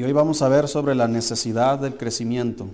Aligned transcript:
Y 0.00 0.02
hoy 0.02 0.14
vamos 0.14 0.40
a 0.40 0.48
ver 0.48 0.66
sobre 0.66 0.94
la 0.94 1.08
necesidad 1.08 1.78
del 1.78 1.98
crecimiento. 1.98 2.68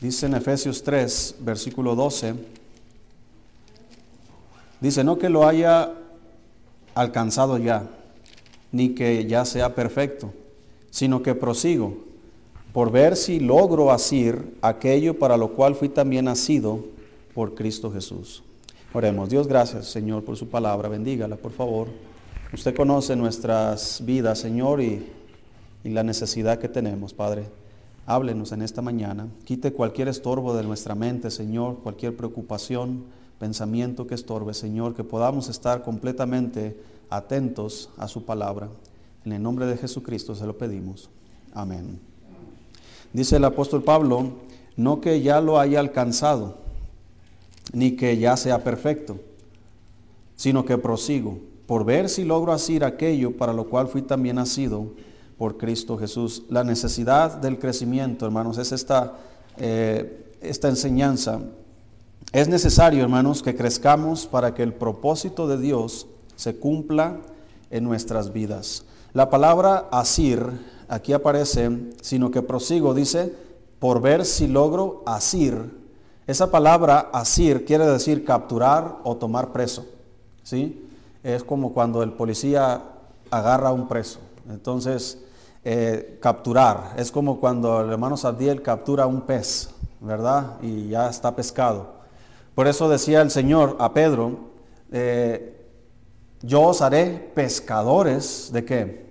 Dice 0.00 0.24
en 0.24 0.36
Efesios 0.36 0.82
3, 0.82 1.36
versículo 1.40 1.94
12, 1.94 2.32
dice, 4.80 5.04
no 5.04 5.18
que 5.18 5.28
lo 5.28 5.46
haya 5.46 5.92
alcanzado 6.94 7.58
ya, 7.58 7.90
ni 8.72 8.94
que 8.94 9.26
ya 9.26 9.44
sea 9.44 9.74
perfecto, 9.74 10.32
sino 10.90 11.22
que 11.22 11.34
prosigo 11.34 11.98
por 12.72 12.90
ver 12.90 13.18
si 13.18 13.38
logro 13.38 13.92
asir 13.92 14.56
aquello 14.62 15.18
para 15.18 15.36
lo 15.36 15.52
cual 15.52 15.74
fui 15.74 15.90
también 15.90 16.24
nacido 16.24 16.86
por 17.34 17.54
Cristo 17.54 17.92
Jesús. 17.92 18.42
Oremos, 18.94 19.28
Dios 19.28 19.46
gracias 19.46 19.88
Señor 19.88 20.24
por 20.24 20.38
su 20.38 20.48
palabra, 20.48 20.88
bendígala 20.88 21.36
por 21.36 21.52
favor. 21.52 22.09
Usted 22.52 22.74
conoce 22.74 23.14
nuestras 23.14 24.04
vidas, 24.04 24.40
Señor, 24.40 24.82
y, 24.82 25.06
y 25.84 25.90
la 25.90 26.02
necesidad 26.02 26.58
que 26.58 26.68
tenemos, 26.68 27.14
Padre. 27.14 27.44
Háblenos 28.06 28.50
en 28.50 28.62
esta 28.62 28.82
mañana. 28.82 29.28
Quite 29.44 29.72
cualquier 29.72 30.08
estorbo 30.08 30.56
de 30.56 30.64
nuestra 30.64 30.96
mente, 30.96 31.30
Señor, 31.30 31.78
cualquier 31.78 32.16
preocupación, 32.16 33.04
pensamiento 33.38 34.08
que 34.08 34.16
estorbe, 34.16 34.52
Señor, 34.52 34.96
que 34.96 35.04
podamos 35.04 35.48
estar 35.48 35.84
completamente 35.84 36.76
atentos 37.08 37.88
a 37.96 38.08
su 38.08 38.24
palabra. 38.24 38.68
En 39.24 39.30
el 39.30 39.40
nombre 39.40 39.66
de 39.66 39.76
Jesucristo 39.76 40.34
se 40.34 40.44
lo 40.44 40.58
pedimos. 40.58 41.08
Amén. 41.54 42.00
Dice 43.12 43.36
el 43.36 43.44
apóstol 43.44 43.84
Pablo, 43.84 44.28
no 44.76 45.00
que 45.00 45.22
ya 45.22 45.40
lo 45.40 45.60
haya 45.60 45.78
alcanzado, 45.78 46.56
ni 47.72 47.92
que 47.92 48.18
ya 48.18 48.36
sea 48.36 48.64
perfecto, 48.64 49.20
sino 50.34 50.64
que 50.64 50.78
prosigo 50.78 51.49
por 51.70 51.84
ver 51.84 52.08
si 52.08 52.24
logro 52.24 52.50
hacer 52.50 52.82
aquello 52.82 53.36
para 53.36 53.52
lo 53.52 53.68
cual 53.68 53.86
fui 53.86 54.02
también 54.02 54.34
nacido 54.34 54.86
por 55.38 55.56
Cristo 55.56 55.96
Jesús. 55.96 56.42
La 56.48 56.64
necesidad 56.64 57.36
del 57.36 57.60
crecimiento, 57.60 58.26
hermanos, 58.26 58.58
es 58.58 58.72
esta, 58.72 59.12
eh, 59.56 60.34
esta 60.40 60.68
enseñanza. 60.68 61.38
Es 62.32 62.48
necesario, 62.48 63.04
hermanos, 63.04 63.40
que 63.40 63.54
crezcamos 63.54 64.26
para 64.26 64.52
que 64.52 64.64
el 64.64 64.74
propósito 64.74 65.46
de 65.46 65.58
Dios 65.58 66.08
se 66.34 66.56
cumpla 66.56 67.18
en 67.70 67.84
nuestras 67.84 68.32
vidas. 68.32 68.84
La 69.12 69.30
palabra 69.30 69.86
asir 69.92 70.44
aquí 70.88 71.12
aparece, 71.12 71.70
sino 72.00 72.32
que 72.32 72.42
prosigo, 72.42 72.94
dice, 72.94 73.32
por 73.78 74.00
ver 74.00 74.24
si 74.24 74.48
logro 74.48 75.04
asir. 75.06 75.70
Esa 76.26 76.50
palabra 76.50 77.10
asir 77.12 77.64
quiere 77.64 77.86
decir 77.86 78.24
capturar 78.24 78.98
o 79.04 79.16
tomar 79.16 79.52
preso. 79.52 79.86
¿sí? 80.42 80.89
Es 81.22 81.44
como 81.44 81.72
cuando 81.72 82.02
el 82.02 82.12
policía 82.12 82.82
agarra 83.30 83.68
a 83.68 83.72
un 83.72 83.88
preso. 83.88 84.20
Entonces, 84.48 85.18
eh, 85.64 86.18
capturar, 86.20 86.94
es 86.96 87.10
como 87.10 87.38
cuando 87.38 87.80
el 87.80 87.90
hermano 87.90 88.16
Sabdiel 88.16 88.62
captura 88.62 89.06
un 89.06 89.22
pez, 89.22 89.70
¿verdad? 90.00 90.56
Y 90.62 90.88
ya 90.88 91.08
está 91.08 91.34
pescado. 91.36 92.00
Por 92.54 92.66
eso 92.66 92.88
decía 92.88 93.20
el 93.20 93.30
Señor 93.30 93.76
a 93.78 93.92
Pedro, 93.92 94.50
eh, 94.90 95.56
yo 96.42 96.62
os 96.62 96.80
haré 96.80 97.30
pescadores 97.34 98.50
de 98.52 98.64
qué? 98.64 99.10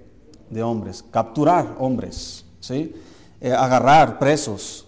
De 0.49 0.63
hombres, 0.63 1.05
capturar 1.11 1.75
hombres, 1.77 2.43
¿sí? 2.59 2.95
Eh, 3.39 3.53
agarrar 3.53 4.17
presos, 4.17 4.87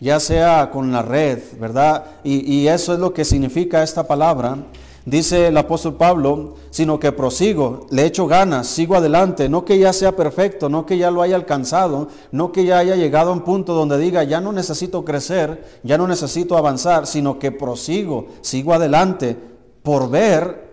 ya 0.00 0.18
sea 0.18 0.70
con 0.70 0.92
la 0.92 1.02
red, 1.02 1.38
¿verdad? 1.58 2.04
y 2.22 2.66
eso 2.66 2.92
es 2.92 2.98
lo 2.98 3.14
que 3.14 3.24
significa 3.24 3.82
esta 3.82 4.06
palabra 4.06 4.58
dice 5.06 5.46
el 5.46 5.56
apóstol 5.56 5.94
Pablo, 5.94 6.54
sino 6.70 6.98
que 6.98 7.12
prosigo, 7.12 7.86
le 7.90 8.04
echo 8.04 8.26
ganas, 8.26 8.66
sigo 8.66 8.96
adelante, 8.96 9.48
no 9.48 9.64
que 9.64 9.78
ya 9.78 9.92
sea 9.92 10.14
perfecto, 10.16 10.68
no 10.68 10.84
que 10.84 10.98
ya 10.98 11.10
lo 11.10 11.22
haya 11.22 11.36
alcanzado, 11.36 12.08
no 12.32 12.52
que 12.52 12.64
ya 12.64 12.78
haya 12.78 12.96
llegado 12.96 13.30
a 13.30 13.32
un 13.32 13.40
punto 13.40 13.72
donde 13.72 13.98
diga, 13.98 14.24
ya 14.24 14.40
no 14.40 14.52
necesito 14.52 15.04
crecer, 15.04 15.80
ya 15.84 15.96
no 15.96 16.08
necesito 16.08 16.58
avanzar, 16.58 17.06
sino 17.06 17.38
que 17.38 17.52
prosigo, 17.52 18.26
sigo 18.42 18.74
adelante 18.74 19.38
por 19.82 20.10
ver 20.10 20.66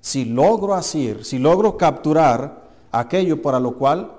si 0.00 0.24
logro 0.24 0.74
asir, 0.74 1.24
si 1.24 1.38
logro 1.38 1.76
capturar 1.78 2.66
aquello 2.90 3.40
para 3.40 3.60
lo 3.60 3.76
cual 3.76 4.12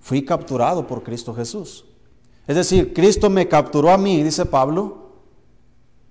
fui 0.00 0.24
capturado 0.24 0.86
por 0.86 1.02
Cristo 1.02 1.34
Jesús. 1.34 1.84
Es 2.46 2.54
decir, 2.54 2.94
Cristo 2.94 3.28
me 3.28 3.48
capturó 3.48 3.90
a 3.90 3.98
mí, 3.98 4.22
dice 4.22 4.46
Pablo, 4.46 5.08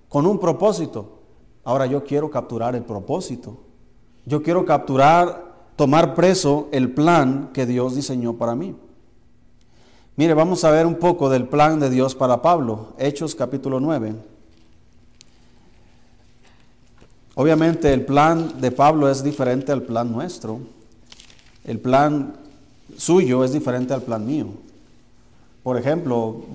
con 0.09 0.25
un 0.25 0.39
propósito, 0.39 1.16
Ahora 1.67 1.85
yo 1.85 2.05
quiero 2.05 2.31
capturar 2.31 2.77
el 2.77 2.83
propósito. 2.83 3.57
Yo 4.25 4.41
quiero 4.41 4.63
capturar, 4.63 5.53
tomar 5.75 6.15
preso 6.15 6.69
el 6.71 6.91
plan 6.91 7.49
que 7.51 7.65
Dios 7.65 7.93
diseñó 7.93 8.35
para 8.35 8.55
mí. 8.55 8.73
Mire, 10.15 10.33
vamos 10.33 10.63
a 10.63 10.71
ver 10.71 10.85
un 10.85 10.95
poco 10.95 11.29
del 11.29 11.45
plan 11.45 11.77
de 11.81 11.89
Dios 11.89 12.15
para 12.15 12.41
Pablo. 12.41 12.93
Hechos 12.97 13.35
capítulo 13.35 13.81
9. 13.81 14.15
Obviamente 17.35 17.91
el 17.91 18.05
plan 18.05 18.61
de 18.61 18.71
Pablo 18.71 19.09
es 19.09 19.21
diferente 19.21 19.73
al 19.73 19.81
plan 19.81 20.09
nuestro. 20.09 20.61
El 21.65 21.81
plan 21.81 22.37
suyo 22.95 23.43
es 23.43 23.51
diferente 23.51 23.93
al 23.93 24.03
plan 24.03 24.25
mío. 24.25 24.47
Por 25.63 25.77
ejemplo, 25.77 26.45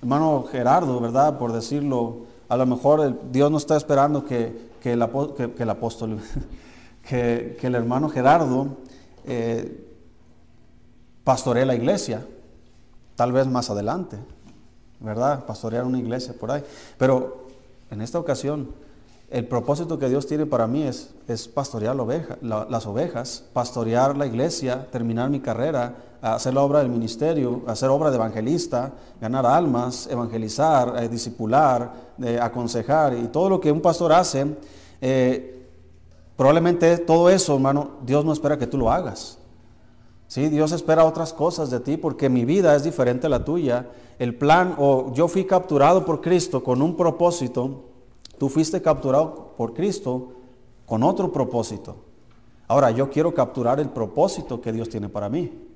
hermano 0.00 0.44
Gerardo, 0.48 1.00
¿verdad? 1.00 1.40
Por 1.40 1.52
decirlo, 1.52 2.27
a 2.48 2.56
lo 2.56 2.66
mejor 2.66 3.30
Dios 3.30 3.50
no 3.50 3.58
está 3.58 3.76
esperando 3.76 4.24
que, 4.24 4.68
el, 4.82 5.02
apóstol, 5.02 6.20
que, 7.08 7.58
el 7.60 7.74
hermano 7.74 8.08
Gerardo 8.08 8.68
eh, 9.26 9.86
pastoree 11.24 11.66
la 11.66 11.74
iglesia, 11.74 12.26
tal 13.16 13.32
vez 13.32 13.46
más 13.46 13.68
adelante, 13.68 14.16
¿verdad? 15.00 15.44
Pastorear 15.44 15.84
una 15.84 15.98
iglesia 15.98 16.32
por 16.32 16.50
ahí. 16.50 16.64
Pero 16.96 17.48
en 17.90 18.00
esta 18.00 18.18
ocasión, 18.18 18.70
el 19.30 19.46
propósito 19.46 19.98
que 19.98 20.08
Dios 20.08 20.26
tiene 20.26 20.46
para 20.46 20.66
mí 20.66 20.84
es, 20.84 21.10
es 21.26 21.48
pastorear 21.48 21.94
las 22.40 22.86
ovejas, 22.86 23.44
pastorear 23.52 24.16
la 24.16 24.26
iglesia, 24.26 24.88
terminar 24.90 25.28
mi 25.28 25.40
carrera, 25.40 25.96
hacer 26.20 26.54
la 26.54 26.62
obra 26.62 26.80
del 26.80 26.88
ministerio, 26.88 27.62
hacer 27.66 27.88
obra 27.88 28.10
de 28.10 28.16
evangelista, 28.16 28.92
ganar 29.20 29.46
almas, 29.46 30.08
evangelizar, 30.10 30.94
eh, 31.02 31.08
discipular, 31.08 31.92
eh, 32.22 32.38
aconsejar 32.40 33.14
y 33.14 33.28
todo 33.28 33.48
lo 33.48 33.60
que 33.60 33.72
un 33.72 33.80
pastor 33.80 34.12
hace, 34.12 34.56
eh, 35.00 35.66
probablemente 36.36 36.98
todo 36.98 37.30
eso, 37.30 37.54
hermano, 37.54 37.90
Dios 38.04 38.24
no 38.24 38.32
espera 38.32 38.58
que 38.58 38.66
tú 38.66 38.78
lo 38.78 38.90
hagas. 38.90 39.38
¿Sí? 40.26 40.48
Dios 40.48 40.72
espera 40.72 41.06
otras 41.06 41.32
cosas 41.32 41.70
de 41.70 41.80
ti 41.80 41.96
porque 41.96 42.28
mi 42.28 42.44
vida 42.44 42.76
es 42.76 42.84
diferente 42.84 43.26
a 43.26 43.30
la 43.30 43.44
tuya. 43.44 43.86
El 44.18 44.34
plan, 44.34 44.74
o 44.76 45.12
yo 45.14 45.26
fui 45.26 45.46
capturado 45.46 46.04
por 46.04 46.20
Cristo 46.20 46.62
con 46.62 46.82
un 46.82 46.96
propósito, 46.96 47.88
Tú 48.38 48.48
fuiste 48.48 48.80
capturado 48.80 49.54
por 49.56 49.74
Cristo 49.74 50.32
con 50.86 51.02
otro 51.02 51.32
propósito. 51.32 51.96
Ahora 52.68 52.90
yo 52.90 53.10
quiero 53.10 53.34
capturar 53.34 53.80
el 53.80 53.88
propósito 53.88 54.60
que 54.60 54.72
Dios 54.72 54.88
tiene 54.88 55.08
para 55.08 55.28
mí. 55.28 55.67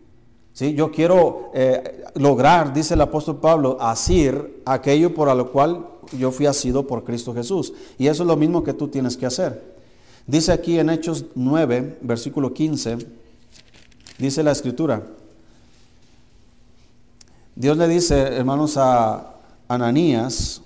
¿Sí? 0.52 0.74
Yo 0.74 0.90
quiero 0.90 1.50
eh, 1.54 2.04
lograr, 2.14 2.72
dice 2.72 2.94
el 2.94 3.00
apóstol 3.00 3.38
Pablo, 3.40 3.78
asir 3.80 4.62
aquello 4.66 5.14
por 5.14 5.34
lo 5.34 5.50
cual 5.50 5.86
yo 6.18 6.30
fui 6.30 6.46
asido 6.46 6.86
por 6.86 7.04
Cristo 7.04 7.34
Jesús. 7.34 7.72
Y 7.98 8.06
eso 8.06 8.22
es 8.22 8.26
lo 8.26 8.36
mismo 8.36 8.62
que 8.62 8.74
tú 8.74 8.88
tienes 8.88 9.16
que 9.16 9.26
hacer. 9.26 9.72
Dice 10.26 10.52
aquí 10.52 10.78
en 10.78 10.90
Hechos 10.90 11.26
9, 11.34 11.98
versículo 12.02 12.52
15, 12.52 12.98
dice 14.18 14.42
la 14.42 14.52
escritura. 14.52 15.02
Dios 17.54 17.76
le 17.76 17.88
dice, 17.88 18.18
hermanos, 18.18 18.76
a 18.76 19.36
Ananías, 19.68 20.62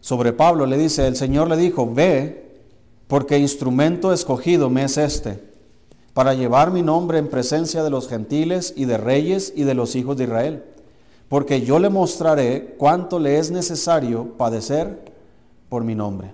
sobre 0.00 0.32
Pablo 0.32 0.66
le 0.66 0.76
dice, 0.76 1.06
el 1.06 1.16
Señor 1.16 1.48
le 1.48 1.56
dijo, 1.56 1.92
ve, 1.92 2.44
porque 3.06 3.38
instrumento 3.38 4.12
escogido 4.12 4.68
me 4.70 4.84
es 4.84 4.98
este, 4.98 5.53
para 6.14 6.32
llevar 6.32 6.70
mi 6.70 6.82
nombre 6.82 7.18
en 7.18 7.28
presencia 7.28 7.82
de 7.82 7.90
los 7.90 8.08
gentiles 8.08 8.72
y 8.76 8.84
de 8.84 8.96
reyes 8.96 9.52
y 9.54 9.64
de 9.64 9.74
los 9.74 9.96
hijos 9.96 10.16
de 10.16 10.24
Israel, 10.24 10.64
porque 11.28 11.62
yo 11.62 11.80
le 11.80 11.90
mostraré 11.90 12.76
cuánto 12.78 13.18
le 13.18 13.38
es 13.38 13.50
necesario 13.50 14.32
padecer 14.38 15.12
por 15.68 15.82
mi 15.82 15.96
nombre. 15.96 16.32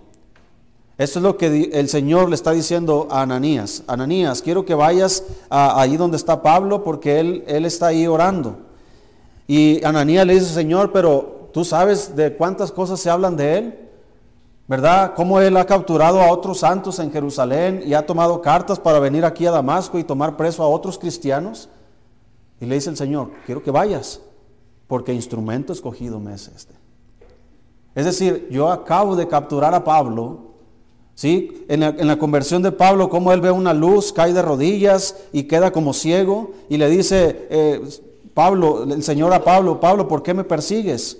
Esto 0.98 1.18
es 1.18 1.22
lo 1.22 1.38
que 1.38 1.70
el 1.72 1.88
Señor 1.88 2.28
le 2.28 2.34
está 2.34 2.50
diciendo 2.50 3.08
a 3.10 3.22
Ananías. 3.22 3.82
Ananías, 3.86 4.42
quiero 4.42 4.66
que 4.66 4.74
vayas 4.74 5.24
ahí 5.48 5.96
donde 5.96 6.18
está 6.18 6.42
Pablo 6.42 6.84
porque 6.84 7.18
él, 7.18 7.42
él 7.46 7.64
está 7.64 7.86
ahí 7.86 8.06
orando. 8.06 8.58
Y 9.48 9.82
Ananías 9.82 10.26
le 10.26 10.34
dice, 10.34 10.52
Señor, 10.52 10.92
pero 10.92 11.48
tú 11.54 11.64
sabes 11.64 12.14
de 12.14 12.36
cuántas 12.36 12.70
cosas 12.70 13.00
se 13.00 13.08
hablan 13.08 13.34
de 13.34 13.56
él, 13.56 13.78
¿verdad? 14.70 15.14
Cómo 15.16 15.40
él 15.40 15.56
ha 15.56 15.66
capturado 15.66 16.20
a 16.20 16.30
otros 16.30 16.60
santos 16.60 17.00
en 17.00 17.10
Jerusalén 17.10 17.82
y 17.84 17.92
ha 17.92 18.06
tomado 18.06 18.40
cartas 18.40 18.78
para 18.78 19.00
venir 19.00 19.24
aquí 19.24 19.44
a 19.44 19.50
Damasco 19.50 19.98
y 19.98 20.04
tomar 20.04 20.36
preso 20.36 20.62
a 20.62 20.68
otros 20.68 20.96
cristianos. 20.96 21.68
Y 22.60 22.66
le 22.66 22.76
dice 22.76 22.88
el 22.88 22.96
Señor, 22.96 23.32
quiero 23.44 23.64
que 23.64 23.72
vayas, 23.72 24.20
porque 24.86 25.12
instrumento 25.12 25.72
escogido 25.72 26.20
me 26.20 26.34
es 26.34 26.46
este. 26.54 26.72
Es 27.96 28.04
decir, 28.04 28.46
yo 28.48 28.70
acabo 28.70 29.16
de 29.16 29.26
capturar 29.26 29.74
a 29.74 29.82
Pablo, 29.82 30.50
¿Sí? 31.16 31.66
En 31.68 31.80
la, 31.80 32.18
conversión 32.18 32.62
de 32.62 32.72
Pablo, 32.72 33.10
como 33.10 33.30
él 33.32 33.42
ve 33.42 33.50
una 33.50 33.74
luz, 33.74 34.10
cae 34.10 34.32
de 34.32 34.40
rodillas 34.40 35.16
y 35.32 35.42
queda 35.42 35.70
como 35.70 35.92
ciego 35.92 36.52
y 36.70 36.78
le 36.78 36.88
dice, 36.88 37.48
eh, 37.50 37.82
Pablo, 38.32 38.84
el 38.84 39.02
Señor 39.02 39.34
a 39.34 39.44
Pablo, 39.44 39.80
Pablo, 39.80 40.08
¿por 40.08 40.22
qué 40.22 40.32
me 40.32 40.44
persigues? 40.44 41.18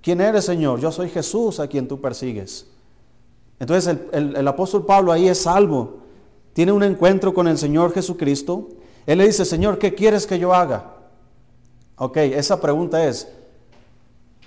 ¿Quién 0.00 0.22
eres, 0.22 0.46
Señor? 0.46 0.80
Yo 0.80 0.90
soy 0.90 1.10
Jesús 1.10 1.60
a 1.60 1.66
quien 1.66 1.86
tú 1.86 2.00
persigues. 2.00 2.71
Entonces 3.62 3.96
el, 4.10 4.34
el 4.34 4.48
apóstol 4.48 4.84
Pablo 4.84 5.12
ahí 5.12 5.28
es 5.28 5.42
salvo. 5.42 5.98
Tiene 6.52 6.72
un 6.72 6.82
encuentro 6.82 7.32
con 7.32 7.46
el 7.46 7.56
Señor 7.56 7.94
Jesucristo. 7.94 8.70
Él 9.06 9.18
le 9.18 9.26
dice, 9.26 9.44
Señor, 9.44 9.78
¿qué 9.78 9.94
quieres 9.94 10.26
que 10.26 10.40
yo 10.40 10.52
haga? 10.52 10.96
Ok, 11.94 12.16
esa 12.16 12.60
pregunta 12.60 13.06
es, 13.06 13.32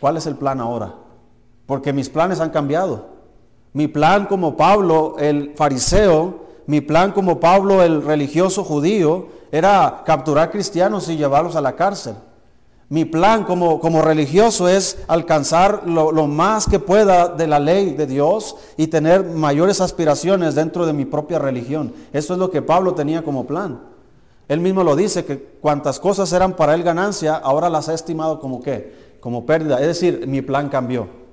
¿cuál 0.02 0.18
es 0.18 0.26
el 0.26 0.36
plan 0.36 0.60
ahora? 0.60 0.96
Porque 1.66 1.94
mis 1.94 2.10
planes 2.10 2.42
han 2.42 2.50
cambiado. 2.50 3.06
Mi 3.72 3.88
plan 3.88 4.26
como 4.26 4.58
Pablo 4.58 5.16
el 5.18 5.54
fariseo, 5.56 6.48
mi 6.68 6.82
plan 6.82 7.14
como 7.14 7.40
Pablo 7.40 7.84
el 7.84 8.04
religioso 8.04 8.66
judío, 8.66 9.28
era 9.50 10.04
capturar 10.06 10.52
cristianos 10.52 11.08
y 11.08 11.16
llevarlos 11.16 11.56
a 11.56 11.62
la 11.62 11.78
cárcel. 11.78 12.16
Mi 12.88 13.04
plan 13.04 13.46
como, 13.46 13.80
como 13.80 14.02
religioso 14.04 14.68
es 14.68 15.00
alcanzar 15.08 15.88
lo, 15.88 16.12
lo, 16.12 16.28
más 16.28 16.68
que 16.68 16.80
pueda 16.80 17.30
de 17.30 17.48
la 17.48 17.60
ley 17.60 17.92
de 17.92 18.06
Dios 18.06 18.56
y 18.78 18.88
tener 18.88 19.24
mayores 19.24 19.82
aspiraciones 19.82 20.54
dentro 20.54 20.86
de 20.86 20.94
mi 20.94 21.06
propia 21.06 21.40
religión. 21.40 21.94
Eso 22.14 22.34
es 22.34 22.40
lo 22.40 22.52
que 22.52 22.62
Pablo 22.62 22.94
tenía 22.94 23.24
como 23.24 23.48
plan. 23.48 23.80
Él 24.48 24.60
mismo 24.60 24.84
lo 24.84 24.96
dice, 24.96 25.26
que 25.26 25.40
cuantas 25.60 26.00
cosas 26.00 26.32
eran 26.32 26.56
para 26.56 26.76
él 26.76 26.84
ganancia, 26.84 27.36
ahora 27.36 27.70
las 27.70 27.90
ha 27.90 27.96
estimado 27.96 28.40
como 28.40 28.62
qué, 28.62 29.16
como 29.20 29.48
pérdida. 29.48 29.82
Es 29.82 29.88
decir, 29.88 30.28
mi 30.28 30.44
plan 30.44 30.70
cambió. 30.70 31.25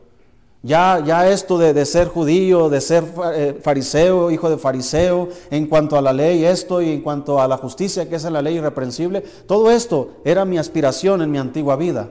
Ya, 0.64 1.03
ya 1.05 1.29
esto 1.29 1.59
de, 1.59 1.85
ser 1.85 2.06
judío, 2.06 2.69
de 2.69 2.81
ser 2.81 3.05
eh, 3.35 3.59
fariseo, 3.61 4.31
hijo 4.31 4.49
de 4.49 4.59
fariseo, 4.59 5.29
en 5.50 5.67
cuanto 5.67 5.97
a 5.97 6.03
la 6.03 6.12
ley, 6.12 6.44
esto 6.44 6.81
y 6.81 6.91
en 6.91 7.00
cuanto 7.00 7.41
a 7.41 7.49
la 7.49 7.56
justicia, 7.56 8.09
que 8.09 8.14
es 8.14 8.23
la 8.25 8.41
ley 8.41 8.59
irreprensible, 8.59 9.23
todo 9.49 9.73
esto 9.73 10.20
era 10.25 10.44
mi 10.44 10.59
aspiración 10.59 11.20
en 11.20 11.32
mi 11.32 11.38
antigua 11.38 11.75
vida. 11.75 12.09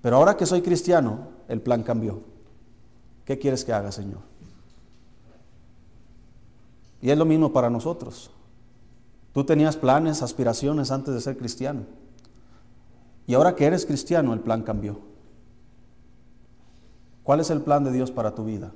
Pero 0.00 0.16
ahora 0.16 0.36
que 0.36 0.44
soy 0.44 0.62
cristiano, 0.62 1.28
el 1.48 1.60
plan 1.60 1.84
cambió. 1.84 2.20
¿Qué 3.24 3.38
quieres 3.38 3.64
que 3.64 3.72
haga, 3.72 3.92
Señor? 3.92 4.18
Y 7.00 7.10
es 7.10 7.18
lo 7.18 7.24
mismo 7.24 7.52
para 7.52 7.70
nosotros. 7.70 8.32
Tú 9.32 9.44
tenías 9.44 9.76
planes, 9.76 10.20
aspiraciones 10.22 10.90
antes 10.90 11.14
de 11.14 11.20
ser 11.20 11.36
cristiano. 11.36 11.82
Y 13.28 13.34
ahora 13.34 13.54
que 13.54 13.66
eres 13.66 13.86
cristiano, 13.86 14.32
el 14.34 14.40
plan 14.40 14.62
cambió. 14.62 15.11
¿Cuál 17.22 17.40
es 17.40 17.50
el 17.50 17.60
plan 17.60 17.84
de 17.84 17.92
Dios 17.92 18.10
para 18.10 18.34
tu 18.34 18.44
vida? 18.44 18.72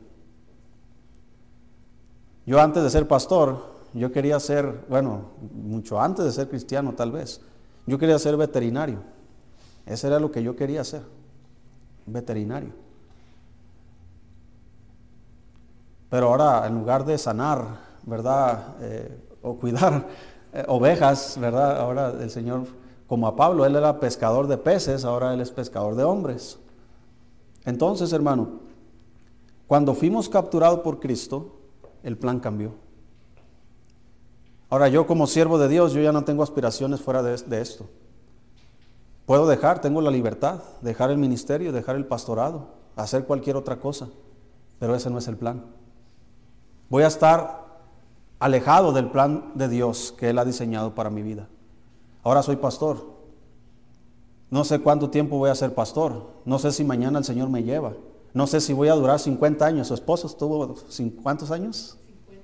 Yo 2.47 2.61
antes 2.61 2.83
de 2.83 2.91
ser 2.91 3.09
pastor, 3.09 3.75
yo 3.93 4.13
quería 4.13 4.39
ser, 4.39 4.85
bueno, 4.89 5.31
mucho 5.53 6.01
antes 6.01 6.25
de 6.25 6.33
ser 6.33 6.49
cristiano 6.49 6.93
tal 6.93 7.11
vez, 7.11 7.41
yo 7.87 7.99
quería 7.99 8.19
ser 8.19 8.37
veterinario. 8.37 9.01
Ese 9.85 10.07
era 10.07 10.21
lo 10.21 10.31
que 10.31 10.43
yo 10.43 10.55
quería 10.55 10.85
ser, 10.85 11.03
veterinario. 12.07 12.73
Pero 16.09 16.29
ahora, 16.29 16.67
en 16.67 16.75
lugar 16.75 17.05
de 17.05 17.19
sanar, 17.19 17.65
¿verdad? 18.05 18.77
Eh, 18.81 19.19
o 19.43 19.57
cuidar 19.57 20.07
eh, 20.53 20.65
ovejas, 20.69 21.37
¿verdad? 21.41 21.79
Ahora 21.81 22.11
el 22.21 22.31
Señor, 22.31 22.67
como 23.09 23.27
a 23.27 23.35
Pablo, 23.35 23.67
él 23.67 23.75
era 23.75 23.99
pescador 23.99 24.47
de 24.47 24.57
peces, 24.57 25.05
ahora 25.05 25.35
él 25.35 25.41
es 25.41 25.51
pescador 25.51 25.97
de 25.97 26.05
hombres. 26.05 26.59
Entonces, 27.67 28.13
hermano, 28.13 28.61
cuando 29.67 29.93
fuimos 29.93 30.29
capturados 30.29 30.81
por 30.81 31.01
Cristo, 31.01 31.57
el 32.05 32.17
plan 32.17 32.39
cambió. 32.39 32.75
Ahora 34.71 34.89
yo 34.89 35.07
como 35.07 35.27
siervo 35.27 35.59
de 35.59 35.69
Dios, 35.69 35.93
yo 35.93 36.01
ya 36.01 36.13
no 36.13 36.25
tengo 36.25 36.43
aspiraciones 36.43 37.01
fuera 37.01 37.23
de, 37.23 37.61
esto. 37.61 37.89
Puedo 39.27 39.47
dejar, 39.49 39.81
tengo 39.81 40.01
la 40.01 40.11
libertad, 40.11 40.61
dejar 40.81 41.11
el 41.11 41.19
ministerio, 41.19 41.73
dejar 41.73 41.97
el 41.97 42.07
pastorado, 42.07 42.69
hacer 42.95 43.25
cualquier 43.25 43.57
otra 43.57 43.81
cosa, 43.81 44.09
pero 44.79 44.95
ese 44.95 45.11
no 45.11 45.19
es 45.19 45.27
el 45.27 45.37
plan. 45.37 45.65
Voy 46.89 47.03
a 47.03 47.09
estar 47.09 47.67
alejado 48.39 48.93
del 48.93 49.11
plan 49.11 49.53
de 49.55 49.69
Dios 49.69 50.15
que 50.17 50.31
Él 50.31 50.39
ha 50.39 50.45
diseñado 50.45 50.95
para 50.95 51.11
mi 51.11 51.23
vida. 51.23 51.49
Ahora 52.23 52.43
soy 52.43 52.57
pastor, 52.57 53.16
no 54.51 54.65
sé 54.65 54.81
cuánto 54.81 55.11
tiempo 55.11 55.39
voy 55.39 55.51
a 55.51 55.55
ser 55.55 55.75
pastor. 55.75 56.27
No 56.45 56.59
sé 56.59 56.73
si 56.73 56.85
mañana 56.85 57.19
el 57.19 57.25
Señor 57.25 57.49
me 57.49 57.65
lleva. 57.65 57.95
No 58.33 58.47
sé 58.47 58.61
si 58.61 58.73
voy 58.73 58.89
a 58.89 58.95
durar 58.95 59.19
50 59.19 59.65
años. 59.65 59.89
Su 59.89 59.95
esposo 59.95 60.27
estuvo, 60.27 60.75
¿cuántos 61.23 61.51
años? 61.51 61.97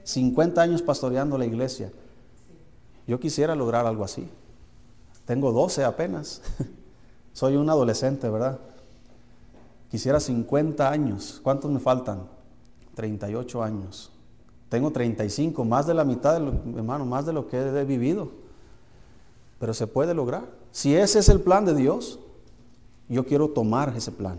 50 0.04 0.60
años 0.60 0.82
pastoreando 0.82 1.38
la 1.38 1.46
iglesia. 1.46 1.93
Yo 3.06 3.20
quisiera 3.20 3.54
lograr 3.54 3.87
algo 3.87 4.04
así. 4.04 4.28
Tengo 5.25 5.52
12 5.52 5.84
apenas. 5.84 6.43
Soy 7.32 7.56
un 7.56 7.70
adolescente, 7.70 8.28
¿verdad? 8.28 8.58
Quisiera 9.90 10.19
50 10.19 10.90
años. 10.90 11.40
¿Cuántos 11.43 11.70
me 11.70 11.78
faltan? 11.78 12.22
38 12.94 13.62
años. 13.62 14.10
Tengo 14.69 14.90
35, 14.90 15.64
más 15.64 15.87
de 15.87 15.94
la 15.94 16.04
mitad, 16.04 16.37
hermano, 16.37 17.04
más 17.04 17.26
de 17.26 17.32
lo 17.32 17.46
que 17.46 17.58
he 17.58 17.84
vivido. 17.84 18.31
Pero 19.58 19.75
se 19.75 19.87
puede 19.87 20.14
lograr. 20.14 20.62
Si 20.73 20.95
ese 20.97 21.19
es 21.19 21.29
el 21.29 21.41
plan 21.41 21.65
de 21.65 21.75
Dios, 21.75 22.19
yo 23.09 23.25
quiero 23.25 23.49
tomar 23.49 23.95
ese 23.97 24.11
plan. 24.11 24.39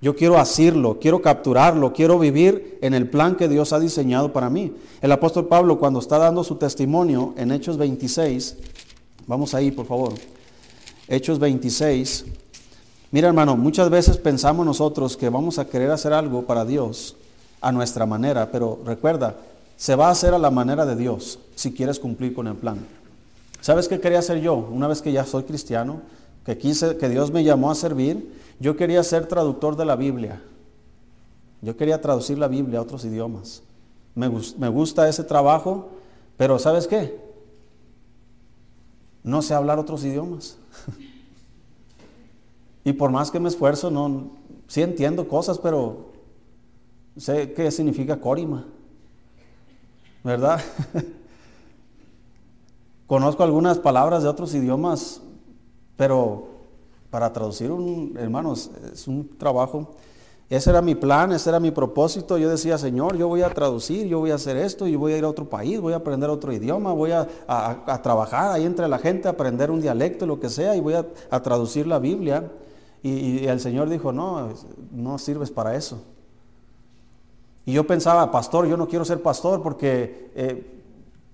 Yo 0.00 0.16
quiero 0.16 0.36
asirlo, 0.36 0.98
quiero 0.98 1.22
capturarlo, 1.22 1.92
quiero 1.92 2.18
vivir 2.18 2.76
en 2.82 2.92
el 2.92 3.08
plan 3.08 3.36
que 3.36 3.48
Dios 3.48 3.72
ha 3.72 3.78
diseñado 3.78 4.32
para 4.32 4.50
mí. 4.50 4.72
El 5.00 5.12
apóstol 5.12 5.46
Pablo 5.46 5.78
cuando 5.78 6.00
está 6.00 6.18
dando 6.18 6.42
su 6.42 6.56
testimonio 6.56 7.34
en 7.36 7.52
Hechos 7.52 7.76
26, 7.78 8.56
vamos 9.28 9.54
ahí 9.54 9.70
por 9.70 9.86
favor, 9.86 10.14
Hechos 11.06 11.38
26, 11.38 12.24
mira 13.12 13.28
hermano, 13.28 13.56
muchas 13.56 13.90
veces 13.90 14.16
pensamos 14.16 14.66
nosotros 14.66 15.16
que 15.16 15.28
vamos 15.28 15.60
a 15.60 15.66
querer 15.66 15.92
hacer 15.92 16.12
algo 16.12 16.42
para 16.42 16.64
Dios 16.64 17.14
a 17.60 17.70
nuestra 17.70 18.04
manera, 18.04 18.50
pero 18.50 18.80
recuerda, 18.84 19.36
se 19.76 19.94
va 19.94 20.08
a 20.08 20.12
hacer 20.12 20.34
a 20.34 20.38
la 20.40 20.50
manera 20.50 20.84
de 20.84 20.96
Dios 20.96 21.38
si 21.54 21.72
quieres 21.72 22.00
cumplir 22.00 22.34
con 22.34 22.48
el 22.48 22.56
plan. 22.56 22.84
¿Sabes 23.62 23.86
qué 23.86 24.00
quería 24.00 24.18
hacer 24.18 24.40
yo? 24.40 24.56
Una 24.56 24.88
vez 24.88 25.00
que 25.00 25.12
ya 25.12 25.24
soy 25.24 25.44
cristiano, 25.44 26.02
que 26.44 26.58
quise, 26.58 26.96
que 26.96 27.08
Dios 27.08 27.30
me 27.30 27.44
llamó 27.44 27.70
a 27.70 27.76
servir, 27.76 28.36
yo 28.58 28.76
quería 28.76 29.04
ser 29.04 29.26
traductor 29.26 29.76
de 29.76 29.84
la 29.84 29.94
Biblia. 29.94 30.42
Yo 31.60 31.76
quería 31.76 32.00
traducir 32.00 32.38
la 32.38 32.48
Biblia 32.48 32.80
a 32.80 32.82
otros 32.82 33.04
idiomas. 33.04 33.62
Me, 34.16 34.26
gusta 34.26 35.08
ese 35.08 35.22
trabajo, 35.22 35.90
pero 36.36 36.58
¿sabes 36.58 36.88
qué? 36.88 37.20
No 39.22 39.42
sé 39.42 39.54
hablar 39.54 39.78
otros 39.78 40.02
idiomas. 40.02 40.58
y 42.84 42.92
por 42.92 43.12
más 43.12 43.30
que 43.30 43.38
me 43.38 43.48
esfuerzo, 43.48 43.92
no, 43.92 44.32
sí 44.66 44.82
entiendo 44.82 45.28
cosas, 45.28 45.60
pero 45.60 46.10
sé 47.16 47.52
qué 47.52 47.70
significa 47.70 48.20
corima. 48.20 48.66
¿Verdad? 50.24 50.60
Conozco 53.12 53.42
algunas 53.42 53.78
palabras 53.78 54.22
de 54.22 54.30
otros 54.30 54.54
idiomas, 54.54 55.20
pero 55.98 56.46
para 57.10 57.30
traducir, 57.30 57.70
un, 57.70 58.16
hermanos, 58.18 58.70
es 58.90 59.06
un 59.06 59.36
trabajo. 59.36 59.90
Ese 60.48 60.70
era 60.70 60.80
mi 60.80 60.94
plan, 60.94 61.30
ese 61.30 61.50
era 61.50 61.60
mi 61.60 61.70
propósito. 61.70 62.38
Yo 62.38 62.48
decía, 62.48 62.78
Señor, 62.78 63.18
yo 63.18 63.28
voy 63.28 63.42
a 63.42 63.50
traducir, 63.50 64.06
yo 64.06 64.20
voy 64.20 64.30
a 64.30 64.36
hacer 64.36 64.56
esto, 64.56 64.86
yo 64.86 64.98
voy 64.98 65.12
a 65.12 65.18
ir 65.18 65.24
a 65.24 65.28
otro 65.28 65.44
país, 65.44 65.78
voy 65.78 65.92
a 65.92 65.96
aprender 65.96 66.30
otro 66.30 66.54
idioma, 66.54 66.94
voy 66.94 67.10
a, 67.10 67.28
trabajar 68.02 68.50
ahí 68.50 68.64
entre 68.64 68.88
la 68.88 68.98
gente, 68.98 69.28
aprender 69.28 69.70
un 69.70 69.82
dialecto, 69.82 70.24
lo 70.24 70.40
que 70.40 70.48
sea, 70.48 70.74
y 70.74 70.80
voy 70.80 70.94
a, 70.94 71.42
traducir 71.42 71.86
la 71.86 71.98
Biblia. 71.98 72.50
Y, 73.02 73.44
el 73.44 73.60
Señor 73.60 73.90
dijo, 73.90 74.10
no, 74.10 74.54
no 74.90 75.18
sirves 75.18 75.50
para 75.50 75.76
eso. 75.76 76.00
Y 77.66 77.74
yo 77.74 77.86
pensaba, 77.86 78.30
pastor, 78.30 78.66
yo 78.66 78.78
no 78.78 78.88
quiero 78.88 79.04
ser 79.04 79.20
pastor 79.20 79.62
porque 79.62 80.30
eh, 80.34 80.80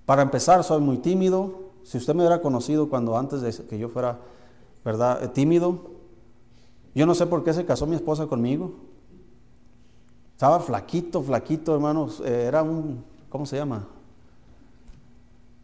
para 0.05 0.23
empezar 0.23 0.65
soy 0.65 0.81
muy 0.81 0.99
tímido, 0.99 1.68
si 1.85 1.99
usted 1.99 2.15
me 2.15 2.23
hubiera 2.23 2.43
conocido 2.43 2.89
cuando 2.89 3.17
antes 3.17 3.41
de 3.41 3.67
que 3.67 3.79
yo 3.79 3.89
fuera, 3.89 4.19
¿verdad?, 4.85 5.23
eh, 5.23 5.29
tímido, 5.29 5.91
yo 6.95 7.07
no 7.07 7.15
sé 7.15 7.27
por 7.27 7.45
qué 7.45 7.53
se 7.53 7.65
casó 7.65 7.87
mi 7.87 7.97
esposa 7.97 8.27
conmigo. 8.27 8.73
Estaba 10.33 10.61
flaquito, 10.61 11.23
flaquito, 11.23 11.75
hermanos, 11.75 12.21
eh, 12.25 12.45
era 12.45 12.63
un, 12.63 13.05
¿cómo 13.29 13.47
se 13.47 13.57
llama? 13.57 13.87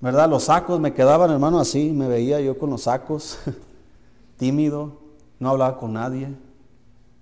¿Verdad? 0.00 0.28
Los 0.28 0.44
sacos 0.44 0.80
me 0.80 0.92
quedaban, 0.92 1.30
hermano, 1.30 1.58
así, 1.58 1.90
me 1.90 2.08
veía 2.08 2.40
yo 2.40 2.58
con 2.58 2.70
los 2.70 2.82
sacos, 2.82 3.38
tímido, 4.36 4.98
no 5.38 5.50
hablaba 5.50 5.78
con 5.78 5.92
nadie. 5.92 6.28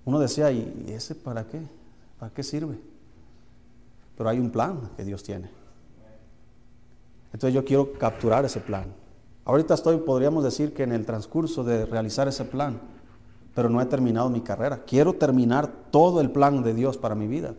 Uno 0.04 0.18
decía, 0.18 0.50
¿y 0.50 0.84
ese 0.88 1.14
para 1.14 1.46
qué? 1.46 1.62
¿Para 2.18 2.32
qué 2.32 2.42
sirve? 2.42 2.78
Pero 4.16 4.28
hay 4.28 4.38
un 4.38 4.50
plan 4.50 4.90
que 4.96 5.04
Dios 5.04 5.22
tiene. 5.22 5.61
Entonces 7.32 7.54
yo 7.54 7.64
quiero 7.64 7.92
capturar 7.94 8.44
ese 8.44 8.60
plan. 8.60 8.86
Ahorita 9.44 9.74
estoy, 9.74 9.96
podríamos 9.98 10.44
decir 10.44 10.72
que 10.72 10.84
en 10.84 10.92
el 10.92 11.04
transcurso 11.04 11.64
de 11.64 11.86
realizar 11.86 12.28
ese 12.28 12.44
plan, 12.44 12.80
pero 13.54 13.68
no 13.68 13.80
he 13.80 13.86
terminado 13.86 14.30
mi 14.30 14.40
carrera. 14.40 14.82
Quiero 14.86 15.14
terminar 15.14 15.70
todo 15.90 16.20
el 16.20 16.30
plan 16.30 16.62
de 16.62 16.74
Dios 16.74 16.96
para 16.96 17.14
mi 17.14 17.26
vida. 17.26 17.54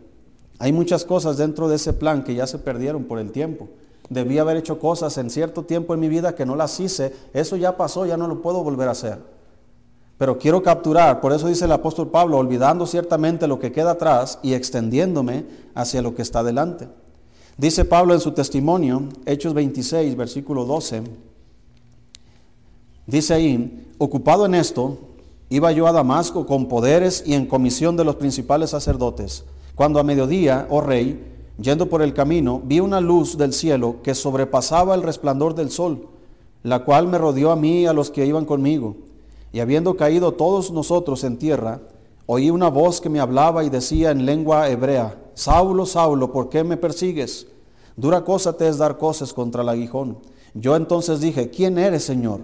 Hay 0.59 0.71
muchas 0.71 1.03
cosas 1.05 1.37
dentro 1.37 1.67
de 1.67 1.75
ese 1.75 1.93
plan 1.93 2.23
que 2.23 2.35
ya 2.35 2.47
se 2.47 2.59
perdieron 2.59 3.03
por 3.03 3.19
el 3.19 3.31
tiempo. 3.31 3.69
Debí 4.09 4.37
haber 4.37 4.57
hecho 4.57 4.79
cosas 4.79 5.17
en 5.17 5.29
cierto 5.29 5.63
tiempo 5.63 5.93
en 5.93 5.99
mi 5.99 6.07
vida 6.07 6.35
que 6.35 6.45
no 6.45 6.55
las 6.55 6.79
hice. 6.79 7.13
Eso 7.33 7.57
ya 7.57 7.75
pasó, 7.77 8.05
ya 8.05 8.17
no 8.17 8.27
lo 8.27 8.41
puedo 8.41 8.63
volver 8.63 8.87
a 8.87 8.91
hacer. 8.91 9.19
Pero 10.17 10.37
quiero 10.37 10.61
capturar, 10.61 11.19
por 11.19 11.33
eso 11.33 11.47
dice 11.47 11.65
el 11.65 11.71
apóstol 11.71 12.09
Pablo, 12.09 12.37
olvidando 12.37 12.85
ciertamente 12.85 13.47
lo 13.47 13.59
que 13.59 13.71
queda 13.71 13.91
atrás 13.91 14.39
y 14.41 14.53
extendiéndome 14.53 15.45
hacia 15.73 16.01
lo 16.01 16.15
que 16.15 16.21
está 16.21 16.43
delante. 16.43 16.87
Dice 17.57 17.85
Pablo 17.85 18.15
en 18.15 18.19
su 18.19 18.31
testimonio, 18.31 19.03
Hechos 19.27 19.53
26, 19.53 20.15
versículo 20.17 20.65
12, 20.65 21.03
dice 23.05 23.33
ahí, 23.35 23.93
ocupado 23.99 24.47
en 24.47 24.55
esto, 24.55 24.97
iba 25.49 25.71
yo 25.71 25.85
a 25.85 25.91
Damasco 25.91 26.47
con 26.47 26.67
poderes 26.67 27.23
y 27.27 27.35
en 27.35 27.45
comisión 27.45 27.95
de 27.95 28.05
los 28.05 28.15
principales 28.15 28.71
sacerdotes, 28.71 29.43
cuando 29.75 29.99
a 29.99 30.03
mediodía, 30.03 30.65
oh 30.71 30.81
rey, 30.81 31.23
yendo 31.59 31.89
por 31.89 32.01
el 32.01 32.15
camino, 32.15 32.59
vi 32.63 32.79
una 32.79 32.99
luz 32.99 33.37
del 33.37 33.53
cielo 33.53 33.97
que 34.01 34.15
sobrepasaba 34.15 34.95
el 34.95 35.03
resplandor 35.03 35.53
del 35.53 35.69
sol, 35.69 36.07
la 36.63 36.83
cual 36.83 37.07
me 37.07 37.19
rodeó 37.19 37.51
a 37.51 37.55
mí 37.55 37.81
y 37.81 37.85
a 37.85 37.93
los 37.93 38.09
que 38.09 38.25
iban 38.25 38.45
conmigo. 38.45 38.95
Y 39.51 39.59
habiendo 39.59 39.95
caído 39.95 40.31
todos 40.31 40.71
nosotros 40.71 41.23
en 41.23 41.37
tierra, 41.37 41.81
oí 42.25 42.49
una 42.49 42.69
voz 42.69 42.99
que 42.99 43.09
me 43.09 43.19
hablaba 43.19 43.63
y 43.63 43.69
decía 43.69 44.09
en 44.09 44.25
lengua 44.25 44.69
hebrea, 44.69 45.22
Saulo, 45.35 45.85
Saulo, 45.85 46.31
¿por 46.31 46.49
qué 46.49 46.63
me 46.63 46.77
persigues? 46.77 47.47
Dura 47.95 48.23
cosa 48.23 48.53
te 48.53 48.67
es 48.67 48.77
dar 48.77 48.97
cosas 48.97 49.33
contra 49.33 49.63
el 49.63 49.69
aguijón. 49.69 50.17
Yo 50.53 50.75
entonces 50.75 51.19
dije, 51.19 51.49
¿quién 51.49 51.77
eres, 51.77 52.03
Señor? 52.03 52.41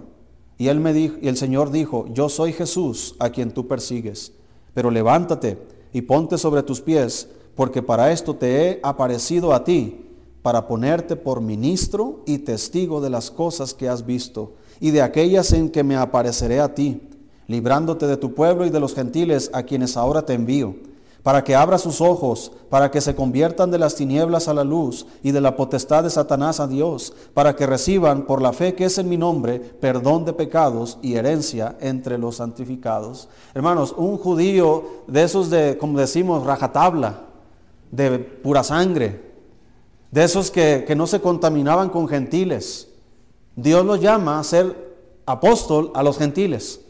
Y, 0.58 0.68
él 0.68 0.80
me 0.80 0.92
dijo, 0.92 1.16
y 1.20 1.28
el 1.28 1.36
Señor 1.36 1.70
dijo, 1.70 2.06
yo 2.12 2.28
soy 2.28 2.52
Jesús 2.52 3.14
a 3.18 3.30
quien 3.30 3.52
tú 3.52 3.66
persigues. 3.66 4.32
Pero 4.74 4.90
levántate 4.90 5.58
y 5.92 6.02
ponte 6.02 6.36
sobre 6.36 6.62
tus 6.62 6.80
pies, 6.80 7.28
porque 7.54 7.82
para 7.82 8.12
esto 8.12 8.34
te 8.34 8.68
he 8.68 8.80
aparecido 8.82 9.54
a 9.54 9.64
ti, 9.64 10.06
para 10.42 10.66
ponerte 10.66 11.16
por 11.16 11.40
ministro 11.40 12.20
y 12.26 12.38
testigo 12.38 13.00
de 13.00 13.10
las 13.10 13.30
cosas 13.30 13.74
que 13.74 13.88
has 13.88 14.04
visto, 14.04 14.54
y 14.80 14.90
de 14.90 15.02
aquellas 15.02 15.52
en 15.52 15.70
que 15.70 15.84
me 15.84 15.96
apareceré 15.96 16.60
a 16.60 16.74
ti, 16.74 17.02
librándote 17.46 18.06
de 18.06 18.16
tu 18.16 18.34
pueblo 18.34 18.66
y 18.66 18.70
de 18.70 18.80
los 18.80 18.94
gentiles 18.94 19.50
a 19.52 19.64
quienes 19.64 19.96
ahora 19.96 20.24
te 20.24 20.34
envío 20.34 20.74
para 21.22 21.44
que 21.44 21.54
abra 21.54 21.78
sus 21.78 22.00
ojos, 22.00 22.52
para 22.70 22.90
que 22.90 23.00
se 23.00 23.14
conviertan 23.14 23.70
de 23.70 23.78
las 23.78 23.94
tinieblas 23.94 24.48
a 24.48 24.54
la 24.54 24.64
luz 24.64 25.06
y 25.22 25.32
de 25.32 25.40
la 25.40 25.56
potestad 25.56 26.04
de 26.04 26.10
Satanás 26.10 26.60
a 26.60 26.66
Dios, 26.66 27.12
para 27.34 27.56
que 27.56 27.66
reciban 27.66 28.22
por 28.22 28.40
la 28.40 28.52
fe 28.52 28.74
que 28.74 28.86
es 28.86 28.98
en 28.98 29.08
mi 29.08 29.16
nombre 29.16 29.60
perdón 29.60 30.24
de 30.24 30.32
pecados 30.32 30.98
y 31.02 31.14
herencia 31.14 31.76
entre 31.80 32.16
los 32.16 32.36
santificados. 32.36 33.28
Hermanos, 33.54 33.94
un 33.96 34.16
judío 34.16 34.84
de 35.06 35.24
esos 35.24 35.50
de, 35.50 35.76
como 35.78 35.98
decimos, 35.98 36.44
rajatabla, 36.44 37.20
de 37.90 38.18
pura 38.18 38.62
sangre, 38.62 39.30
de 40.10 40.24
esos 40.24 40.50
que, 40.50 40.84
que 40.86 40.96
no 40.96 41.06
se 41.06 41.20
contaminaban 41.20 41.90
con 41.90 42.08
gentiles, 42.08 42.88
Dios 43.56 43.84
los 43.84 44.00
llama 44.00 44.38
a 44.38 44.44
ser 44.44 44.90
apóstol 45.26 45.90
a 45.94 46.02
los 46.02 46.18
gentiles. 46.18 46.80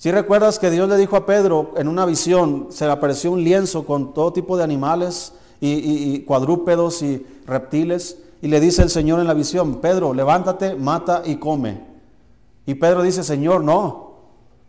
Si 0.00 0.10
recuerdas 0.10 0.58
que 0.58 0.70
Dios 0.70 0.88
le 0.88 0.96
dijo 0.96 1.14
a 1.14 1.26
Pedro 1.26 1.74
en 1.76 1.86
una 1.86 2.06
visión, 2.06 2.68
se 2.70 2.86
le 2.86 2.90
apareció 2.90 3.32
un 3.32 3.44
lienzo 3.44 3.84
con 3.84 4.14
todo 4.14 4.32
tipo 4.32 4.56
de 4.56 4.64
animales 4.64 5.34
y, 5.60 6.20
cuadrúpedos 6.20 7.02
y 7.02 7.26
reptiles, 7.46 8.16
y 8.40 8.48
le 8.48 8.60
dice 8.60 8.80
el 8.80 8.88
Señor 8.88 9.20
en 9.20 9.26
la 9.26 9.34
visión, 9.34 9.82
Pedro, 9.82 10.14
levántate, 10.14 10.74
mata 10.74 11.20
y 11.26 11.36
come. 11.36 11.82
Y 12.64 12.76
Pedro 12.76 13.02
dice, 13.02 13.22
Señor, 13.22 13.62
no, 13.62 14.14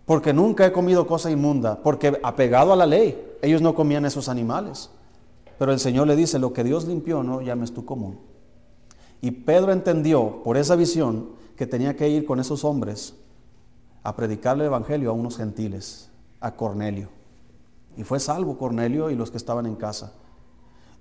porque 0.06 0.34
nunca 0.34 0.66
he 0.66 0.74
comido 0.74 1.08
cosa 1.08 1.32
inmunda, 1.32 1.82
porque 1.82 2.20
apegado 2.24 2.74
a 2.74 2.76
la 2.76 2.86
ley, 2.86 3.18
ellos 3.42 3.62
no 3.62 3.74
comían 3.74 4.04
esos 4.04 4.28
animales. 4.28 4.90
Pero 5.58 5.72
el 5.72 5.80
Señor 5.80 6.08
le 6.08 6.18
dice, 6.18 6.40
lo 6.40 6.52
que 6.52 6.66
Dios 6.66 6.90
limpió, 6.90 7.24
no 7.24 7.40
llames 7.40 7.74
tú 7.74 7.86
común. 7.86 8.20
Y 9.22 9.32
Pedro 9.32 9.72
entendió 9.72 10.44
por 10.44 10.58
esa 10.58 10.76
visión 10.76 11.30
que 11.56 11.68
tenía 11.68 11.96
que 11.96 12.10
ir 12.10 12.26
con 12.26 12.42
esos 12.42 12.66
hombres 12.66 13.16
a 14.04 14.16
predicarle 14.16 14.64
el 14.64 14.68
Evangelio 14.68 15.10
a 15.10 15.14
unos 15.14 15.38
gentiles, 15.38 16.10
a 16.40 16.56
Cornelio. 16.56 17.10
Y 17.98 18.04
fue 18.04 18.20
salvo 18.20 18.58
Cornelio 18.58 19.10
y 19.10 19.16
los 19.16 19.32
que 19.32 19.38
estaban 19.38 19.66
en 19.66 19.76
casa. 19.76 20.14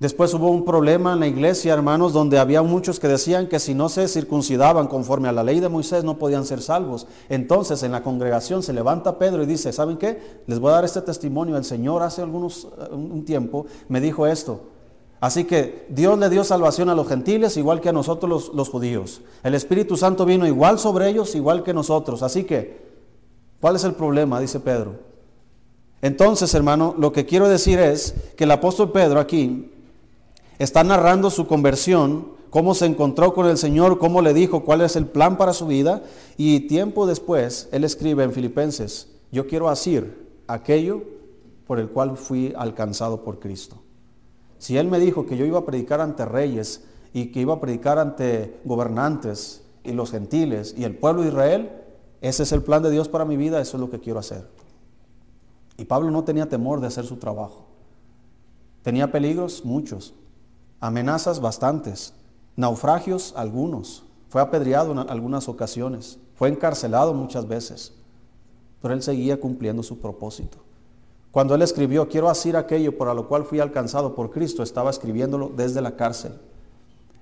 Después 0.01 0.33
hubo 0.33 0.51
un 0.51 0.65
problema 0.65 1.13
en 1.13 1.21
la 1.21 1.27
iglesia, 1.27 1.75
hermanos, 1.75 2.15
donde 2.15 2.39
había 2.39 2.63
muchos 2.63 2.99
que 2.99 3.07
decían 3.07 3.49
que 3.49 3.59
si 3.59 3.75
no 3.75 3.91
se 3.91 4.09
circuncidaban 4.09 4.87
conforme 4.87 5.29
a 5.29 5.33
la 5.33 5.45
ley 5.45 5.61
de 5.61 5.69
Moisés 5.69 6.05
no 6.05 6.17
podían 6.17 6.47
ser 6.47 6.63
salvos. 6.63 7.07
Entonces 7.29 7.83
en 7.83 7.93
la 7.93 8.03
congregación 8.03 8.63
se 8.63 8.73
levanta 8.73 9.19
Pedro 9.19 9.43
y 9.43 9.47
dice, 9.47 9.75
¿saben 9.75 9.99
qué? 9.99 10.43
Les 10.47 10.59
voy 10.59 10.71
a 10.71 10.77
dar 10.77 10.87
este 10.87 11.03
testimonio. 11.03 11.59
El 11.59 11.67
Señor 11.67 12.03
hace 12.03 12.23
algunos, 12.23 12.69
un 12.91 13.27
tiempo 13.27 13.67
me 13.89 14.01
dijo 14.01 14.27
esto. 14.27 14.63
Así 15.21 15.45
que 15.45 15.85
Dios 15.91 16.19
le 16.19 16.31
dio 16.31 16.45
salvación 16.45 16.89
a 16.89 16.95
los 16.95 17.07
gentiles 17.07 17.59
igual 17.59 17.83
que 17.83 17.91
a 17.91 17.93
nosotros 17.93 18.31
los, 18.31 18.55
los 18.55 18.71
judíos. 18.71 19.21
El 19.43 19.55
Espíritu 19.55 19.99
Santo 19.99 20.25
vino 20.25 20.47
igual 20.47 20.79
sobre 20.79 21.11
ellos 21.11 21.35
igual 21.35 21.63
que 21.63 21.75
nosotros. 21.75 22.23
Así 22.23 22.45
que 22.45 22.90
¿Cuál 23.61 23.77
es 23.77 23.85
el 23.85 23.95
problema? 23.95 24.41
Dice 24.41 24.61
Pedro. 24.61 25.11
Entonces, 26.03 26.55
hermano, 26.55 26.95
lo 26.99 27.13
que 27.13 27.27
quiero 27.27 27.49
decir 27.49 27.79
es 27.79 28.15
que 28.37 28.45
el 28.45 28.51
apóstol 28.51 28.91
Pedro 28.91 29.21
aquí 29.21 29.71
está 30.59 30.83
narrando 30.83 31.31
su 31.31 31.47
conversión, 31.47 32.29
cómo 32.49 32.75
se 32.75 32.87
encontró 32.87 33.35
con 33.35 33.47
el 33.47 33.59
Señor, 33.59 33.99
cómo 33.99 34.23
le 34.23 34.33
dijo 34.33 34.65
cuál 34.65 34.81
es 34.81 34.97
el 34.97 35.07
plan 35.07 35.37
para 35.37 35.53
su 35.53 35.67
vida, 35.67 36.03
y 36.39 36.61
tiempo 36.61 37.07
después 37.07 37.69
él 37.71 37.85
escribe 37.85 38.25
en 38.25 38.33
Filipenses, 38.33 39.09
yo 39.31 39.47
quiero 39.47 39.69
decir 39.69 40.29
aquello 40.47 41.03
por 41.67 41.79
el 41.79 41.89
cual 41.89 42.17
fui 42.17 42.55
alcanzado 42.57 43.23
por 43.23 43.39
Cristo. 43.39 43.77
Si 44.59 44.77
él 44.77 44.89
me 44.89 44.99
dijo 44.99 45.27
que 45.27 45.37
yo 45.37 45.45
iba 45.45 45.59
a 45.59 45.65
predicar 45.65 46.01
ante 46.01 46.25
reyes 46.25 46.83
y 47.13 47.27
que 47.27 47.41
iba 47.41 47.55
a 47.55 47.61
predicar 47.61 47.99
ante 47.99 48.59
gobernantes 48.65 49.63
y 49.85 49.93
los 49.93 50.11
gentiles 50.11 50.75
y 50.77 50.85
el 50.85 50.97
pueblo 50.97 51.23
de 51.23 51.29
Israel, 51.29 51.71
ese 52.21 52.43
es 52.43 52.53
el 52.53 52.63
plan 52.63 52.83
de 52.83 52.91
Dios 52.91 53.09
para 53.09 53.25
mi 53.25 53.37
vida, 53.37 53.61
eso 53.61 53.77
es 53.77 53.81
lo 53.81 53.91
que 53.91 54.01
quiero 54.01 54.19
hacer. 54.19 54.47
Y 55.77 55.87
Pablo 55.87 56.11
no 56.11 56.25
tenía 56.25 56.49
temor 56.49 56.81
de 56.81 56.89
hacer 56.89 57.07
su 57.07 57.17
trabajo. 57.17 57.67
Tenía 58.83 59.11
peligros, 59.11 59.65
muchos. 59.65 60.15
Amenazas, 60.81 61.41
bastantes. 61.41 62.13
Naufragios, 62.57 63.33
algunos. 63.37 64.05
Fue 64.29 64.41
apedreado 64.41 64.93
en 64.93 64.99
algunas 64.99 65.49
ocasiones. 65.49 66.19
Fue 66.35 66.49
encarcelado 66.49 67.15
muchas 67.15 67.49
veces. 67.49 67.95
Pero 68.83 68.93
él 68.95 69.03
seguía 69.03 69.41
cumpliendo 69.41 69.83
su 69.83 69.99
propósito. 69.99 70.59
Cuando 71.31 71.55
él 71.55 71.63
escribió, 71.63 72.09
quiero 72.09 72.29
hacer 72.29 72.57
aquello 72.57 72.97
por 72.97 73.15
lo 73.15 73.29
cual 73.29 73.45
fui 73.45 73.61
alcanzado 73.61 74.15
por 74.15 74.31
Cristo, 74.31 74.63
estaba 74.63 74.91
escribiéndolo 74.91 75.53
desde 75.55 75.81
la 75.81 75.97
cárcel. 75.97 76.33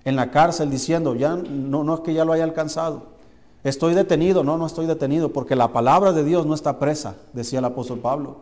En 0.04 0.16
la 0.16 0.30
cárcel 0.30 0.70
diciendo, 0.70 1.14
ya 1.14 1.36
no, 1.36 1.84
no 1.84 1.94
es 1.94 2.00
que 2.00 2.14
ya 2.14 2.24
lo 2.24 2.32
haya 2.32 2.44
alcanzado, 2.44 3.17
Estoy 3.64 3.94
detenido, 3.94 4.44
no, 4.44 4.56
no 4.56 4.66
estoy 4.66 4.86
detenido, 4.86 5.32
porque 5.32 5.56
la 5.56 5.72
palabra 5.72 6.12
de 6.12 6.24
Dios 6.24 6.46
no 6.46 6.54
está 6.54 6.78
presa, 6.78 7.16
decía 7.32 7.58
el 7.58 7.64
apóstol 7.64 7.98
Pablo. 7.98 8.36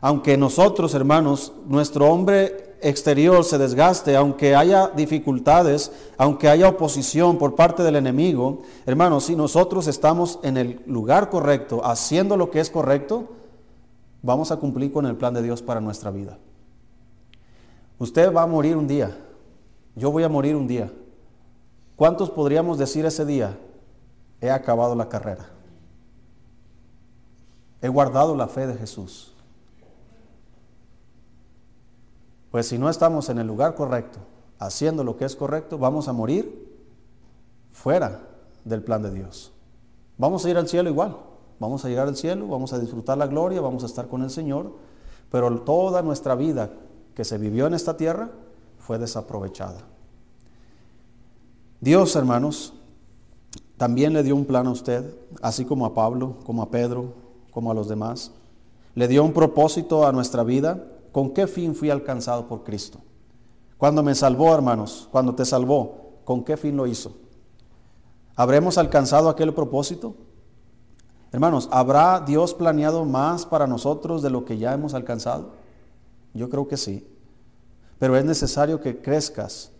Aunque 0.00 0.36
nosotros, 0.36 0.94
hermanos, 0.94 1.52
nuestro 1.66 2.06
hombre 2.12 2.76
exterior 2.82 3.42
se 3.44 3.58
desgaste, 3.58 4.14
aunque 4.14 4.54
haya 4.54 4.88
dificultades, 4.88 5.90
aunque 6.18 6.48
haya 6.48 6.68
oposición 6.68 7.38
por 7.38 7.54
parte 7.54 7.82
del 7.82 7.96
enemigo, 7.96 8.62
hermanos, 8.84 9.24
si 9.24 9.34
nosotros 9.34 9.86
estamos 9.86 10.38
en 10.42 10.58
el 10.58 10.80
lugar 10.86 11.30
correcto, 11.30 11.80
haciendo 11.84 12.36
lo 12.36 12.50
que 12.50 12.60
es 12.60 12.70
correcto, 12.70 13.30
vamos 14.22 14.52
a 14.52 14.56
cumplir 14.56 14.92
con 14.92 15.06
el 15.06 15.16
plan 15.16 15.34
de 15.34 15.42
Dios 15.42 15.62
para 15.62 15.80
nuestra 15.80 16.10
vida. 16.10 16.38
Usted 17.98 18.32
va 18.32 18.42
a 18.42 18.46
morir 18.46 18.76
un 18.76 18.86
día, 18.86 19.16
yo 19.96 20.10
voy 20.10 20.22
a 20.22 20.28
morir 20.28 20.54
un 20.54 20.66
día. 20.66 20.92
¿Cuántos 21.96 22.28
podríamos 22.28 22.76
decir 22.76 23.06
ese 23.06 23.24
día? 23.24 23.56
He 24.44 24.50
acabado 24.50 24.94
la 24.94 25.08
carrera. 25.08 25.46
He 27.80 27.88
guardado 27.88 28.36
la 28.36 28.46
fe 28.46 28.66
de 28.66 28.74
Jesús. 28.74 29.32
Pues 32.50 32.68
si 32.68 32.78
no 32.78 32.90
estamos 32.90 33.30
en 33.30 33.38
el 33.38 33.46
lugar 33.46 33.74
correcto, 33.74 34.18
haciendo 34.58 35.02
lo 35.02 35.16
que 35.16 35.24
es 35.24 35.34
correcto, 35.34 35.78
vamos 35.78 36.08
a 36.08 36.12
morir 36.12 36.76
fuera 37.72 38.20
del 38.64 38.82
plan 38.82 39.02
de 39.02 39.10
Dios. 39.10 39.50
Vamos 40.18 40.44
a 40.44 40.50
ir 40.50 40.58
al 40.58 40.68
cielo 40.68 40.90
igual. 40.90 41.16
Vamos 41.58 41.84
a 41.84 41.88
llegar 41.88 42.06
al 42.06 42.16
cielo, 42.16 42.46
vamos 42.46 42.74
a 42.74 42.78
disfrutar 42.78 43.16
la 43.16 43.26
gloria, 43.26 43.62
vamos 43.62 43.82
a 43.82 43.86
estar 43.86 44.08
con 44.08 44.22
el 44.22 44.30
Señor, 44.30 44.72
pero 45.30 45.62
toda 45.62 46.02
nuestra 46.02 46.34
vida 46.34 46.70
que 47.14 47.24
se 47.24 47.38
vivió 47.38 47.66
en 47.66 47.74
esta 47.74 47.96
tierra 47.96 48.30
fue 48.78 48.98
desaprovechada. 48.98 49.80
Dios, 51.80 52.14
hermanos, 52.16 52.74
también 53.76 54.12
le 54.12 54.22
dio 54.22 54.36
un 54.36 54.44
plan 54.44 54.66
a 54.66 54.70
usted, 54.70 55.14
así 55.42 55.64
como 55.64 55.84
a 55.86 55.94
Pablo, 55.94 56.36
como 56.44 56.62
a 56.62 56.70
Pedro, 56.70 57.14
como 57.50 57.70
a 57.70 57.74
los 57.74 57.88
demás. 57.88 58.30
Le 58.94 59.08
dio 59.08 59.24
un 59.24 59.32
propósito 59.32 60.06
a 60.06 60.12
nuestra 60.12 60.44
vida. 60.44 60.84
¿Con 61.12 61.30
qué 61.30 61.46
fin 61.46 61.74
fui 61.74 61.90
alcanzado 61.90 62.46
por 62.46 62.62
Cristo? 62.62 62.98
Cuando 63.78 64.02
me 64.02 64.14
salvó, 64.14 64.54
hermanos, 64.54 65.08
cuando 65.10 65.34
te 65.34 65.44
salvó, 65.44 66.20
¿con 66.24 66.44
qué 66.44 66.56
fin 66.56 66.76
lo 66.76 66.86
hizo? 66.86 67.12
¿Habremos 68.36 68.78
alcanzado 68.78 69.28
aquel 69.28 69.52
propósito? 69.52 70.14
Hermanos, 71.32 71.68
¿habrá 71.72 72.20
Dios 72.20 72.54
planeado 72.54 73.04
más 73.04 73.44
para 73.44 73.66
nosotros 73.66 74.22
de 74.22 74.30
lo 74.30 74.44
que 74.44 74.56
ya 74.56 74.72
hemos 74.72 74.94
alcanzado? 74.94 75.50
Yo 76.32 76.48
creo 76.48 76.68
que 76.68 76.76
sí. 76.76 77.06
pero 77.98 78.16
es 78.16 78.24
necesario 78.24 78.80
que 78.80 79.00
crezcas 79.00 79.70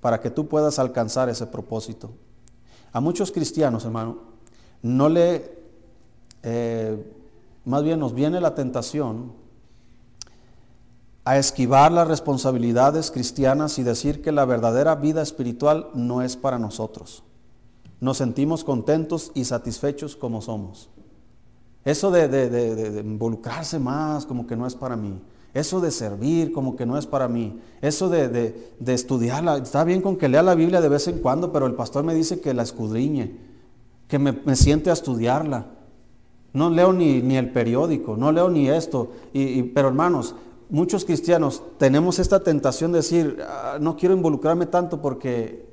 para 0.00 0.20
que 0.20 0.30
tú 0.30 0.46
puedas 0.46 0.78
alcanzar 0.78 1.28
ese 1.28 1.46
propósito. 1.46 2.10
A 2.94 3.00
muchos 3.00 3.32
cristianos, 3.32 3.84
hermano, 3.84 4.18
no 4.80 5.08
le, 5.08 5.58
eh, 6.44 6.96
más 7.64 7.82
bien 7.82 7.98
nos 7.98 8.14
viene 8.14 8.40
la 8.40 8.54
tentación 8.54 9.32
a 11.24 11.36
esquivar 11.36 11.90
las 11.90 12.06
responsabilidades 12.06 13.10
cristianas 13.10 13.80
y 13.80 13.82
decir 13.82 14.22
que 14.22 14.30
la 14.30 14.44
verdadera 14.44 14.94
vida 14.94 15.22
espiritual 15.22 15.88
no 15.94 16.22
es 16.22 16.36
para 16.36 16.60
nosotros. 16.60 17.24
Nos 18.00 18.18
sentimos 18.18 18.62
contentos 18.62 19.32
y 19.34 19.44
satisfechos 19.44 20.14
como 20.14 20.40
somos. 20.40 20.88
Eso 21.84 22.12
de, 22.12 22.28
de, 22.28 23.00
involucrarse 23.00 23.80
más 23.80 24.24
como 24.24 24.46
que 24.46 24.54
no 24.54 24.68
es 24.68 24.76
para 24.76 24.94
mí. 24.94 25.20
Eso 25.54 25.80
de 25.80 25.92
servir 25.92 26.52
como 26.52 26.74
que 26.74 26.84
no 26.84 26.98
es 26.98 27.06
para 27.06 27.28
mí. 27.28 27.60
Eso 27.80 28.08
de, 28.08 28.72
estudiarla. 28.84 29.58
Está 29.58 29.84
bien 29.84 30.02
con 30.02 30.16
que 30.16 30.28
lea 30.28 30.42
la 30.42 30.56
Biblia 30.56 30.80
de 30.80 30.88
vez 30.88 31.06
en 31.06 31.20
cuando, 31.20 31.52
pero 31.52 31.66
el 31.66 31.74
pastor 31.74 32.02
me 32.04 32.12
dice 32.12 32.40
que 32.40 32.52
la 32.52 32.64
escudriñe, 32.64 33.36
que 34.08 34.18
me, 34.18 34.56
siente 34.56 34.90
a 34.90 34.94
estudiarla. 34.94 35.66
No 36.52 36.70
leo 36.70 36.92
ni, 36.92 37.22
ni, 37.22 37.36
el 37.36 37.52
periódico, 37.52 38.16
no 38.16 38.32
leo 38.32 38.50
ni 38.50 38.68
esto. 38.68 39.12
Y, 39.32 39.62
pero 39.62 39.88
hermanos, 39.88 40.34
muchos 40.70 41.04
cristianos 41.04 41.62
tenemos 41.78 42.18
esta 42.18 42.42
tentación 42.42 42.90
de 42.90 42.98
decir, 42.98 43.38
ah, 43.48 43.78
no 43.80 43.96
quiero 43.96 44.14
involucrarme 44.14 44.66
tanto 44.66 45.00
porque 45.00 45.68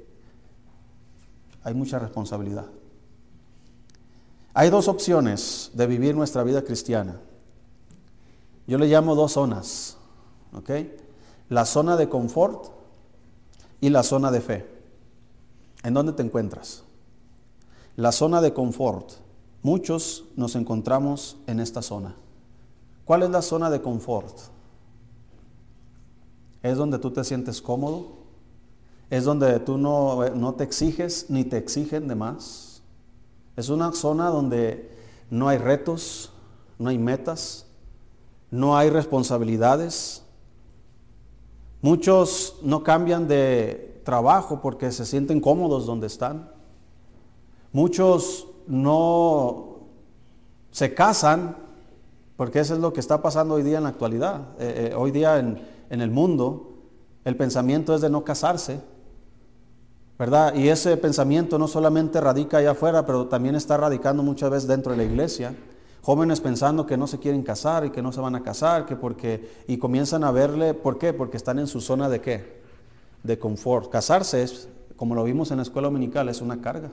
hay 1.64 1.74
mucha 1.74 1.98
responsabilidad. 1.98 2.68
Hay 4.54 4.70
dos 4.70 4.88
opciones 4.88 5.72
de 5.74 5.88
vivir 5.88 6.16
nuestra 6.16 6.44
vida 6.44 6.62
cristiana. 6.62 7.20
Yo 8.68 8.78
le 8.78 8.88
llamo 8.88 9.16
dos 9.16 9.34
zonas, 9.34 9.98
¿ok? 10.54 10.70
La 11.50 11.66
zona 11.66 11.98
de 11.98 12.10
confort 12.10 12.72
y 13.80 13.90
la 13.90 14.04
zona 14.04 14.32
de 14.32 14.42
fe. 14.42 14.68
¿En 15.84 15.94
dónde 15.94 16.14
te 16.14 16.24
encuentras? 16.24 16.84
La 17.96 18.12
zona 18.12 18.42
de 18.42 18.54
confort. 18.54 19.12
Muchos 19.64 20.26
nos 20.36 20.56
encontramos 20.56 21.38
en 21.48 21.60
esta 21.60 21.82
zona. 21.82 22.16
¿Cuál 23.06 23.24
es 23.24 23.30
la 23.30 23.42
zona 23.42 23.70
de 23.70 23.82
confort? 23.82 24.38
Es 26.64 26.78
donde 26.78 27.00
tú 27.00 27.12
te 27.12 27.24
sientes 27.24 27.62
cómodo. 27.62 28.14
Es 29.10 29.26
donde 29.26 29.60
tú 29.60 29.78
no, 29.78 30.30
no 30.30 30.54
te 30.54 30.64
exiges 30.64 31.26
ni 31.30 31.44
te 31.44 31.58
exigen 31.58 32.08
de 32.08 32.16
más 32.16 32.72
es 33.56 33.70
una 33.70 33.92
zona 33.94 34.30
donde 34.30 34.90
no 35.30 35.50
hay 35.50 35.58
retos, 35.58 36.32
no 36.80 36.90
hay 36.90 36.98
metas, 36.98 37.66
no 38.52 38.78
hay 38.78 38.90
responsabilidades. 38.90 40.24
Muchos 41.82 42.58
no 42.62 42.84
cambian 42.84 43.28
de 43.28 44.02
trabajo 44.04 44.62
porque 44.62 44.92
se 44.92 45.06
sienten 45.06 45.40
cómodos 45.40 45.86
donde 45.86 46.08
están. 46.08 46.52
Muchos 47.72 48.48
no 48.68 49.80
se 50.70 50.94
casan 50.94 51.56
porque 52.36 52.60
eso 52.60 52.74
es 52.74 52.80
lo 52.80 52.94
que 52.94 53.00
está 53.00 53.22
pasando 53.22 53.56
hoy 53.56 53.64
día 53.64 53.78
en 53.78 53.84
la 53.84 53.90
actualidad. 53.90 54.42
Eh, 54.60 54.92
eh, 54.92 54.96
hoy 54.96 55.12
día 55.12 55.40
en, 55.40 55.62
en 55.90 56.02
el 56.02 56.12
mundo 56.12 56.68
el 57.24 57.38
pensamiento 57.38 57.96
es 57.96 58.02
de 58.02 58.10
no 58.10 58.24
casarse. 58.24 58.82
¿verdad? 60.18 60.54
Y 60.54 60.70
ese 60.70 60.98
pensamiento 60.98 61.58
no 61.58 61.68
solamente 61.68 62.22
radica 62.22 62.58
allá 62.58 62.72
afuera, 62.72 63.06
pero 63.08 63.28
también 63.28 63.56
está 63.56 63.78
radicando 63.78 64.22
muchas 64.22 64.52
veces 64.52 64.68
dentro 64.68 64.92
de 64.92 64.98
la 65.00 65.04
iglesia. 65.04 65.56
Jóvenes 66.02 66.42
pensando 66.42 66.88
que 66.88 66.98
no 66.98 67.06
se 67.06 67.20
quieren 67.20 67.44
casar 67.44 67.86
y 67.86 67.92
que 67.92 68.02
no 68.02 68.12
se 68.12 68.22
van 68.22 68.36
a 68.36 68.42
casar, 68.42 68.86
que 68.86 68.96
porque, 68.96 69.64
y 69.68 69.78
comienzan 69.78 70.24
a 70.24 70.32
verle, 70.32 70.74
¿por 70.74 70.98
qué? 70.98 71.14
Porque 71.14 71.38
están 71.38 71.60
en 71.60 71.68
su 71.68 71.80
zona 71.80 72.10
de 72.10 72.22
qué? 72.22 72.62
De 73.24 73.38
confort. 73.38 73.92
Casarse 73.92 74.42
es, 74.42 74.68
como 74.96 75.14
lo 75.14 75.24
vimos 75.24 75.52
en 75.52 75.58
la 75.58 75.64
escuela 75.64 75.90
dominical, 75.90 76.28
es 76.30 76.42
una 76.42 76.60
carga. 76.60 76.92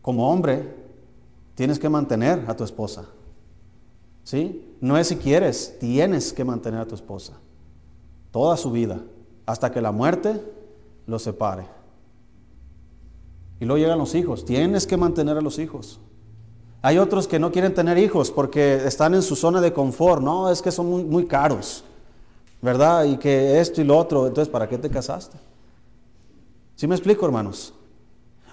Como 0.00 0.30
hombre, 0.30 0.74
tienes 1.54 1.78
que 1.78 1.90
mantener 1.90 2.44
a 2.46 2.56
tu 2.56 2.64
esposa. 2.64 3.04
¿Sí? 4.24 4.64
No 4.80 4.96
es 4.96 5.08
si 5.08 5.16
quieres, 5.16 5.76
tienes 5.78 6.32
que 6.32 6.44
mantener 6.44 6.80
a 6.80 6.86
tu 6.86 6.94
esposa. 6.94 7.34
Toda 8.30 8.56
su 8.56 8.70
vida. 8.70 9.02
Hasta 9.44 9.70
que 9.70 9.82
la 9.82 9.92
muerte 9.92 10.40
los 11.06 11.22
separe. 11.22 11.66
Y 13.60 13.66
luego 13.66 13.78
llegan 13.78 13.98
los 13.98 14.14
hijos. 14.14 14.44
Tienes 14.46 14.86
que 14.86 14.96
mantener 14.96 15.36
a 15.36 15.40
los 15.42 15.58
hijos. 15.58 16.00
Hay 16.88 16.96
otros 16.96 17.28
que 17.28 17.38
no 17.38 17.52
quieren 17.52 17.74
tener 17.74 17.98
hijos 17.98 18.30
porque 18.30 18.76
están 18.86 19.12
en 19.12 19.20
su 19.20 19.36
zona 19.36 19.60
de 19.60 19.74
confort. 19.74 20.22
No, 20.22 20.50
es 20.50 20.62
que 20.62 20.70
son 20.70 21.10
muy, 21.10 21.26
caros. 21.26 21.84
¿Verdad? 22.62 23.04
Y 23.04 23.18
que 23.18 23.60
esto 23.60 23.82
y 23.82 23.84
lo 23.84 23.98
otro. 23.98 24.26
Entonces, 24.26 24.50
¿para 24.50 24.66
qué 24.66 24.78
te 24.78 24.88
casaste? 24.88 25.36
¿Sí 26.76 26.86
me 26.86 26.94
explico, 26.94 27.26
hermanos? 27.26 27.74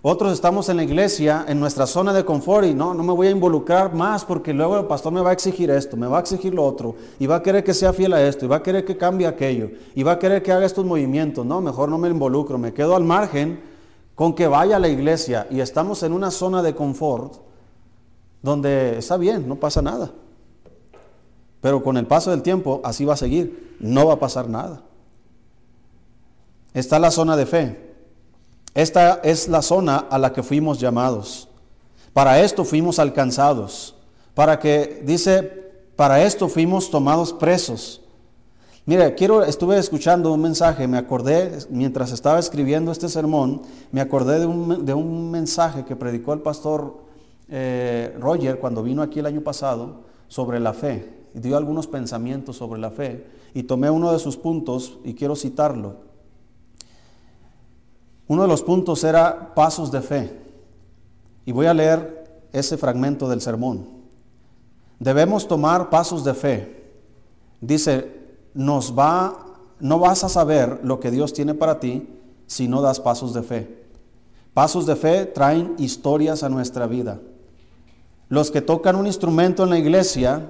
Otros 0.01 0.33
estamos 0.33 0.67
en 0.67 0.75
la 0.75 0.83
iglesia, 0.83 1.45
en 1.47 1.61
nuestra 1.61 1.87
zona 1.87 2.11
de 2.11 2.25
confort 2.25 2.67
y 2.67 2.73
no, 2.73 2.93
no 2.93 3.03
me 3.03 3.13
voy 3.13 3.27
a 3.27 3.31
involucrar 3.31 3.95
más 3.95 4.25
porque 4.25 4.53
luego 4.53 4.77
el 4.79 4.85
pastor 4.85 5.13
me 5.13 5.21
va 5.21 5.29
a 5.29 5.33
exigir 5.33 5.71
esto, 5.71 5.95
me 5.95 6.05
va 6.05 6.17
a 6.17 6.19
exigir 6.19 6.53
lo 6.53 6.65
otro 6.65 6.93
y 7.17 7.27
va 7.27 7.37
a 7.37 7.41
querer 7.41 7.63
que 7.63 7.73
sea 7.73 7.93
fiel 7.93 8.11
a 8.11 8.21
esto 8.21 8.43
y 8.43 8.49
va 8.49 8.57
a 8.57 8.63
querer 8.63 8.83
que 8.83 8.97
cambie 8.97 9.27
aquello 9.27 9.69
y 9.95 10.03
va 10.03 10.11
a 10.11 10.19
querer 10.19 10.43
que 10.43 10.51
haga 10.51 10.65
estos 10.65 10.83
movimientos. 10.83 11.45
No, 11.45 11.61
mejor 11.61 11.87
no 11.87 11.97
me 11.97 12.09
involucro, 12.09 12.57
me 12.57 12.73
quedo 12.73 12.97
al 12.97 13.05
margen 13.05 13.61
con 14.13 14.35
que 14.35 14.45
vaya 14.45 14.75
a 14.75 14.79
la 14.79 14.89
iglesia 14.89 15.47
y 15.49 15.61
estamos 15.61 16.03
en 16.03 16.11
una 16.11 16.31
zona 16.31 16.61
de 16.61 16.75
confort 16.75 17.45
donde 18.45 18.99
está 18.99 19.17
bien, 19.17 19.47
no 19.49 19.57
pasa 19.57 19.81
nada. 19.81 20.11
Pero 21.59 21.83
con 21.83 21.97
el 21.97 22.07
paso 22.07 22.31
del 22.31 22.41
tiempo 22.41 22.79
así 22.83 23.03
va 23.03 23.15
a 23.15 23.17
seguir, 23.17 23.75
no 23.79 24.05
va 24.05 24.13
a 24.13 24.19
pasar 24.19 24.47
nada. 24.47 24.83
Está 26.73 26.99
la 26.99 27.11
zona 27.11 27.35
de 27.35 27.45
fe. 27.45 27.95
Esta 28.73 29.19
es 29.23 29.47
la 29.47 29.61
zona 29.61 29.97
a 29.97 30.17
la 30.17 30.31
que 30.31 30.43
fuimos 30.43 30.79
llamados. 30.79 31.49
Para 32.13 32.39
esto 32.41 32.63
fuimos 32.63 32.99
alcanzados. 32.99 33.95
Para 34.33 34.59
que, 34.59 35.01
dice, 35.05 35.41
para 35.95 36.23
esto 36.23 36.47
fuimos 36.47 36.91
tomados 36.91 37.33
presos. 37.33 38.01
Mire, 38.85 39.15
quiero, 39.15 39.43
estuve 39.43 39.79
escuchando 39.79 40.31
un 40.31 40.41
mensaje, 40.41 40.87
me 40.87 40.99
acordé, 40.99 41.57
mientras 41.71 42.11
estaba 42.11 42.37
escribiendo 42.37 42.91
este 42.91 43.09
sermón, 43.09 43.63
me 43.91 43.99
acordé 43.99 44.39
de 44.39 44.45
un, 44.93 45.31
mensaje 45.31 45.85
que 45.85 45.95
predicó 45.95 46.33
el 46.33 46.41
pastor 46.41 47.04
eh, 47.49 48.15
Roger 48.19 48.59
cuando 48.59 48.83
vino 48.83 49.01
aquí 49.01 49.19
el 49.19 49.25
año 49.25 49.41
pasado 49.41 50.03
sobre 50.27 50.59
la 50.59 50.73
fe. 50.73 51.13
Dio 51.33 51.57
algunos 51.57 51.87
pensamientos 51.87 52.55
sobre 52.57 52.79
la 52.79 52.91
fe 52.91 53.25
y 53.53 53.63
tomé 53.63 53.89
uno 53.89 54.11
de 54.11 54.19
sus 54.19 54.37
puntos 54.37 54.97
y 55.03 55.13
quiero 55.13 55.35
citarlo. 55.35 55.97
Uno 58.27 58.41
de 58.41 58.47
los 58.47 58.63
puntos 58.63 59.03
era 59.03 59.53
pasos 59.53 59.91
de 59.91 60.01
fe. 60.01 60.39
Y 61.45 61.51
voy 61.51 61.67
a 61.67 61.73
leer 61.73 62.47
ese 62.51 62.77
fragmento 62.77 63.29
del 63.29 63.41
sermón. 63.41 63.87
Debemos 64.99 65.47
tomar 65.47 65.89
pasos 65.89 66.23
de 66.23 66.33
fe. 66.33 66.91
Dice, 67.61 68.15
nos 68.53 68.97
va, 68.97 69.57
no 69.79 69.99
vas 69.99 70.23
a 70.23 70.29
saber 70.29 70.79
lo 70.83 70.99
que 70.99 71.11
Dios 71.11 71.33
tiene 71.33 71.53
para 71.53 71.79
ti 71.79 72.07
si 72.47 72.67
no 72.67 72.81
das 72.81 72.99
pasos 72.99 73.33
de 73.33 73.43
fe. 73.43 73.85
Pasos 74.53 74.85
de 74.85 74.95
fe 74.95 75.25
traen 75.25 75.75
historias 75.77 76.41
a 76.41 76.49
nuestra 76.49 76.87
vida. 76.87 77.19
Los 78.27 78.51
que 78.51 78.61
tocan 78.61 78.95
un 78.95 79.07
instrumento 79.07 79.63
en 79.63 79.69
la 79.69 79.77
iglesia, 79.77 80.49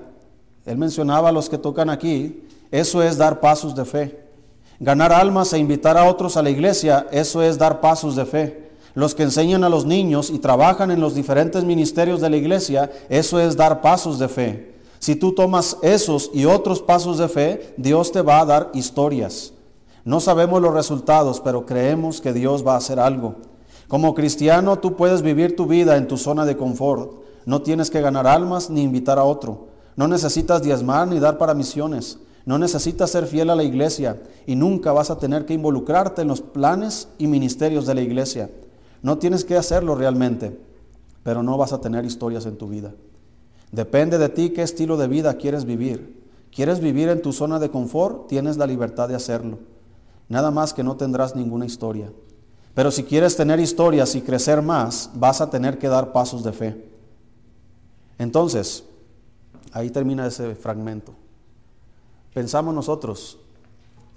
él 0.66 0.78
mencionaba 0.78 1.30
a 1.30 1.32
los 1.32 1.50
que 1.50 1.58
tocan 1.58 1.90
aquí, 1.90 2.44
eso 2.72 3.04
es 3.04 3.18
dar 3.18 3.40
pasos 3.40 3.76
de 3.76 3.86
fe. 3.86 4.20
Ganar 4.80 5.14
almas 5.14 5.54
e 5.54 5.58
invitar 5.58 5.98
a 5.98 6.06
otros 6.06 6.38
a 6.38 6.44
la 6.44 6.50
iglesia, 6.50 7.08
eso 7.12 7.42
es 7.42 7.58
dar 7.58 7.82
pasos 7.82 8.16
de 8.16 8.26
fe. 8.26 8.72
Los 8.94 9.14
que 9.14 9.24
enseñan 9.24 9.64
a 9.64 9.70
los 9.70 9.86
niños 9.86 10.30
y 10.30 10.40
trabajan 10.40 10.90
en 10.92 11.02
los 11.02 11.16
diferentes 11.16 11.64
ministerios 11.64 12.22
de 12.22 12.30
la 12.30 12.38
iglesia, 12.38 12.92
eso 13.10 13.40
es 13.40 13.58
dar 13.58 13.82
pasos 13.82 14.20
de 14.20 14.30
fe. 14.30 14.76
Si 15.00 15.16
tú 15.16 15.34
tomas 15.34 15.78
esos 15.82 16.32
y 16.34 16.46
otros 16.46 16.82
pasos 16.82 17.18
de 17.18 17.28
fe, 17.28 17.74
Dios 17.78 18.12
te 18.12 18.22
va 18.22 18.40
a 18.40 18.46
dar 18.46 18.72
historias. 18.74 19.54
No 20.06 20.20
sabemos 20.20 20.62
los 20.62 20.74
resultados, 20.74 21.42
pero 21.42 21.66
creemos 21.66 22.22
que 22.22 22.32
Dios 22.32 22.66
va 22.66 22.74
a 22.74 22.78
hacer 22.78 23.00
algo. 23.00 23.36
Como 23.88 24.14
cristiano, 24.14 24.80
tú 24.80 24.96
puedes 24.96 25.22
vivir 25.22 25.56
tu 25.56 25.68
vida 25.68 25.98
en 25.98 26.08
tu 26.08 26.18
zona 26.18 26.46
de 26.46 26.58
confort. 26.58 27.25
No 27.46 27.62
tienes 27.62 27.90
que 27.90 28.02
ganar 28.02 28.28
almas 28.28 28.70
ni 28.70 28.82
invitar 28.82 29.20
a 29.20 29.24
otro. 29.24 29.68
No 29.96 30.08
necesitas 30.08 30.62
diezmar 30.62 31.08
ni 31.08 31.20
dar 31.20 31.38
para 31.38 31.54
misiones. 31.54 32.20
No 32.46 32.60
necesitas 32.60 33.10
ser 33.10 33.26
fiel 33.26 33.50
a 33.50 33.56
la 33.56 33.64
iglesia 33.64 34.22
y 34.46 34.56
nunca 34.56 34.92
vas 34.92 35.10
a 35.10 35.18
tener 35.18 35.46
que 35.46 35.54
involucrarte 35.54 36.22
en 36.22 36.28
los 36.28 36.42
planes 36.42 37.08
y 37.18 37.28
ministerios 37.28 37.86
de 37.86 37.96
la 37.96 38.02
iglesia. 38.02 38.50
No 39.02 39.18
tienes 39.18 39.44
que 39.46 39.58
hacerlo 39.58 39.96
realmente, 39.96 40.60
pero 41.24 41.42
no 41.42 41.58
vas 41.58 41.74
a 41.74 41.82
tener 41.82 42.06
historias 42.06 42.46
en 42.46 42.58
tu 42.58 42.68
vida. 42.68 42.94
Depende 43.72 44.18
de 44.18 44.30
ti 44.30 44.52
qué 44.52 44.62
estilo 44.62 44.96
de 44.98 45.08
vida 45.08 45.36
quieres 45.36 45.66
vivir. 45.66 46.24
¿Quieres 46.54 46.80
vivir 46.80 47.10
en 47.10 47.22
tu 47.22 47.34
zona 47.34 47.60
de 47.60 47.70
confort? 47.70 48.28
Tienes 48.28 48.58
la 48.58 48.68
libertad 48.68 49.10
de 49.10 49.16
hacerlo. 49.16 49.58
Nada 50.30 50.52
más 50.52 50.74
que 50.74 50.84
no 50.84 50.96
tendrás 50.96 51.36
ninguna 51.36 51.66
historia. 51.66 52.12
Pero 52.74 52.92
si 52.92 53.04
quieres 53.04 53.36
tener 53.36 53.60
historias 53.60 54.16
y 54.16 54.22
crecer 54.22 54.62
más, 54.62 55.10
vas 55.16 55.42
a 55.42 55.50
tener 55.50 55.78
que 55.78 55.88
dar 55.88 56.12
pasos 56.12 56.44
de 56.44 56.54
fe. 56.54 56.95
Entonces, 58.18 58.86
ahí 59.72 59.90
termina 59.90 60.26
ese 60.28 60.56
fragmento. 60.56 61.14
Pensamos 62.34 62.74
nosotros, 62.74 63.40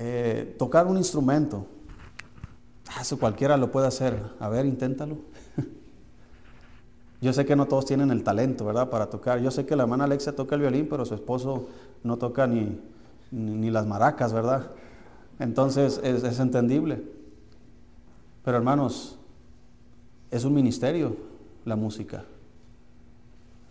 Eh, 0.01 0.55
tocar 0.57 0.87
un 0.87 0.97
instrumento. 0.97 1.67
Ah, 2.87 3.01
eso 3.01 3.19
cualquiera 3.19 3.57
lo 3.57 3.73
puede 3.73 3.89
hacer. 3.89 4.23
A 4.39 4.49
ver, 4.49 4.65
inténtalo. 4.65 5.19
Yo 7.21 7.33
sé 7.33 7.45
que 7.45 7.57
no 7.57 7.67
todos 7.67 7.85
tienen 7.85 8.13
el 8.13 8.23
talento, 8.23 8.65
¿verdad? 8.65 8.91
Para 8.91 9.11
tocar. 9.11 9.41
Yo 9.41 9.51
sé 9.51 9.67
que 9.67 9.75
la 9.75 9.83
hermana 9.83 10.05
Alexia 10.05 10.37
toca 10.37 10.55
el 10.55 10.61
violín, 10.61 10.87
pero 10.89 11.05
su 11.05 11.15
esposo 11.15 11.67
no 12.05 12.17
toca 12.17 12.47
ni, 12.47 12.81
ni, 13.33 13.73
las 13.73 13.87
maracas, 13.87 14.33
¿verdad? 14.33 14.71
Entonces 15.41 16.01
es, 16.05 16.23
es 16.23 16.39
entendible. 16.39 17.03
Pero 18.45 18.57
hermanos, 18.57 19.19
es 20.31 20.45
un 20.45 20.55
ministerio 20.55 21.17
la 21.65 21.75
música. 21.75 22.25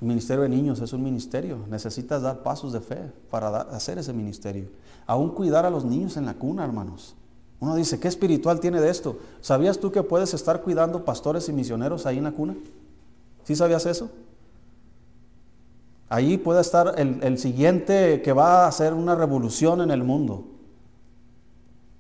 El 0.02 0.08
ministerio 0.08 0.44
de 0.44 0.50
niños 0.50 0.80
es 0.82 0.94
un 0.94 1.04
ministerio. 1.04 1.60
Necesitas 1.70 2.22
dar 2.22 2.44
pasos 2.44 2.74
de 2.74 2.82
fe 2.82 3.12
para 3.32 3.62
hacer 3.62 3.98
ese 3.98 4.14
ministerio. 4.14 4.70
Aún 5.06 5.32
cuidar 5.32 5.66
a 5.66 5.70
los 5.70 5.86
niños 5.86 6.18
en 6.18 6.26
la 6.26 6.36
cuna, 6.36 6.64
hermanos. 6.64 7.16
Uno 7.60 7.76
dice, 7.76 8.00
¿qué 8.00 8.08
espiritual 8.08 8.60
tiene 8.60 8.80
de 8.80 8.90
esto? 8.90 9.18
¿Sabías 9.42 9.80
tú 9.80 9.92
que 9.92 10.04
puedes 10.04 10.34
estar 10.34 10.62
cuidando 10.62 11.04
pastores 11.04 11.50
y 11.50 11.54
misioneros 11.54 12.06
ahí 12.06 12.20
en 12.20 12.26
la 12.26 12.32
cuna? 12.32 12.56
¿Sí 13.46 13.56
sabías 13.56 13.86
eso? 13.88 14.12
Ahí 16.10 16.38
puede 16.38 16.62
estar 16.62 16.96
el, 16.98 17.38
siguiente 17.38 18.22
que 18.22 18.32
va 18.32 18.64
a 18.64 18.68
hacer 18.68 18.94
una 18.94 19.16
revolución 19.16 19.82
en 19.82 19.92
el 19.92 20.04
mundo. 20.04 20.46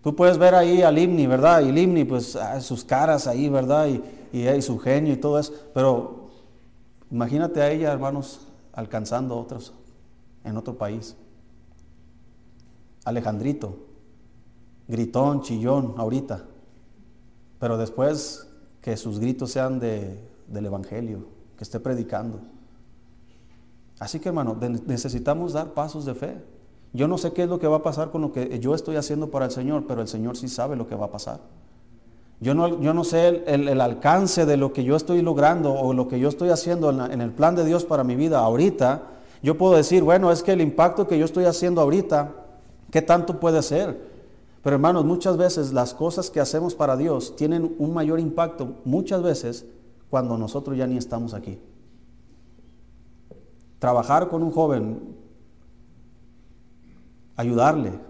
Tú 0.02 0.16
puedes 0.16 0.38
ver 0.38 0.56
ahí 0.56 0.82
al 0.82 0.96
Limni, 0.96 1.28
¿verdad? 1.28 1.62
Y 1.62 1.72
Limni, 1.72 2.06
pues 2.06 2.36
ah, 2.36 2.62
sus 2.62 2.86
caras 2.86 3.28
ahí, 3.28 3.50
¿verdad? 3.50 3.88
Y, 3.88 4.38
y, 4.38 4.62
su 4.62 4.78
genio 4.78 5.14
y 5.14 5.18
todo 5.18 5.40
eso. 5.40 5.54
Pero 5.74 6.17
imagínate 7.12 7.62
a 7.62 7.72
ella, 7.72 7.92
hermanos, 7.92 8.48
alcanzando 8.74 9.36
a 9.36 9.38
otros 9.38 9.74
en 10.44 10.58
otro 10.58 10.78
país. 10.78 11.16
Alejandrito, 13.06 13.78
gritón, 14.88 15.42
chillón, 15.42 15.96
ahorita. 15.98 16.46
Pero 17.60 17.78
después 17.78 18.48
que 18.82 18.98
sus 18.98 19.20
gritos 19.20 19.52
sean 19.52 19.80
de, 19.80 20.20
del 20.48 20.66
Evangelio, 20.66 21.26
que 21.58 21.64
esté 21.64 21.80
predicando. 21.80 22.40
Así 24.00 24.20
que 24.20 24.30
hermano, 24.30 24.58
necesitamos 24.86 25.54
dar 25.54 25.74
pasos 25.74 26.06
de 26.06 26.14
fe. 26.14 26.38
Yo 26.94 27.08
no 27.08 27.18
sé 27.18 27.34
qué 27.34 27.44
es 27.44 27.50
lo 27.50 27.60
que 27.60 27.68
va 27.68 27.78
a 27.78 27.84
pasar 27.84 28.12
con 28.12 28.22
lo 28.22 28.32
que 28.32 28.60
yo 28.60 28.76
estoy 28.76 28.96
haciendo 28.96 29.30
para 29.30 29.46
el 29.46 29.52
Señor, 29.52 29.86
pero 29.88 30.02
el 30.02 30.08
Señor 30.08 30.38
sí 30.38 30.48
sabe 30.48 30.76
lo 30.76 30.88
que 30.88 30.96
va 30.96 31.08
a 31.08 31.12
pasar. 31.12 31.40
Yo 32.40 32.54
no, 32.54 32.80
yo 32.82 32.94
no 32.94 33.04
sé 33.04 33.44
el, 33.48 33.82
alcance 33.82 34.46
de 34.46 34.58
lo 34.58 34.72
que 34.72 34.84
yo 34.84 34.96
estoy 34.96 35.22
logrando 35.22 35.74
o 35.74 35.94
lo 35.94 36.08
que 36.08 36.20
yo 36.20 36.30
estoy 36.30 36.50
haciendo 36.50 36.92
en, 36.92 37.00
en 37.12 37.22
el 37.22 37.32
plan 37.32 37.56
de 37.56 37.66
Dios 37.66 37.84
para 37.84 38.04
mi 38.04 38.16
vida 38.16 38.40
ahorita. 38.40 39.04
Yo 39.42 39.58
puedo 39.58 39.76
decir, 39.76 40.04
bueno, 40.04 40.32
es 40.32 40.44
que 40.44 40.52
el 40.52 40.62
impacto 40.62 41.08
que 41.08 41.18
yo 41.18 41.26
estoy 41.26 41.46
haciendo 41.46 41.82
ahorita, 41.82 42.34
¿qué 42.92 43.02
tanto 43.02 43.40
puede 43.40 43.64
ser? 43.64 44.00
Pero 44.62 44.76
hermanos, 44.76 45.06
muchas 45.06 45.38
veces 45.38 45.74
las 45.74 45.94
cosas 45.94 46.30
que 46.30 46.40
hacemos 46.40 46.76
para 46.76 46.98
Dios 46.98 47.36
tienen 47.36 47.76
un 47.80 47.94
mayor 47.94 48.20
impacto, 48.20 48.76
muchas 48.86 49.24
veces 49.24 49.66
cuando 50.10 50.38
nosotros 50.38 50.78
ya 50.78 50.86
ni 50.88 50.98
estamos 50.98 51.34
aquí. 51.34 51.60
Trabajar 53.80 54.30
con 54.30 54.44
un 54.44 54.52
joven, 54.52 55.16
ayudarle. 57.36 58.07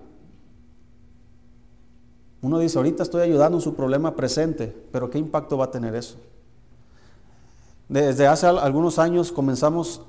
Uno 2.41 2.59
dice, 2.59 2.77
ahorita 2.77 3.03
estoy 3.03 3.21
ayudando 3.21 3.57
en 3.57 3.61
su 3.61 3.73
problema 3.73 4.15
presente, 4.15 4.75
pero 4.91 5.09
¿qué 5.09 5.17
impacto 5.17 5.57
va 5.57 5.65
a 5.65 5.71
tener 5.71 5.95
eso? 5.95 6.17
Desde 7.89 8.27
hace 8.27 8.45
algunos 8.47 8.99
años 8.99 9.31
comenzamos 9.31 10.01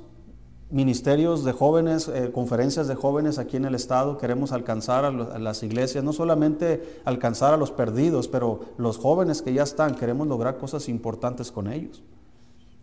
ministerios 0.71 1.45
de 1.45 1.53
jóvenes, 1.53 2.09
eh, 2.09 2.31
conferencias 2.33 2.88
de 2.88 2.95
jóvenes 2.95 3.38
aquí 3.38 3.57
en 3.57 3.64
el 3.64 3.75
estado, 3.75 4.19
queremos 4.19 4.53
alcanzar 4.53 5.05
a, 5.05 5.11
las 5.11 5.62
iglesias, 5.62 6.05
no 6.05 6.12
solamente 6.12 7.01
alcanzar 7.05 7.55
a 7.55 7.57
los 7.57 7.71
perdidos, 7.71 8.29
pero 8.29 8.61
los 8.77 8.99
jóvenes 8.99 9.41
que 9.41 9.55
ya 9.55 9.62
están, 9.62 9.95
queremos 9.95 10.27
lograr 10.27 10.59
cosas 10.59 10.88
importantes 10.88 11.51
con 11.51 11.73
ellos. 11.73 12.03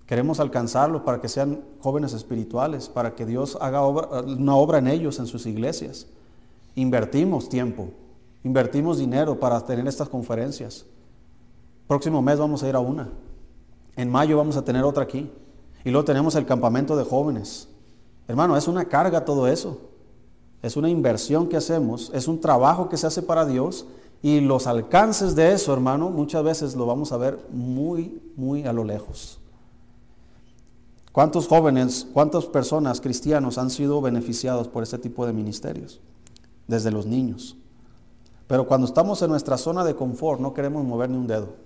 Queremos 0.07 0.39
alcanzarlos 0.39 1.01
para 1.01 1.19
que 1.19 1.29
sean 1.29 1.61
jóvenes 1.79 2.13
espirituales, 2.13 2.89
para 2.89 3.15
que 3.15 3.25
Dios 3.25 3.57
haga 3.59 3.85
una 3.87 4.55
obra 4.55 4.77
en 4.77 4.87
ellos, 4.87 5.19
en 5.19 5.27
sus 5.27 5.45
iglesias. 5.45 6.07
Invertimos 6.75 7.49
tiempo, 7.49 7.89
invertimos 8.45 8.99
dinero 8.99 9.37
para 9.39 9.59
tener 9.59 9.85
estas 9.87 10.07
conferencias. 10.07 10.85
Próximo 11.87 12.21
mes 12.21 12.39
vamos 12.39 12.63
a 12.63 12.69
ir 12.69 12.75
a 12.75 12.79
una. 12.79 13.09
En 13.97 14.09
mayo 14.09 14.37
vamos 14.37 14.55
a 14.55 14.63
tener 14.63 14.83
otra 14.83 15.03
aquí. 15.03 15.29
Y 15.83 15.89
luego 15.89 16.05
tenemos 16.05 16.35
el 16.35 16.45
campamento 16.45 16.95
de 16.95 17.03
jóvenes. 17.03 17.67
Hermano, 18.27 18.55
es 18.55 18.67
una 18.67 18.85
carga 18.85 19.25
todo 19.25 19.47
eso. 19.47 19.79
Es 20.61 20.77
una 20.77 20.89
inversión 20.89 21.49
que 21.49 21.57
hacemos, 21.57 22.11
es 22.13 22.27
un 22.27 22.39
trabajo 22.39 22.87
que 22.87 22.97
se 22.97 23.05
hace 23.05 23.21
para 23.21 23.45
Dios 23.45 23.85
y 24.21 24.39
los 24.39 24.65
alcances 24.65 25.35
de 25.35 25.53
eso, 25.53 25.73
hermano, 25.73 26.09
muchas 26.09 26.43
veces 26.43 26.75
lo 26.75 26.87
vamos 26.87 27.11
a 27.11 27.17
ver 27.17 27.39
muy, 27.51 28.19
muy 28.35 28.63
a 28.63 28.73
lo 28.73 28.83
lejos. 28.83 29.39
¿Cuántos 31.11 31.47
jóvenes, 31.47 32.07
cuántas 32.13 32.45
personas 32.45 32.99
cristianos 32.99 33.57
han 33.57 33.69
sido 33.69 34.01
beneficiados 34.01 34.67
por 34.67 34.81
este 34.81 34.97
tipo 34.97 35.25
de 35.27 35.33
ministerios? 35.33 35.99
Desde 36.67 36.91
los 36.91 37.05
niños. 37.05 37.57
Pero 38.47 38.67
cuando 38.67 38.85
estamos 38.87 39.21
en 39.21 39.29
nuestra 39.29 39.57
zona 39.57 39.83
de 39.83 39.95
confort 39.95 40.39
no 40.39 40.53
queremos 40.53 40.83
mover 40.83 41.09
ni 41.09 41.17
un 41.17 41.27
dedo. 41.27 41.65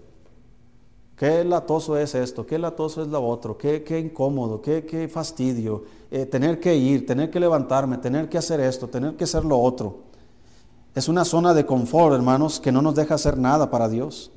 Qué 1.19 1.43
latoso 1.43 1.97
es 1.97 2.15
esto, 2.15 2.45
qué 2.45 2.57
latoso 2.57 3.01
es 3.01 3.09
lo 3.09 3.21
otro, 3.21 3.57
qué, 3.57 3.83
qué 3.83 3.99
incómodo, 3.99 4.61
qué, 4.61 4.85
qué 4.85 5.09
fastidio. 5.09 5.83
Eh, 6.09 6.25
tener 6.25 6.61
que 6.61 6.73
ir, 6.77 7.05
tener 7.05 7.29
que 7.29 7.41
levantarme, 7.41 7.97
tener 7.97 8.29
que 8.29 8.37
hacer 8.37 8.61
esto, 8.61 8.87
tener 8.87 9.17
que 9.17 9.25
hacer 9.25 9.43
lo 9.43 9.59
otro. 9.59 10.03
Es 10.95 11.09
una 11.09 11.25
zona 11.25 11.53
de 11.53 11.65
confort, 11.65 12.15
hermanos, 12.15 12.61
que 12.61 12.71
no 12.71 12.81
nos 12.81 12.95
deja 12.95 13.15
hacer 13.15 13.37
nada 13.37 13.69
para 13.69 13.89
Dios. 13.89 14.31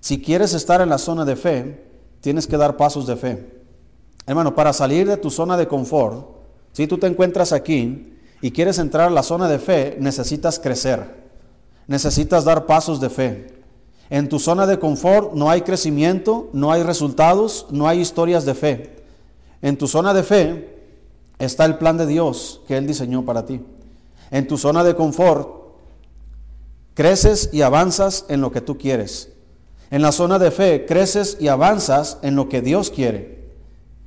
Si 0.00 0.22
quieres 0.22 0.54
estar 0.54 0.80
en 0.80 0.88
la 0.88 0.96
zona 0.96 1.26
de 1.26 1.36
fe, 1.36 1.86
tienes 2.22 2.46
que 2.46 2.56
dar 2.56 2.78
pasos 2.78 3.06
de 3.06 3.16
fe. 3.16 3.62
Hermano, 4.26 4.54
para 4.54 4.72
salir 4.72 5.06
de 5.06 5.18
tu 5.18 5.30
zona 5.30 5.58
de 5.58 5.68
confort, 5.68 6.26
si 6.72 6.86
tú 6.86 6.96
te 6.96 7.08
encuentras 7.08 7.52
aquí 7.52 8.16
y 8.40 8.50
quieres 8.52 8.78
entrar 8.78 9.08
a 9.08 9.10
la 9.10 9.22
zona 9.22 9.48
de 9.48 9.58
fe, 9.58 9.98
necesitas 10.00 10.58
crecer. 10.58 11.19
Necesitas 11.90 12.44
dar 12.44 12.66
pasos 12.66 13.00
de 13.00 13.10
fe. 13.10 13.52
En 14.10 14.28
tu 14.28 14.38
zona 14.38 14.64
de 14.64 14.78
confort 14.78 15.32
no 15.34 15.50
hay 15.50 15.62
crecimiento, 15.62 16.48
no 16.52 16.70
hay 16.70 16.84
resultados, 16.84 17.66
no 17.72 17.88
hay 17.88 17.98
historias 17.98 18.44
de 18.44 18.54
fe. 18.54 18.96
En 19.60 19.76
tu 19.76 19.88
zona 19.88 20.14
de 20.14 20.22
fe 20.22 20.78
está 21.40 21.64
el 21.64 21.78
plan 21.78 21.96
de 21.96 22.06
Dios 22.06 22.60
que 22.68 22.76
Él 22.76 22.86
diseñó 22.86 23.24
para 23.24 23.44
ti. 23.44 23.60
En 24.30 24.46
tu 24.46 24.56
zona 24.56 24.84
de 24.84 24.94
confort 24.94 25.48
creces 26.94 27.50
y 27.52 27.62
avanzas 27.62 28.24
en 28.28 28.40
lo 28.40 28.52
que 28.52 28.60
tú 28.60 28.78
quieres. 28.78 29.32
En 29.90 30.00
la 30.00 30.12
zona 30.12 30.38
de 30.38 30.52
fe 30.52 30.86
creces 30.86 31.38
y 31.40 31.48
avanzas 31.48 32.18
en 32.22 32.36
lo 32.36 32.48
que 32.48 32.62
Dios 32.62 32.90
quiere. 32.90 33.50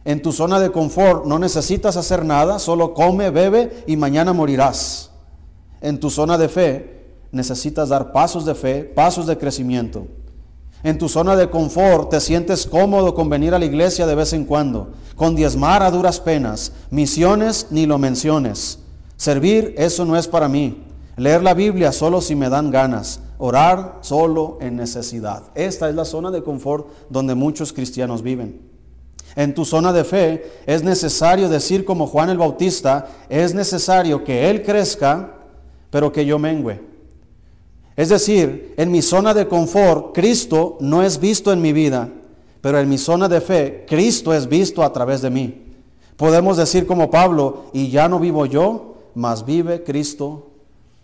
En 0.05 0.21
tu 0.21 0.31
zona 0.31 0.61
de 0.61 0.71
confort 0.71 1.25
no 1.25 1.37
necesitas 1.37 1.97
hacer 1.97 2.23
nada, 2.23 2.59
solo 2.59 2.93
come, 2.93 3.29
bebe 3.29 3.83
y 3.87 3.97
mañana 3.97 4.31
morirás. 4.31 5.11
En 5.81 5.99
tu 5.99 6.09
zona 6.09 6.37
de 6.37 6.47
fe 6.47 6.92
necesitas 7.33 7.89
dar 7.89 8.13
pasos 8.13 8.45
de 8.45 8.55
fe, 8.55 8.83
pasos 8.83 9.27
de 9.27 9.37
crecimiento. 9.37 10.07
En 10.83 10.97
tu 10.97 11.09
zona 11.09 11.35
de 11.35 11.49
confort 11.49 12.09
te 12.09 12.19
sientes 12.19 12.65
cómodo 12.65 13.15
con 13.15 13.29
venir 13.29 13.53
a 13.53 13.59
la 13.59 13.65
iglesia 13.65 14.05
de 14.05 14.15
vez 14.15 14.33
en 14.33 14.45
cuando, 14.45 14.89
con 15.15 15.35
diezmar 15.35 15.81
a 15.81 15.91
duras 15.91 16.19
penas, 16.19 16.71
misiones 16.91 17.67
ni 17.71 17.85
lo 17.85 17.97
menciones. 17.97 18.79
Servir, 19.17 19.73
eso 19.77 20.05
no 20.05 20.17
es 20.17 20.27
para 20.27 20.47
mí. 20.47 20.83
Leer 21.15 21.41
la 21.41 21.53
Biblia 21.53 21.91
solo 21.91 22.21
si 22.21 22.35
me 22.35 22.49
dan 22.49 22.69
ganas. 22.71 23.19
Orar 23.37 23.99
solo 24.01 24.57
en 24.61 24.75
necesidad. 24.75 25.43
Esta 25.55 25.89
es 25.89 25.95
la 25.95 26.05
zona 26.05 26.31
de 26.31 26.43
confort 26.43 26.87
donde 27.09 27.35
muchos 27.35 27.73
cristianos 27.73 28.21
viven. 28.21 28.61
En 29.35 29.55
tu 29.55 29.65
zona 29.65 29.91
de 29.91 30.03
fe 30.03 30.61
es 30.65 30.83
necesario 30.83 31.49
decir 31.49 31.85
como 31.85 32.07
Juan 32.07 32.29
el 32.29 32.37
Bautista, 32.37 33.07
es 33.29 33.53
necesario 33.53 34.23
que 34.23 34.49
Él 34.49 34.63
crezca, 34.63 35.37
pero 35.89 36.11
que 36.11 36.25
yo 36.25 36.37
mengüe. 36.37 36.92
Es 37.95 38.09
decir, 38.09 38.73
en 38.77 38.91
mi 38.91 39.01
zona 39.01 39.33
de 39.33 39.47
confort, 39.47 40.15
Cristo 40.15 40.77
no 40.79 41.03
es 41.03 41.19
visto 41.19 41.53
en 41.53 41.61
mi 41.61 41.73
vida, 41.73 42.09
pero 42.61 42.79
en 42.79 42.89
mi 42.89 42.97
zona 42.97 43.27
de 43.27 43.41
fe, 43.41 43.85
Cristo 43.87 44.33
es 44.33 44.47
visto 44.47 44.83
a 44.83 44.91
través 44.91 45.21
de 45.21 45.29
mí. 45.29 45.75
Podemos 46.17 46.57
decir 46.57 46.87
como 46.87 47.11
Pablo, 47.11 47.65
y 47.73 47.89
ya 47.89 48.07
no 48.07 48.19
vivo 48.19 48.45
yo, 48.45 48.95
mas 49.13 49.45
vive 49.45 49.83
Cristo 49.83 50.47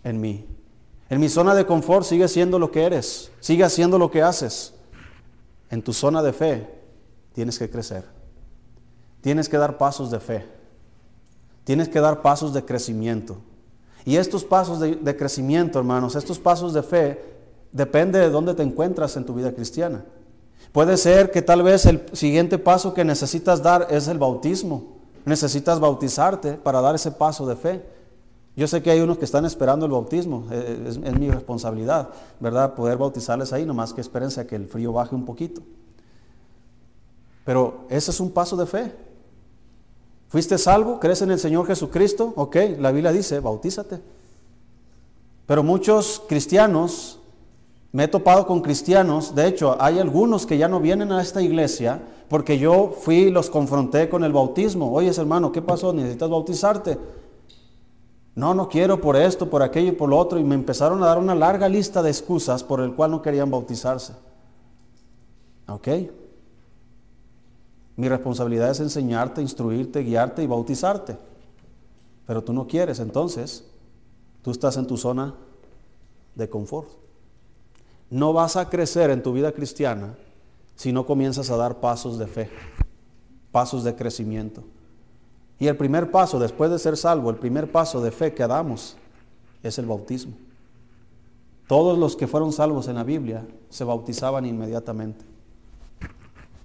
en 0.02 0.20
mí. 0.20 0.46
En 1.08 1.20
mi 1.20 1.28
zona 1.28 1.54
de 1.54 1.66
confort 1.66 2.06
sigue 2.06 2.28
siendo 2.28 2.58
lo 2.58 2.70
que 2.70 2.84
eres, 2.84 3.30
sigue 3.40 3.64
haciendo 3.64 3.98
lo 3.98 4.10
que 4.10 4.22
haces. 4.22 4.74
En 5.70 5.82
tu 5.82 5.92
zona 5.92 6.22
de 6.22 6.32
fe 6.32 6.68
tienes 7.32 7.58
que 7.58 7.70
crecer. 7.70 8.04
Tienes 9.20 9.48
que 9.48 9.58
dar 9.58 9.78
pasos 9.78 10.10
de 10.10 10.18
fe. 10.18 10.46
Tienes 11.64 11.88
que 11.88 12.00
dar 12.00 12.22
pasos 12.22 12.52
de 12.52 12.64
crecimiento. 12.64 13.36
Y 14.04 14.16
estos 14.16 14.44
pasos 14.44 14.80
de, 14.80 15.16
crecimiento, 15.16 15.78
hermanos, 15.78 16.16
estos 16.16 16.38
pasos 16.38 16.72
de 16.72 16.82
fe, 16.82 17.22
depende 17.72 18.18
de 18.18 18.30
dónde 18.30 18.54
te 18.54 18.62
encuentras 18.62 19.16
en 19.16 19.24
tu 19.24 19.34
vida 19.34 19.52
cristiana. 19.52 20.04
Puede 20.72 20.96
ser 20.96 21.30
que 21.30 21.42
tal 21.42 21.62
vez 21.62 21.86
el 21.86 22.04
siguiente 22.12 22.58
paso 22.58 22.94
que 22.94 23.04
necesitas 23.04 23.62
dar 23.62 23.88
es 23.90 24.08
el 24.08 24.18
bautismo. 24.18 25.00
Necesitas 25.24 25.80
bautizarte 25.80 26.54
para 26.54 26.80
dar 26.80 26.94
ese 26.94 27.10
paso 27.10 27.46
de 27.46 27.56
fe. 27.56 27.84
Yo 28.56 28.66
sé 28.66 28.82
que 28.82 28.90
hay 28.90 29.00
unos 29.00 29.18
que 29.18 29.24
están 29.24 29.44
esperando 29.44 29.86
el 29.86 29.92
bautismo, 29.92 30.46
eh, 30.50 30.86
es, 30.88 30.96
es 30.96 31.18
mi 31.18 31.30
responsabilidad, 31.30 32.08
¿verdad? 32.40 32.74
Poder 32.74 32.98
bautizarles 32.98 33.52
ahí, 33.52 33.64
nomás 33.64 33.92
que 33.92 34.00
espérense 34.00 34.40
a 34.40 34.46
que 34.46 34.56
el 34.56 34.66
frío 34.66 34.92
baje 34.92 35.14
un 35.14 35.24
poquito. 35.24 35.62
Pero 37.44 37.86
ese 37.88 38.10
es 38.10 38.20
un 38.20 38.30
paso 38.30 38.56
de 38.56 38.66
fe. 38.66 38.92
¿Fuiste 40.30 40.58
salvo? 40.58 41.00
¿Crees 41.00 41.22
en 41.22 41.32
el 41.32 41.40
Señor 41.40 41.66
Jesucristo? 41.66 42.32
Ok, 42.36 42.56
la 42.78 42.92
Biblia 42.92 43.10
dice, 43.10 43.40
bautízate. 43.40 44.00
Pero 45.44 45.64
muchos 45.64 46.22
cristianos, 46.28 47.18
me 47.90 48.04
he 48.04 48.08
topado 48.08 48.46
con 48.46 48.60
cristianos, 48.62 49.34
de 49.34 49.48
hecho 49.48 49.76
hay 49.82 49.98
algunos 49.98 50.46
que 50.46 50.56
ya 50.56 50.68
no 50.68 50.78
vienen 50.78 51.10
a 51.10 51.20
esta 51.20 51.42
iglesia 51.42 52.00
porque 52.28 52.60
yo 52.60 52.94
fui 53.00 53.16
y 53.16 53.30
los 53.30 53.50
confronté 53.50 54.08
con 54.08 54.22
el 54.22 54.32
bautismo. 54.32 54.92
Oye 54.92 55.10
hermano, 55.10 55.50
¿qué 55.50 55.62
pasó? 55.62 55.92
¿Necesitas 55.92 56.30
bautizarte? 56.30 56.96
No, 58.36 58.54
no 58.54 58.68
quiero 58.68 59.00
por 59.00 59.16
esto, 59.16 59.50
por 59.50 59.64
aquello 59.64 59.88
y 59.88 59.96
por 59.96 60.08
lo 60.08 60.16
otro. 60.16 60.38
Y 60.38 60.44
me 60.44 60.54
empezaron 60.54 61.02
a 61.02 61.06
dar 61.06 61.18
una 61.18 61.34
larga 61.34 61.68
lista 61.68 62.04
de 62.04 62.10
excusas 62.10 62.62
por 62.62 62.80
el 62.80 62.94
cual 62.94 63.10
no 63.10 63.20
querían 63.20 63.50
bautizarse. 63.50 64.12
¿Ok? 65.66 65.88
Mi 68.00 68.08
responsabilidad 68.08 68.70
es 68.70 68.80
enseñarte, 68.80 69.42
instruirte, 69.42 70.02
guiarte 70.02 70.42
y 70.42 70.46
bautizarte. 70.46 71.18
Pero 72.26 72.42
tú 72.42 72.54
no 72.54 72.66
quieres, 72.66 72.98
entonces 72.98 73.66
tú 74.40 74.52
estás 74.52 74.78
en 74.78 74.86
tu 74.86 74.96
zona 74.96 75.34
de 76.34 76.48
confort. 76.48 76.88
No 78.08 78.32
vas 78.32 78.56
a 78.56 78.70
crecer 78.70 79.10
en 79.10 79.22
tu 79.22 79.34
vida 79.34 79.52
cristiana 79.52 80.14
si 80.76 80.92
no 80.94 81.04
comienzas 81.04 81.50
a 81.50 81.58
dar 81.58 81.78
pasos 81.80 82.18
de 82.18 82.26
fe, 82.26 82.48
pasos 83.52 83.84
de 83.84 83.94
crecimiento. 83.94 84.64
Y 85.58 85.66
el 85.66 85.76
primer 85.76 86.10
paso, 86.10 86.38
después 86.38 86.70
de 86.70 86.78
ser 86.78 86.96
salvo, 86.96 87.28
el 87.28 87.36
primer 87.36 87.70
paso 87.70 88.00
de 88.00 88.12
fe 88.12 88.32
que 88.32 88.46
damos 88.46 88.96
es 89.62 89.78
el 89.78 89.84
bautismo. 89.84 90.32
Todos 91.66 91.98
los 91.98 92.16
que 92.16 92.26
fueron 92.26 92.50
salvos 92.50 92.88
en 92.88 92.94
la 92.94 93.04
Biblia 93.04 93.46
se 93.68 93.84
bautizaban 93.84 94.46
inmediatamente. 94.46 95.29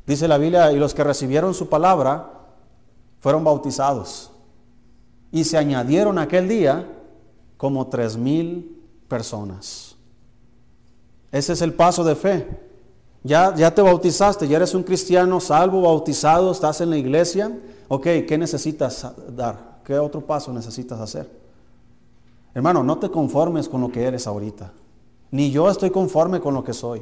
Dice 0.06 0.28
la 0.28 0.38
Biblia, 0.38 0.72
y 0.72 0.78
los 0.78 0.94
que 0.94 1.04
recibieron 1.04 1.54
su 1.54 1.68
palabra 1.68 2.32
fueron 3.20 3.44
bautizados. 3.44 4.32
Y 5.32 5.44
se 5.44 5.58
añadieron 5.58 6.20
aquel 6.20 6.48
día 6.48 6.88
como 7.58 7.88
tres 7.88 8.15
mil 8.15 8.82
personas. 9.08 9.96
Ese 11.32 11.54
es 11.54 11.62
el 11.62 11.74
paso 11.74 12.04
de 12.04 12.15
fe. 12.15 12.48
Ya, 13.24 13.56
ya 13.56 13.74
te 13.74 13.82
bautizaste, 13.82 14.48
ya 14.48 14.58
eres 14.58 14.76
un 14.76 14.84
cristiano 14.84 15.39
salvo, 15.39 15.82
bautizado, 15.82 16.52
estás 16.52 16.80
en 16.82 16.91
la 16.91 16.98
iglesia. 16.98 17.52
Ok, 17.88 18.04
¿qué 18.28 18.38
necesitas 18.38 19.12
dar? 19.36 19.82
¿Qué 19.84 19.98
otro 19.98 20.22
paso 20.22 20.54
necesitas 20.54 21.00
hacer? 21.00 21.30
Hermano, 22.54 22.84
no 22.84 23.00
te 23.00 23.10
conformes 23.10 23.68
con 23.68 23.82
lo 23.82 23.91
que 23.91 24.04
eres 24.04 24.28
ahorita. 24.28 24.72
Ni 25.32 25.52
yo 25.52 25.70
estoy 25.70 25.89
conforme 25.89 26.39
con 26.39 26.54
lo 26.54 26.63
que 26.63 26.74
soy. 26.74 27.02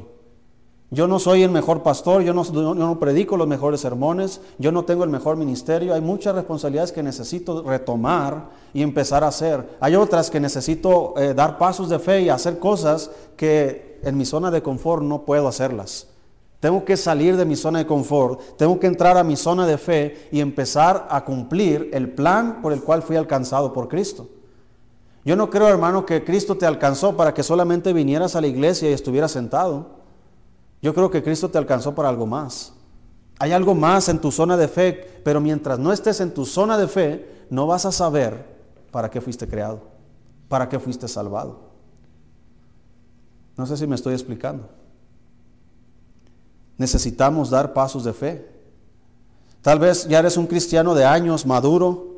Yo 0.93 1.07
no 1.07 1.17
soy 1.17 1.41
el 1.41 1.49
mejor 1.49 1.81
pastor, 1.81 2.21
yo 2.21 2.35
no, 2.35 2.99
predico 2.99 3.35
los 3.35 3.47
mejores 3.47 3.81
sermones, 3.81 4.41
yo 4.59 4.71
no 4.71 4.85
tengo 4.85 5.03
el 5.03 5.09
mejor 5.09 5.37
ministerio. 5.37 5.91
Hay 5.95 6.01
muchas 6.01 6.35
responsabilidades 6.35 6.91
que 6.91 7.01
necesito 7.01 7.63
retomar 7.63 8.49
y 8.75 8.83
empezar 8.83 9.23
a 9.23 9.29
hacer. 9.29 9.67
Hay 9.79 9.95
otras 9.95 10.29
que 10.29 10.39
necesito 10.39 11.15
eh, 11.17 11.33
dar 11.33 11.57
pasos 11.57 11.89
de 11.89 11.97
fe 11.97 12.21
y 12.21 12.29
hacer 12.29 12.59
cosas 12.59 13.09
que 13.35 13.99
en 14.03 14.15
mi 14.15 14.23
zona 14.23 14.51
de 14.51 14.61
confort 14.61 15.01
no 15.01 15.23
puedo 15.23 15.47
hacerlas. 15.47 16.09
Tengo 16.59 16.85
que 16.85 16.95
salir 16.95 17.37
de 17.37 17.45
mi 17.45 17.55
zona 17.55 17.79
de 17.79 17.87
confort, 17.87 18.55
tengo 18.57 18.79
que 18.79 18.85
entrar 18.85 19.17
a 19.17 19.23
mi 19.23 19.35
zona 19.35 19.65
de 19.65 19.79
fe 19.79 20.29
y 20.31 20.41
empezar 20.41 21.07
a 21.09 21.25
cumplir 21.25 21.89
el 21.91 22.11
plan 22.11 22.61
por 22.61 22.71
el 22.71 22.83
cual 22.83 23.01
fui 23.01 23.15
alcanzado 23.15 23.73
por 23.73 23.87
Cristo. 23.87 24.27
Yo 25.25 25.35
no 25.35 25.49
creo, 25.49 25.69
hermano, 25.69 26.05
que 26.05 26.23
Cristo 26.23 26.55
te 26.55 26.67
alcanzó 26.67 27.17
para 27.17 27.33
que 27.33 27.41
solamente 27.41 27.93
vinieras 27.93 28.35
a 28.35 28.41
la 28.41 28.47
iglesia 28.47 28.91
y 28.91 28.93
estuvieras 28.93 29.31
sentado. 29.31 30.02
Yo 30.83 30.93
creo 30.93 31.09
que 31.09 31.23
Cristo 31.23 31.49
te 31.49 31.57
alcanzó 31.57 31.95
para 31.95 32.09
algo 32.09 32.27
más. 32.27 32.73
Hay 33.39 33.53
algo 33.53 33.73
más 33.73 34.09
en 34.09 34.19
tu 34.19 34.31
zona 34.31 34.57
de 34.57 34.67
fe, 34.67 35.21
pero 35.23 35.39
mientras 35.39 35.79
no 35.79 35.93
estés 35.93 36.19
en 36.19 36.33
tu 36.33 36.45
zona 36.45 36.77
de 36.77 36.89
fe, 36.89 37.45
no 37.49 37.65
vas 37.65 37.85
a 37.85 37.91
saber 37.93 38.53
para 38.91 39.09
qué 39.09 39.21
fuiste 39.21 39.47
creado, 39.47 39.81
para 40.49 40.67
qué 40.67 40.77
fuiste 40.79 41.07
salvado. 41.07 41.71
No 43.55 43.65
sé 43.65 43.77
si 43.77 43.87
me 43.87 43.95
estoy 43.95 44.13
explicando. 44.13 44.67
Necesitamos 46.77 47.49
dar 47.49 47.71
pasos 47.71 48.03
de 48.03 48.11
fe. 48.11 48.51
Tal 49.61 49.79
vez 49.79 50.05
ya 50.09 50.19
eres 50.19 50.35
un 50.35 50.47
cristiano 50.47 50.93
de 50.95 51.05
años, 51.05 51.45
maduro, 51.45 52.12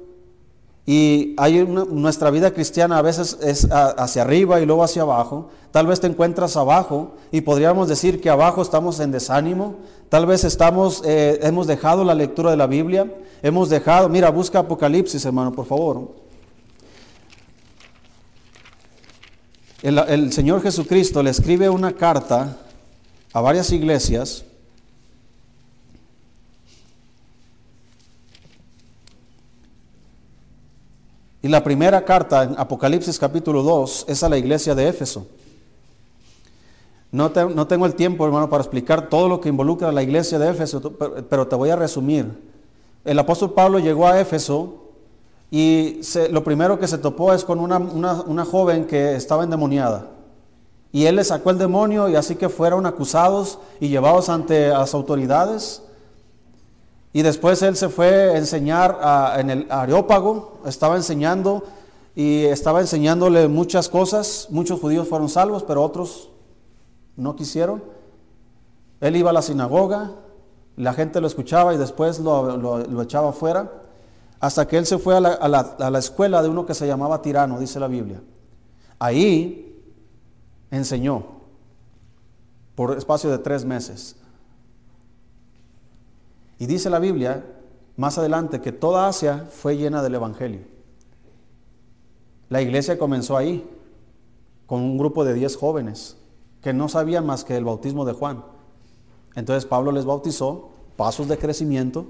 y 0.87 1.33
hay 1.37 1.65
nuestra 1.65 2.29
vida 2.29 2.51
cristiana 2.51 2.99
a 2.99 3.01
veces 3.01 3.39
es 3.41 3.67
hacia 3.71 4.21
arriba 4.21 4.59
y 4.61 4.67
luego 4.67 4.83
hacia 4.83 5.01
abajo. 5.01 5.49
Tal 5.71 5.87
vez 5.87 5.99
te 5.99 6.07
encuentras 6.07 6.55
abajo 6.57 7.15
y 7.31 7.41
podríamos 7.41 7.87
decir 7.87 8.21
que 8.21 8.29
abajo 8.29 8.61
estamos 8.61 8.99
en 8.99 9.11
desánimo. 9.11 9.77
Tal 10.09 10.27
vez 10.27 10.43
estamos, 10.43 11.01
eh, 11.03 11.39
hemos 11.41 11.65
dejado 11.65 12.03
la 12.03 12.13
lectura 12.13 12.51
de 12.51 12.57
la 12.57 12.67
Biblia. 12.67 13.11
Hemos 13.41 13.69
dejado, 13.69 14.09
mira, 14.09 14.29
busca 14.29 14.59
Apocalipsis, 14.59 15.25
hermano, 15.25 15.51
por 15.51 15.65
favor. 15.65 16.25
el 19.81 20.33
Señor 20.33 20.63
Jesucristo 20.63 21.21
le 21.21 21.29
escribe 21.29 21.69
una 21.69 21.93
carta 21.93 22.57
a 23.33 23.41
varias 23.41 23.71
iglesias 23.71 24.43
Y 31.45 31.47
la 31.47 31.63
primera 31.63 32.03
carta 32.03 32.41
en 32.41 32.55
Apocalipsis 32.57 33.19
capítulo 33.19 33.61
2 33.61 34.05
es 34.07 34.23
a 34.23 34.29
la 34.29 34.35
iglesia 34.35 34.73
de 34.73 34.87
Éfeso. 34.87 35.27
No, 37.11 37.29
no, 37.29 37.67
tengo 37.67 37.85
el 37.85 37.93
tiempo, 37.93 38.25
hermano, 38.25 38.49
para 38.49 38.63
explicar 38.63 39.09
todo 39.09 39.29
lo 39.29 39.39
que 39.39 39.49
involucra 39.49 39.89
a 39.89 39.91
la 39.91 40.01
iglesia 40.01 40.39
de 40.39 40.49
Éfeso, 40.49 40.81
pero 41.29 41.47
te 41.47 41.55
voy 41.55 41.69
a 41.69 41.75
resumir. 41.75 42.25
El 43.03 43.19
apóstol 43.19 43.53
Pablo 43.53 43.77
llegó 43.77 44.07
a 44.07 44.19
Éfeso 44.19 44.85
y 45.51 46.01
lo 46.31 46.43
primero 46.43 46.79
que 46.79 46.87
se 46.87 46.97
topó 46.97 47.31
es 47.31 47.45
con 47.45 47.59
una, 47.59 47.77
una 47.77 48.43
joven 48.43 48.85
que 48.85 49.13
estaba 49.13 49.43
endemoniada. 49.43 50.07
Y 50.91 51.05
él 51.05 51.17
le 51.17 51.23
sacó 51.23 51.51
el 51.51 51.59
demonio 51.59 52.09
y 52.09 52.15
así 52.15 52.37
que 52.37 52.49
fueron 52.49 52.87
acusados 52.87 53.59
y 53.79 53.89
llevados 53.89 54.29
ante 54.29 54.69
las 54.69 54.95
autoridades. 54.95 55.83
Y 57.15 57.21
después 57.21 57.61
él 57.61 57.77
se 57.77 57.87
fue 57.87 58.09
a 58.31 58.37
enseñar 58.37 59.39
en 59.39 59.49
el 59.49 59.67
Areópago, 59.69 60.59
estaba 60.65 60.97
enseñando 60.97 61.63
y 62.13 62.43
estaba 62.43 62.81
enseñándole 62.81 63.47
muchas 63.47 63.87
cosas. 63.87 64.49
Muchos 64.51 64.81
judíos 64.81 65.07
fueron 65.07 65.29
salvos, 65.29 65.63
pero 65.63 65.81
otros 65.81 66.29
no 67.15 67.37
quisieron. 67.37 67.81
Él 68.99 69.15
iba 69.15 69.29
a 69.29 69.33
la 69.33 69.41
sinagoga, 69.41 70.11
la 70.75 70.91
gente 70.91 71.21
lo 71.21 71.27
escuchaba 71.27 71.73
y 71.73 71.77
después 71.77 72.19
lo, 72.19 73.01
echaba 73.01 73.29
afuera, 73.29 73.71
hasta 74.41 74.67
que 74.67 74.77
él 74.77 74.85
se 74.85 74.97
fue 74.97 75.15
a 75.15 75.21
la 75.21 75.99
escuela 75.99 76.43
de 76.43 76.49
uno 76.49 76.65
que 76.65 76.73
se 76.73 76.85
llamaba 76.85 77.21
Tirano, 77.21 77.61
dice 77.61 77.79
la 77.79 77.87
Biblia. 77.87 78.21
Ahí 78.99 79.81
enseñó 80.69 81.23
por 82.75 82.97
espacio 82.97 83.31
de 83.31 83.37
tres 83.37 83.63
meses. 83.63 84.17
Y 86.59 86.65
dice 86.65 86.89
la 86.89 86.99
Biblia 86.99 87.45
más 87.97 88.17
adelante 88.17 88.61
que 88.61 88.71
toda 88.71 89.07
Asia 89.07 89.47
fue 89.49 89.77
llena 89.77 90.03
del 90.03 90.15
Evangelio. 90.15 90.61
La 92.49 92.61
iglesia 92.61 92.97
comenzó 92.99 93.37
ahí, 93.37 93.67
con 94.65 94.81
un 94.81 94.97
grupo 94.97 95.23
de 95.23 95.33
10 95.33 95.57
jóvenes 95.57 96.17
que 96.61 96.73
no 96.73 96.89
sabían 96.89 97.25
más 97.25 97.43
que 97.43 97.55
el 97.55 97.63
bautismo 97.63 98.05
de 98.05 98.13
Juan. 98.13 98.43
Entonces 99.35 99.65
Pablo 99.65 99.91
les 99.91 100.05
bautizó, 100.05 100.71
pasos 100.95 101.27
de 101.27 101.37
crecimiento, 101.37 102.07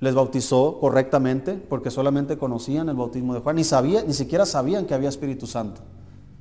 les 0.00 0.14
bautizó 0.14 0.78
correctamente 0.80 1.54
porque 1.54 1.90
solamente 1.90 2.38
conocían 2.38 2.88
el 2.88 2.96
bautismo 2.96 3.34
de 3.34 3.40
Juan, 3.40 3.56
ni, 3.56 3.64
sabía, 3.64 4.02
ni 4.02 4.14
siquiera 4.14 4.46
sabían 4.46 4.86
que 4.86 4.94
había 4.94 5.08
Espíritu 5.08 5.46
Santo. 5.46 5.82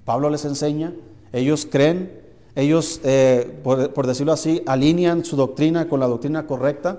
Pablo 0.06 0.30
les 0.30 0.46
enseña, 0.46 0.94
ellos 1.34 1.68
creen, 1.70 2.27
ellos, 2.58 3.00
eh, 3.04 3.62
por, 3.64 4.08
decirlo 4.08 4.34
así, 4.34 4.64
alinean 4.66 5.24
su 5.24 5.36
doctrina 5.36 5.88
con 5.88 6.00
la 6.00 6.08
doctrina 6.08 6.48
correcta 6.48 6.98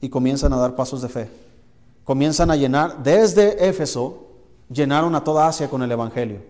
y 0.00 0.08
comienzan 0.08 0.52
a 0.52 0.56
dar 0.56 0.74
pasos 0.74 1.00
de 1.00 1.08
fe. 1.08 1.30
Comienzan 2.02 2.50
a 2.50 2.56
llenar, 2.56 3.04
desde 3.04 3.68
Éfeso, 3.68 4.26
llenaron 4.68 5.14
a 5.14 5.22
toda 5.22 5.46
Asia 5.46 5.70
con 5.70 5.84
el 5.84 5.92
Evangelio. 5.92 6.40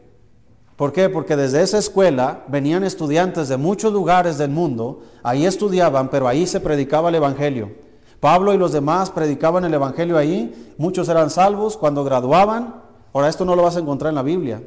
¿Por 0.75 0.91
qué? 0.95 1.11
Porque 1.11 1.37
desde 1.37 1.61
esa 1.61 1.77
escuela 1.77 2.45
venían 2.49 2.83
estudiantes 2.83 3.51
de 3.51 3.59
muchos 3.59 3.93
lugares 3.93 4.39
del 4.39 4.49
mundo, 4.49 5.03
ahí 5.23 5.45
estudiaban, 5.45 6.09
pero 6.09 6.27
ahí 6.27 6.47
se 6.47 6.61
predicaba 6.61 7.11
el 7.11 7.17
Evangelio. 7.17 7.73
Pablo 8.21 8.55
y 8.55 8.57
los 8.57 8.73
demás 8.73 9.11
predicaban 9.11 9.67
el 9.67 9.75
Evangelio 9.75 10.17
ahí, 10.17 10.73
muchos 10.79 11.11
eran 11.11 11.29
salvos 11.29 11.77
cuando 11.77 12.05
graduaban. 12.05 12.77
Ahora 13.13 13.29
esto 13.29 13.45
no 13.45 13.55
lo 13.55 13.65
vas 13.65 13.77
a 13.77 13.81
encontrar 13.81 14.13
en 14.13 14.17
la 14.17 14.23
Biblia, 14.23 14.63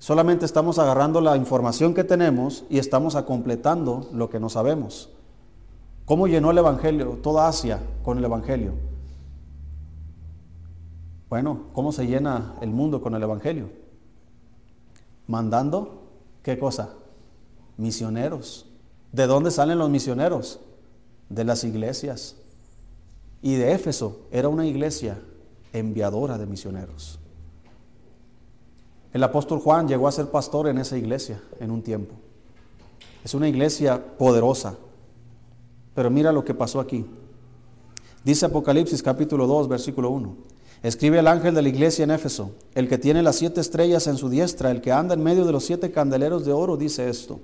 Solamente 0.00 0.46
estamos 0.46 0.78
agarrando 0.78 1.20
la 1.20 1.36
información 1.36 1.92
que 1.92 2.04
tenemos 2.04 2.64
y 2.70 2.78
estamos 2.78 3.14
completando 3.16 4.08
lo 4.14 4.30
que 4.30 4.40
no 4.40 4.48
sabemos. 4.48 5.10
¿Cómo 6.06 6.26
llenó 6.26 6.50
el 6.52 6.58
Evangelio 6.58 7.18
toda 7.22 7.46
Asia 7.46 7.80
con 8.02 8.16
el 8.16 8.24
Evangelio? 8.24 8.72
Bueno, 11.28 11.64
¿cómo 11.74 11.92
se 11.92 12.06
llena 12.06 12.54
el 12.62 12.70
mundo 12.70 13.02
con 13.02 13.14
el 13.14 13.22
Evangelio? 13.22 13.68
Mandando, 15.26 16.08
¿qué 16.42 16.58
cosa? 16.58 16.94
Misioneros. 17.76 18.66
¿De 19.12 19.26
dónde 19.26 19.50
salen 19.50 19.78
los 19.78 19.90
misioneros? 19.90 20.60
De 21.28 21.44
las 21.44 21.62
iglesias. 21.62 22.36
Y 23.42 23.56
de 23.56 23.74
Éfeso 23.74 24.22
era 24.30 24.48
una 24.48 24.66
iglesia 24.66 25.20
enviadora 25.74 26.38
de 26.38 26.46
misioneros. 26.46 27.19
El 29.12 29.22
apóstol 29.24 29.58
Juan 29.58 29.88
llegó 29.88 30.06
a 30.06 30.12
ser 30.12 30.26
pastor 30.26 30.68
en 30.68 30.78
esa 30.78 30.96
iglesia 30.96 31.40
en 31.58 31.70
un 31.70 31.82
tiempo. 31.82 32.14
Es 33.24 33.34
una 33.34 33.48
iglesia 33.48 34.02
poderosa. 34.16 34.76
Pero 35.94 36.10
mira 36.10 36.32
lo 36.32 36.44
que 36.44 36.54
pasó 36.54 36.80
aquí. 36.80 37.04
Dice 38.24 38.46
Apocalipsis 38.46 39.02
capítulo 39.02 39.46
2, 39.46 39.68
versículo 39.68 40.10
1. 40.10 40.36
Escribe 40.82 41.18
el 41.18 41.26
ángel 41.26 41.54
de 41.54 41.62
la 41.62 41.68
iglesia 41.68 42.04
en 42.04 42.10
Éfeso, 42.10 42.52
el 42.74 42.88
que 42.88 42.96
tiene 42.96 43.22
las 43.22 43.36
siete 43.36 43.60
estrellas 43.60 44.06
en 44.06 44.16
su 44.16 44.30
diestra, 44.30 44.70
el 44.70 44.80
que 44.80 44.92
anda 44.92 45.14
en 45.14 45.22
medio 45.22 45.44
de 45.44 45.52
los 45.52 45.64
siete 45.64 45.90
candeleros 45.90 46.46
de 46.46 46.52
oro, 46.52 46.76
dice 46.76 47.08
esto. 47.08 47.40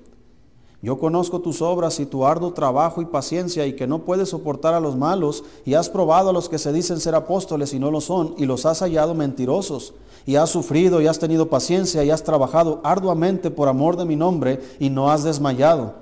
Yo 0.81 0.99
conozco 0.99 1.39
tus 1.39 1.61
obras 1.61 1.99
y 1.99 2.05
tu 2.05 2.25
arduo 2.25 2.53
trabajo 2.53 3.01
y 3.01 3.05
paciencia 3.05 3.65
y 3.65 3.73
que 3.73 3.87
no 3.87 4.05
puedes 4.05 4.29
soportar 4.29 4.75
a 4.75 4.79
los 4.79 4.95
malos 4.95 5.43
y 5.65 5.73
has 5.73 5.89
probado 5.89 6.29
a 6.29 6.33
los 6.33 6.49
que 6.49 6.59
se 6.59 6.71
dicen 6.71 6.99
ser 6.99 7.15
apóstoles 7.15 7.73
y 7.73 7.79
no 7.79 7.89
lo 7.89 7.99
son 7.99 8.35
y 8.37 8.45
los 8.45 8.65
has 8.65 8.81
hallado 8.81 9.15
mentirosos 9.15 9.95
y 10.27 10.35
has 10.35 10.51
sufrido 10.51 11.01
y 11.01 11.07
has 11.07 11.17
tenido 11.17 11.49
paciencia 11.49 12.03
y 12.03 12.11
has 12.11 12.23
trabajado 12.23 12.79
arduamente 12.83 13.49
por 13.49 13.69
amor 13.69 13.97
de 13.97 14.05
mi 14.05 14.15
nombre 14.15 14.59
y 14.79 14.91
no 14.91 15.09
has 15.09 15.23
desmayado. 15.23 15.95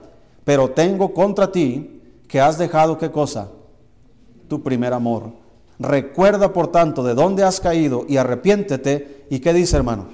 Pero 0.44 0.72
tengo 0.72 1.14
contra 1.14 1.52
ti 1.52 2.02
que 2.28 2.42
has 2.42 2.58
dejado 2.58 2.98
qué 2.98 3.12
cosa? 3.12 3.50
Tu 4.50 4.62
primer 4.62 4.94
amor. 4.94 5.30
Recuerda 5.80 6.54
por 6.54 6.68
tanto 6.68 7.04
de 7.04 7.14
dónde 7.14 7.44
has 7.44 7.60
caído 7.60 8.06
y 8.10 8.18
arrepiéntete. 8.18 9.26
¿Y 9.30 9.40
qué 9.40 9.54
dice 9.54 9.78
hermano? 9.78 10.08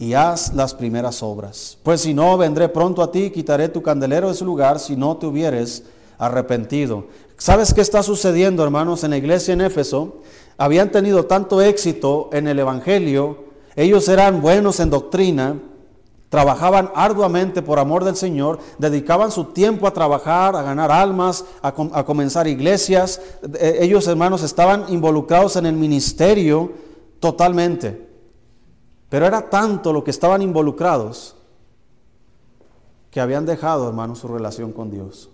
Y 0.00 0.14
haz 0.14 0.54
las 0.54 0.72
primeras 0.72 1.22
obras. 1.22 1.76
Pues 1.82 2.00
si 2.00 2.14
no, 2.14 2.38
vendré 2.38 2.70
pronto 2.70 3.02
a 3.02 3.12
ti 3.12 3.24
y 3.24 3.30
quitaré 3.30 3.68
tu 3.68 3.82
candelero 3.82 4.28
de 4.28 4.34
su 4.34 4.46
lugar 4.46 4.80
si 4.80 4.96
no 4.96 5.18
te 5.18 5.26
hubieres 5.26 5.84
arrepentido. 6.18 7.04
¿Sabes 7.36 7.74
qué 7.74 7.82
está 7.82 8.02
sucediendo, 8.02 8.64
hermanos, 8.64 9.04
en 9.04 9.10
la 9.10 9.18
iglesia 9.18 9.52
en 9.52 9.60
Éfeso? 9.60 10.22
Habían 10.56 10.90
tenido 10.90 11.26
tanto 11.26 11.60
éxito 11.60 12.30
en 12.32 12.48
el 12.48 12.58
Evangelio, 12.58 13.44
ellos 13.76 14.08
eran 14.08 14.40
buenos 14.40 14.80
en 14.80 14.88
doctrina, 14.88 15.60
trabajaban 16.30 16.90
arduamente 16.94 17.60
por 17.60 17.78
amor 17.78 18.04
del 18.04 18.16
Señor, 18.16 18.58
dedicaban 18.78 19.30
su 19.30 19.44
tiempo 19.52 19.86
a 19.86 19.92
trabajar, 19.92 20.56
a 20.56 20.62
ganar 20.62 20.90
almas, 20.90 21.44
a, 21.60 21.68
a 21.92 22.04
comenzar 22.06 22.46
iglesias. 22.46 23.20
Eh, 23.58 23.80
ellos, 23.82 24.06
hermanos, 24.06 24.42
estaban 24.42 24.86
involucrados 24.88 25.56
en 25.56 25.66
el 25.66 25.74
ministerio 25.74 26.72
totalmente. 27.20 28.09
Pero 29.10 29.26
era 29.26 29.50
tanto 29.50 29.92
lo 29.92 30.02
que 30.02 30.12
estaban 30.12 30.40
involucrados 30.40 31.36
que 33.10 33.20
habían 33.20 33.44
dejado, 33.44 33.88
hermanos, 33.88 34.20
su 34.20 34.28
relación 34.28 34.72
con 34.72 34.90
Dios. 34.90 35.28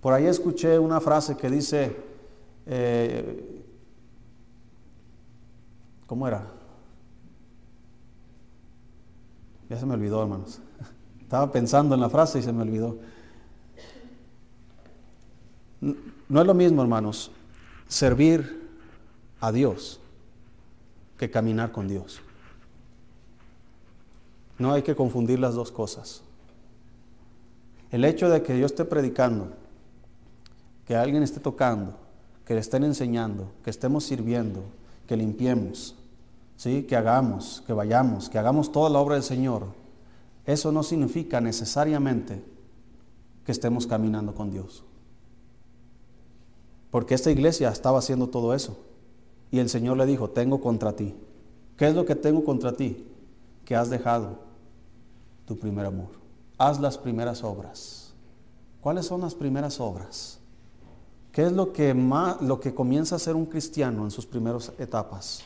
Por 0.00 0.12
ahí 0.12 0.26
escuché 0.26 0.78
una 0.78 1.00
frase 1.00 1.36
que 1.36 1.48
dice, 1.48 1.96
eh, 2.66 3.64
¿cómo 6.06 6.26
era? 6.26 6.46
Ya 9.70 9.78
se 9.78 9.86
me 9.86 9.94
olvidó, 9.94 10.20
hermanos. 10.20 10.60
Estaba 11.22 11.50
pensando 11.52 11.94
en 11.94 12.00
la 12.00 12.10
frase 12.10 12.40
y 12.40 12.42
se 12.42 12.52
me 12.52 12.62
olvidó. 12.62 12.98
No 15.80 16.40
es 16.40 16.46
lo 16.46 16.54
mismo, 16.54 16.82
hermanos, 16.82 17.30
servir 17.86 18.68
a 19.40 19.52
Dios 19.52 20.00
que 21.16 21.30
caminar 21.30 21.70
con 21.70 21.86
Dios. 21.86 22.20
No 24.58 24.72
hay 24.72 24.82
que 24.82 24.94
confundir 24.94 25.38
las 25.38 25.54
dos 25.54 25.72
cosas. 25.72 26.22
El 27.90 28.04
hecho 28.04 28.28
de 28.28 28.42
que 28.42 28.58
yo 28.58 28.66
esté 28.66 28.84
predicando, 28.84 29.48
que 30.86 30.96
alguien 30.96 31.22
esté 31.22 31.40
tocando, 31.40 31.96
que 32.44 32.54
le 32.54 32.60
estén 32.60 32.84
enseñando, 32.84 33.50
que 33.62 33.70
estemos 33.70 34.04
sirviendo, 34.04 34.62
que 35.06 35.16
limpiemos, 35.16 35.94
¿sí? 36.56 36.82
que 36.82 36.96
hagamos, 36.96 37.62
que 37.66 37.72
vayamos, 37.72 38.28
que 38.28 38.38
hagamos 38.38 38.70
toda 38.72 38.90
la 38.90 38.98
obra 38.98 39.14
del 39.14 39.24
Señor, 39.24 39.66
eso 40.46 40.72
no 40.72 40.82
significa 40.82 41.40
necesariamente 41.40 42.42
que 43.46 43.52
estemos 43.52 43.86
caminando 43.86 44.34
con 44.34 44.50
Dios. 44.50 44.84
Porque 46.90 47.14
esta 47.14 47.30
iglesia 47.30 47.70
estaba 47.70 47.98
haciendo 47.98 48.28
todo 48.28 48.54
eso. 48.54 48.76
Y 49.50 49.58
el 49.58 49.68
Señor 49.68 49.96
le 49.96 50.06
dijo, 50.06 50.30
tengo 50.30 50.60
contra 50.60 50.94
ti. 50.94 51.14
¿Qué 51.76 51.88
es 51.88 51.94
lo 51.94 52.04
que 52.04 52.14
tengo 52.14 52.44
contra 52.44 52.72
ti? 52.72 53.04
Que 53.64 53.76
has 53.76 53.90
dejado 53.90 54.38
tu 55.46 55.58
primer 55.58 55.86
amor. 55.86 56.08
Haz 56.58 56.80
las 56.80 56.98
primeras 56.98 57.42
obras. 57.42 58.12
¿Cuáles 58.80 59.06
son 59.06 59.22
las 59.22 59.34
primeras 59.34 59.80
obras? 59.80 60.38
¿Qué 61.32 61.42
es 61.42 61.52
lo 61.52 61.72
que, 61.72 61.94
más, 61.94 62.40
lo 62.42 62.60
que 62.60 62.74
comienza 62.74 63.16
a 63.16 63.18
ser 63.18 63.34
un 63.34 63.46
cristiano 63.46 64.04
en 64.04 64.10
sus 64.10 64.26
primeras 64.26 64.72
etapas? 64.78 65.42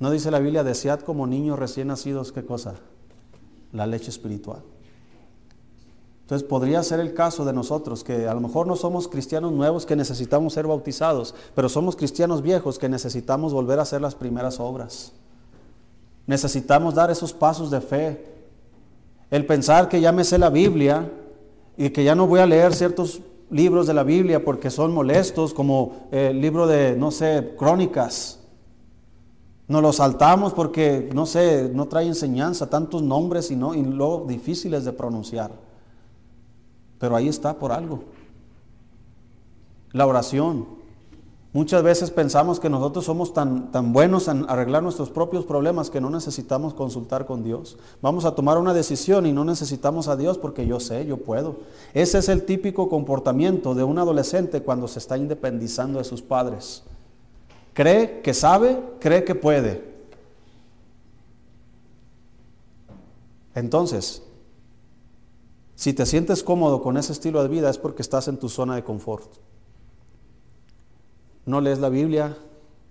¿No 0.00 0.10
dice 0.10 0.30
la 0.30 0.38
Biblia, 0.38 0.64
desead 0.64 1.00
como 1.00 1.26
niños 1.26 1.58
recién 1.58 1.88
nacidos 1.88 2.32
qué 2.32 2.44
cosa? 2.44 2.76
La 3.72 3.86
leche 3.86 4.10
espiritual. 4.10 4.62
Entonces 6.22 6.48
podría 6.48 6.82
ser 6.82 7.00
el 7.00 7.12
caso 7.12 7.44
de 7.44 7.52
nosotros, 7.52 8.02
que 8.02 8.26
a 8.26 8.34
lo 8.34 8.40
mejor 8.40 8.66
no 8.66 8.76
somos 8.76 9.06
cristianos 9.06 9.52
nuevos 9.52 9.84
que 9.84 9.94
necesitamos 9.94 10.54
ser 10.54 10.66
bautizados, 10.66 11.34
pero 11.54 11.68
somos 11.68 11.94
cristianos 11.94 12.40
viejos 12.40 12.78
que 12.78 12.88
necesitamos 12.88 13.52
volver 13.52 13.78
a 13.78 13.82
hacer 13.82 14.00
las 14.00 14.14
primeras 14.14 14.58
obras. 14.58 15.12
Necesitamos 16.26 16.94
dar 16.94 17.10
esos 17.10 17.32
pasos 17.32 17.70
de 17.70 17.80
fe. 17.80 18.26
El 19.30 19.46
pensar 19.46 19.88
que 19.88 20.00
ya 20.00 20.12
me 20.12 20.24
sé 20.24 20.38
la 20.38 20.50
Biblia 20.50 21.10
y 21.76 21.90
que 21.90 22.04
ya 22.04 22.14
no 22.14 22.26
voy 22.26 22.40
a 22.40 22.46
leer 22.46 22.74
ciertos 22.74 23.20
libros 23.50 23.86
de 23.86 23.94
la 23.94 24.02
Biblia 24.02 24.44
porque 24.44 24.70
son 24.70 24.92
molestos, 24.92 25.52
como 25.52 26.08
el 26.10 26.40
libro 26.40 26.66
de, 26.66 26.96
no 26.96 27.10
sé, 27.10 27.54
crónicas. 27.58 28.40
Nos 29.68 29.82
lo 29.82 29.92
saltamos 29.92 30.52
porque, 30.52 31.10
no 31.14 31.24
sé, 31.26 31.70
no 31.72 31.86
trae 31.86 32.06
enseñanza, 32.06 32.68
tantos 32.68 33.02
nombres 33.02 33.50
y, 33.50 33.56
no, 33.56 33.74
y 33.74 33.82
luego 33.82 34.26
difíciles 34.28 34.84
de 34.84 34.92
pronunciar. 34.92 35.50
Pero 36.98 37.16
ahí 37.16 37.28
está 37.28 37.54
por 37.54 37.72
algo. 37.72 38.04
La 39.92 40.06
oración. 40.06 40.81
Muchas 41.54 41.82
veces 41.82 42.10
pensamos 42.10 42.58
que 42.58 42.70
nosotros 42.70 43.04
somos 43.04 43.34
tan, 43.34 43.70
tan 43.70 43.92
buenos 43.92 44.26
en 44.26 44.46
arreglar 44.48 44.82
nuestros 44.82 45.10
propios 45.10 45.44
problemas 45.44 45.90
que 45.90 46.00
no 46.00 46.08
necesitamos 46.08 46.72
consultar 46.72 47.26
con 47.26 47.44
Dios. 47.44 47.76
Vamos 48.00 48.24
a 48.24 48.34
tomar 48.34 48.56
una 48.56 48.72
decisión 48.72 49.26
y 49.26 49.32
no 49.32 49.44
necesitamos 49.44 50.08
a 50.08 50.16
Dios 50.16 50.38
porque 50.38 50.66
yo 50.66 50.80
sé, 50.80 51.04
yo 51.04 51.18
puedo. 51.18 51.56
Ese 51.92 52.18
es 52.18 52.30
el 52.30 52.44
típico 52.44 52.88
comportamiento 52.88 53.74
de 53.74 53.84
un 53.84 53.98
adolescente 53.98 54.62
cuando 54.62 54.88
se 54.88 54.98
está 54.98 55.18
independizando 55.18 55.98
de 55.98 56.04
sus 56.04 56.22
padres. 56.22 56.84
Cree 57.74 58.22
que 58.22 58.32
sabe, 58.32 58.82
cree 58.98 59.22
que 59.22 59.34
puede. 59.34 59.92
Entonces, 63.54 64.22
si 65.74 65.92
te 65.92 66.06
sientes 66.06 66.42
cómodo 66.42 66.80
con 66.80 66.96
ese 66.96 67.12
estilo 67.12 67.42
de 67.42 67.50
vida 67.50 67.68
es 67.68 67.76
porque 67.76 68.00
estás 68.00 68.26
en 68.28 68.38
tu 68.38 68.48
zona 68.48 68.74
de 68.74 68.84
confort 68.84 69.51
no 71.44 71.60
lees 71.60 71.78
la 71.78 71.88
Biblia, 71.88 72.36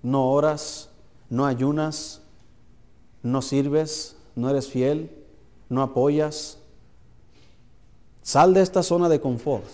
no 0.03 0.31
oras, 0.31 0.89
no 1.29 1.45
ayunas, 1.45 2.21
no 3.23 3.41
sirves, 3.41 4.17
no 4.35 4.49
eres 4.49 4.67
fiel, 4.67 5.11
no 5.69 5.81
apoyas. 5.81 6.57
Sal 8.21 8.53
de 8.53 8.61
esta 8.61 8.83
zona 8.83 9.09
de 9.09 9.21
confort 9.21 9.65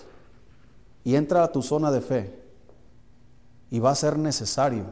y 1.04 1.16
entra 1.16 1.44
a 1.44 1.52
tu 1.52 1.62
zona 1.62 1.92
de 1.92 2.02
fe. 2.02 2.44
Y 3.70 3.80
va 3.80 3.92
a 3.92 3.96
ser 3.96 4.18
necesario 4.18 4.86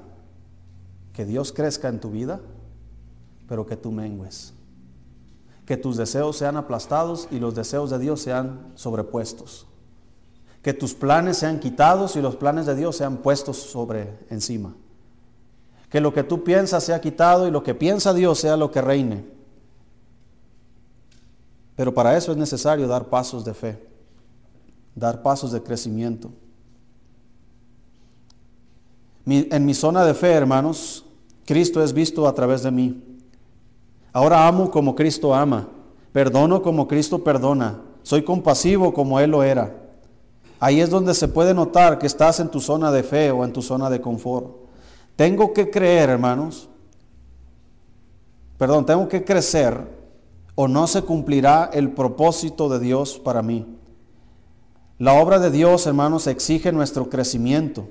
que 1.13 1.25
Dios 1.25 1.53
crezca 1.53 1.87
en 1.87 1.99
tu 1.99 2.11
vida, 2.11 2.41
pero 3.47 3.65
que 3.65 3.77
tú 3.77 3.91
mengues. 3.91 4.53
Que 5.65 5.77
tus 5.77 5.95
deseos 5.95 6.37
sean 6.37 6.57
aplastados 6.57 7.27
y 7.31 7.39
los 7.39 7.55
deseos 7.55 7.89
de 7.89 7.99
Dios 7.99 8.21
sean 8.21 8.71
sobrepuestos 8.75 9.67
que 10.65 10.73
tus 10.73 10.95
planes 10.95 11.37
sean 11.37 11.59
quitados 11.59 12.15
y 12.15 12.21
los 12.23 12.37
planes 12.37 12.65
de 12.65 12.73
Dios 12.73 12.95
sean 12.95 13.17
puestos 13.17 13.55
sobre 13.55 14.17
encima. 14.31 14.73
Que 15.91 16.01
lo 16.01 16.11
que 16.11 16.23
tú 16.23 16.43
piensas 16.43 16.83
sea 16.83 16.99
quitado 16.99 17.47
y 17.47 17.51
lo 17.51 17.61
que 17.61 17.75
piensa 17.75 18.15
Dios 18.15 18.39
sea 18.39 18.57
lo 18.57 18.71
que 18.71 18.81
reine. 18.81 19.23
Pero 21.75 21.93
para 21.93 22.17
eso 22.17 22.31
es 22.31 22.37
necesario 22.39 22.87
dar 22.87 23.09
pasos 23.09 23.45
de 23.45 23.53
fe, 23.53 23.87
dar 24.95 25.21
pasos 25.21 25.51
de 25.51 25.61
crecimiento. 25.61 26.31
en 29.27 29.65
mi 29.67 29.75
zona 29.75 30.03
de 30.03 30.15
fe, 30.15 30.31
hermanos, 30.31 31.05
Cristo 31.45 31.83
es 31.83 31.93
visto 31.93 32.27
a 32.27 32.33
través 32.33 32.63
de 32.63 32.71
mí. 32.71 33.19
Ahora 34.11 34.47
amo 34.47 34.71
como 34.71 34.95
Cristo 34.95 35.35
ama, 35.35 35.69
perdono 36.11 36.63
como 36.63 36.87
Cristo 36.87 37.23
perdona, 37.23 37.81
soy 38.01 38.23
compasivo 38.23 38.95
como 38.95 39.19
Él 39.19 39.29
lo 39.29 39.43
era. 39.43 39.84
Ahí 40.59 40.81
es 40.81 40.89
donde 40.89 41.13
se 41.13 41.27
puede 41.27 41.53
notar 41.53 41.99
que 41.99 42.07
estás 42.07 42.39
en 42.39 42.49
tu 42.49 42.59
zona 42.59 42.91
de 42.91 43.03
fe 43.03 43.31
o 43.31 43.43
en 43.43 43.53
tu 43.53 43.61
zona 43.61 43.89
de 43.89 44.01
confort. 44.01 44.55
Tengo 45.15 45.53
que 45.53 45.69
creer, 45.69 46.09
hermanos, 46.09 46.69
perdón, 48.57 48.85
tengo 48.85 49.07
que 49.07 49.23
crecer 49.23 49.79
o 50.55 50.67
no 50.67 50.87
se 50.87 51.01
cumplirá 51.01 51.69
el 51.73 51.91
propósito 51.91 52.69
de 52.69 52.79
Dios 52.79 53.19
para 53.19 53.41
mí. 53.41 53.77
La 54.97 55.13
obra 55.13 55.39
de 55.39 55.51
Dios, 55.51 55.85
hermanos, 55.87 56.27
exige 56.27 56.71
nuestro 56.71 57.09
crecimiento. 57.09 57.87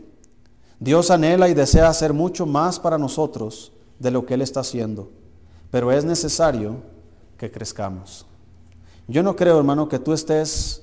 Dios 0.81 1.11
anhela 1.11 1.49
y 1.49 1.55
desea 1.55 1.89
hacer 1.89 2.15
mucho 2.15 2.47
más 2.47 2.81
para 2.81 2.99
nosotros 2.99 3.73
de 3.99 4.11
lo 4.11 4.25
que 4.25 4.35
Él 4.35 4.43
está 4.43 4.61
haciendo, 4.61 5.11
pero 5.71 5.93
es 5.93 6.05
necesario 6.05 6.77
que 7.37 7.51
crezcamos. 7.51 8.27
Yo 9.07 9.23
no 9.23 9.37
creo, 9.37 9.59
hermano, 9.59 9.89
que 9.89 9.99
tú 9.99 10.13
estés 10.13 10.83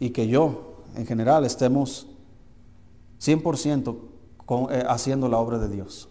y 0.00 0.10
que 0.10 0.26
yo, 0.26 0.73
en 0.94 1.06
general, 1.06 1.44
estemos 1.44 2.08
100% 3.20 3.98
eh, 4.70 4.84
haciendo 4.88 5.28
la 5.28 5.38
obra 5.38 5.58
de 5.58 5.68
Dios. 5.68 6.08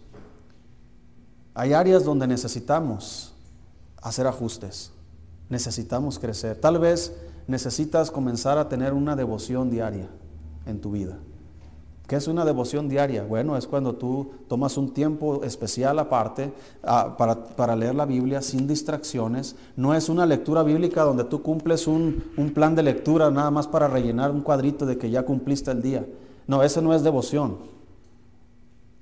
Hay 1.54 1.72
áreas 1.72 2.04
donde 2.04 2.26
necesitamos 2.26 3.34
hacer 4.02 4.26
ajustes, 4.26 4.92
necesitamos 5.48 6.18
crecer. 6.18 6.60
Tal 6.60 6.78
vez 6.78 7.16
necesitas 7.46 8.10
comenzar 8.10 8.58
a 8.58 8.68
tener 8.68 8.92
una 8.92 9.14
devoción 9.14 9.70
diaria 9.70 10.08
en 10.66 10.80
tu 10.80 10.90
vida. 10.90 11.18
¿Qué 12.06 12.16
es 12.16 12.28
una 12.28 12.44
devoción 12.44 12.88
diaria? 12.88 13.24
Bueno, 13.24 13.56
es 13.56 13.66
cuando 13.66 13.94
tú 13.94 14.30
tomas 14.46 14.76
un 14.76 14.92
tiempo 14.92 15.42
especial 15.42 15.98
aparte 15.98 16.52
ah, 16.82 17.16
para, 17.16 17.76
leer 17.76 17.94
la 17.94 18.04
Biblia 18.04 18.42
sin 18.42 18.66
distracciones. 18.66 19.56
No 19.74 19.94
es 19.94 20.10
una 20.10 20.26
lectura 20.26 20.62
bíblica 20.62 21.02
donde 21.02 21.24
tú 21.24 21.40
cumples 21.40 21.86
un, 21.86 22.22
un 22.36 22.52
plan 22.52 22.74
de 22.74 22.82
lectura 22.82 23.30
nada 23.30 23.50
más 23.50 23.66
para 23.66 23.88
rellenar 23.88 24.32
un 24.32 24.42
cuadrito 24.42 24.84
de 24.84 24.98
que 24.98 25.08
ya 25.08 25.24
cumpliste 25.24 25.70
el 25.70 25.80
día. 25.80 26.04
No, 26.46 26.62
eso 26.62 26.82
no 26.82 26.92
es 26.92 27.02
devoción. 27.02 27.56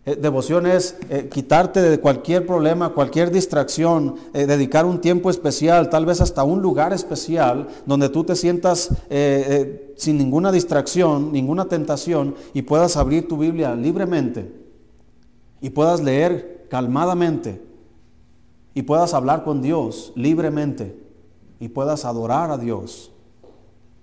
Eh, 0.05 0.17
devoción 0.17 0.67
es 0.67 0.97
eh, 1.11 1.29
quitarte 1.33 1.81
de 1.81 2.01
cualquier 2.01 2.45
problema, 2.45 2.89
cualquier 2.89 3.31
distracción, 3.31 4.17
eh, 4.35 4.47
dedicar 4.47 4.85
un 4.85 5.01
tiempo 5.01 5.31
especial, 5.31 5.91
tal 5.91 6.07
vez 6.07 6.21
hasta 6.21 6.43
un 6.43 6.61
lugar 6.61 6.93
especial 6.93 7.69
donde 7.87 8.09
tú 8.09 8.25
te 8.25 8.35
sientas 8.35 8.91
sin 9.97 10.19
ninguna 10.19 10.51
distracción, 10.51 11.33
ninguna 11.33 11.67
tentación 11.67 12.35
y 12.53 12.63
puedas 12.63 12.97
abrir 12.97 13.29
tu 13.29 13.37
Biblia 13.37 13.77
libremente 13.77 14.53
y 15.61 15.71
puedas 15.71 16.03
leer 16.03 16.67
calmadamente 16.69 17.63
y 18.75 18.83
puedas 18.83 19.15
hablar 19.15 19.45
con 19.45 19.63
Dios 19.63 20.13
libremente 20.17 20.97
y 21.61 21.69
puedas 21.69 22.05
adorar 22.05 22.51
a 22.51 22.59
Dios. 22.59 23.13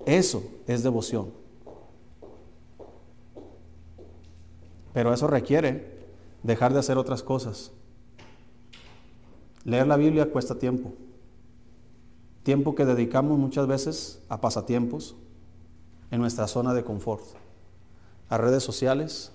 Eso 0.05 0.43
es 0.65 0.83
devoción. 0.83 1.38
Pero 4.93 5.13
eso 5.13 5.27
requiere 5.27 5.99
dejar 6.43 6.73
de 6.73 6.79
hacer 6.79 6.97
otras 6.97 7.23
cosas. 7.23 7.71
Leer 9.63 9.87
la 9.87 9.97
Biblia 9.97 10.31
cuesta 10.31 10.55
tiempo. 10.55 10.93
Tiempo 12.43 12.75
que 12.75 12.85
dedicamos 12.85 13.37
muchas 13.37 13.67
veces 13.67 14.21
a 14.29 14.41
pasatiempos 14.41 15.15
en 16.11 16.21
nuestra 16.21 16.47
zona 16.47 16.73
de 16.73 16.83
confort, 16.83 17.23
a 18.29 18.37
redes 18.37 18.63
sociales 18.63 19.31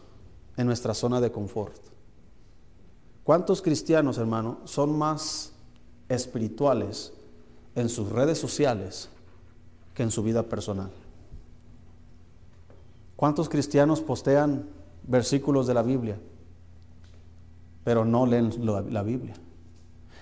en 0.56 0.66
nuestra 0.66 0.94
zona 0.94 1.20
de 1.20 1.30
confort. 1.30 1.76
¿Cuántos 3.22 3.62
cristianos, 3.62 4.18
hermano, 4.18 4.58
son 4.64 4.98
más 4.98 5.52
espirituales 6.08 7.12
en 7.74 7.88
sus 7.88 8.10
redes 8.10 8.38
sociales 8.38 9.08
que 9.94 10.02
en 10.02 10.10
su 10.10 10.22
vida 10.22 10.42
personal? 10.42 10.90
¿Cuántos 13.16 13.48
cristianos 13.48 14.00
postean 14.00 14.66
versículos 15.06 15.66
de 15.66 15.74
la 15.74 15.82
Biblia, 15.82 16.18
pero 17.84 18.04
no 18.04 18.26
leen 18.26 18.52
la 18.64 19.02
Biblia. 19.02 19.34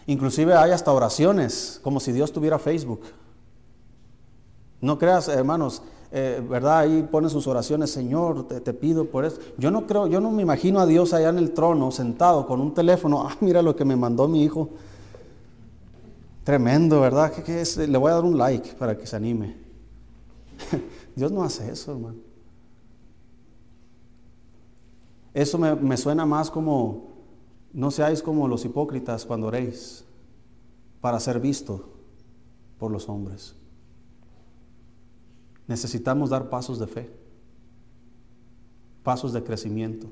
Inclusive 0.07 0.55
hay 0.55 0.73
hasta 0.73 0.93
oraciones, 0.93 1.81
como 1.83 2.01
si 2.01 2.13
Dios 2.13 2.33
tuviera 2.33 2.59
Facebook. 2.59 3.03
No 4.81 4.99
creas, 4.99 5.29
hermanos, 5.29 5.83
eh, 6.11 6.45
¿verdad? 6.47 6.81
Ahí 6.81 7.09
pone 7.09 7.29
sus 7.29 7.47
oraciones, 7.47 7.91
Señor, 7.91 8.49
te, 8.49 8.73
pido 8.75 9.07
por 9.07 9.25
eso. 9.25 9.39
Yo 9.57 9.71
no 9.71 9.87
creo, 9.87 10.09
yo 10.09 10.21
no 10.21 10.31
me 10.33 10.43
imagino 10.43 10.81
a 10.81 10.87
Dios 10.87 11.15
allá 11.15 11.29
en 11.29 11.39
el 11.39 11.53
trono, 11.53 11.93
sentado 11.93 12.47
con 12.47 12.61
un 12.61 12.75
teléfono. 12.75 13.27
Ah, 13.29 13.37
mira 13.41 13.63
lo 13.63 13.77
que 13.77 13.85
me 13.85 13.95
mandó 13.95 14.27
mi 14.27 14.43
hijo. 14.43 14.71
Tremendo, 16.43 17.01
¿verdad? 17.01 17.33
¿Qué, 17.33 17.61
es? 17.61 17.77
Le 17.77 17.97
voy 17.97 18.11
a 18.11 18.15
dar 18.15 18.25
un 18.25 18.37
like 18.37 18.75
para 18.75 18.99
que 18.99 19.07
se 19.07 19.15
anime. 19.15 19.57
Dios 21.15 21.31
no 21.31 21.45
hace 21.45 21.71
eso, 21.71 21.93
hermano. 21.93 22.32
Eso 25.35 25.59
me, 25.59 25.97
suena 25.97 26.27
más 26.27 26.51
como, 26.51 27.09
no 27.73 27.91
seáis 27.91 28.23
como 28.23 28.47
los 28.49 28.65
hipócritas 28.65 29.25
cuando 29.25 29.47
oréis, 29.47 30.05
para 31.01 31.19
ser 31.21 31.41
visto 31.41 31.89
por 32.79 32.91
los 32.91 33.09
hombres. 33.09 33.55
Necesitamos 35.67 36.29
dar 36.31 36.51
pasos 36.51 36.79
de 36.79 36.87
fe, 36.87 37.11
pasos 39.03 39.33
de 39.33 39.43
crecimiento. 39.43 40.07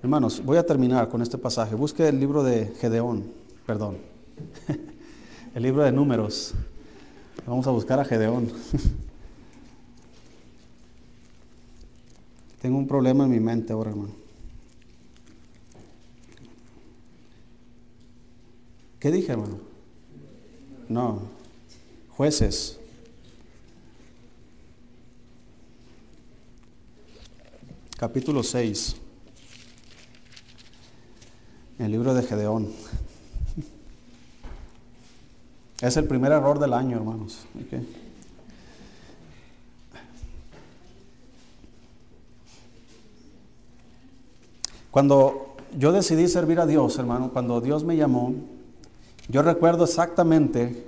Hermanos, 0.00 0.42
voy 0.44 0.58
a 0.58 0.66
terminar 0.66 1.08
con 1.08 1.22
este 1.22 1.38
pasaje. 1.38 1.74
Busque 1.74 2.08
el 2.08 2.20
libro 2.20 2.44
de 2.44 2.66
Gedeón, 2.80 3.24
perdón, 3.66 3.98
el 5.54 5.62
libro 5.62 5.82
de 5.82 5.90
números. 5.90 6.54
Vamos 7.46 7.66
a 7.66 7.70
buscar 7.70 7.98
a 7.98 8.04
Gedeón. 8.04 8.48
Tengo 12.62 12.78
un 12.78 12.86
problema 12.86 13.24
en 13.24 13.30
mi 13.30 13.40
mente 13.40 13.72
ahora, 13.72 13.90
hermano. 13.90 14.21
¿Qué 19.02 19.10
dije, 19.10 19.32
hermano? 19.32 19.58
No. 20.88 21.22
Jueces. 22.10 22.78
Capítulo 27.98 28.44
6. 28.44 28.94
El 31.80 31.90
libro 31.90 32.14
de 32.14 32.22
Gedeón. 32.22 32.68
Es 35.80 35.96
el 35.96 36.06
primer 36.06 36.30
error 36.30 36.60
del 36.60 36.72
año, 36.72 36.96
hermanos. 36.96 37.44
Cuando 44.92 45.56
yo 45.76 45.90
decidí 45.90 46.28
servir 46.28 46.60
a 46.60 46.66
Dios, 46.66 46.96
hermano, 47.00 47.32
cuando 47.32 47.60
Dios 47.60 47.82
me 47.82 47.96
llamó, 47.96 48.32
yo 49.28 49.42
recuerdo 49.42 49.84
exactamente 49.84 50.84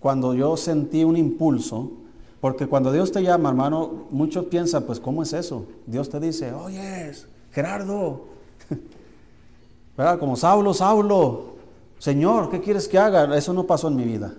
cuando 0.00 0.34
yo 0.34 0.56
sentí 0.56 1.04
un 1.04 1.16
impulso, 1.16 1.92
porque 2.40 2.66
cuando 2.66 2.90
Dios 2.90 3.12
te 3.12 3.22
llama, 3.22 3.50
hermano, 3.50 4.06
muchos 4.10 4.46
piensan, 4.46 4.82
pues, 4.82 4.98
¿cómo 4.98 5.22
es 5.22 5.32
eso? 5.32 5.66
Dios 5.86 6.08
te 6.08 6.18
dice, 6.18 6.52
oye, 6.52 7.12
Gerardo, 7.52 8.24
¿verdad? 9.96 10.18
Como 10.18 10.34
Saulo, 10.34 10.74
Saulo, 10.74 11.52
Señor, 11.98 12.50
¿qué 12.50 12.60
quieres 12.60 12.88
que 12.88 12.98
haga? 12.98 13.36
Eso 13.36 13.52
no 13.52 13.64
pasó 13.64 13.86
en 13.86 13.96
mi 13.96 14.04
vida. 14.04 14.34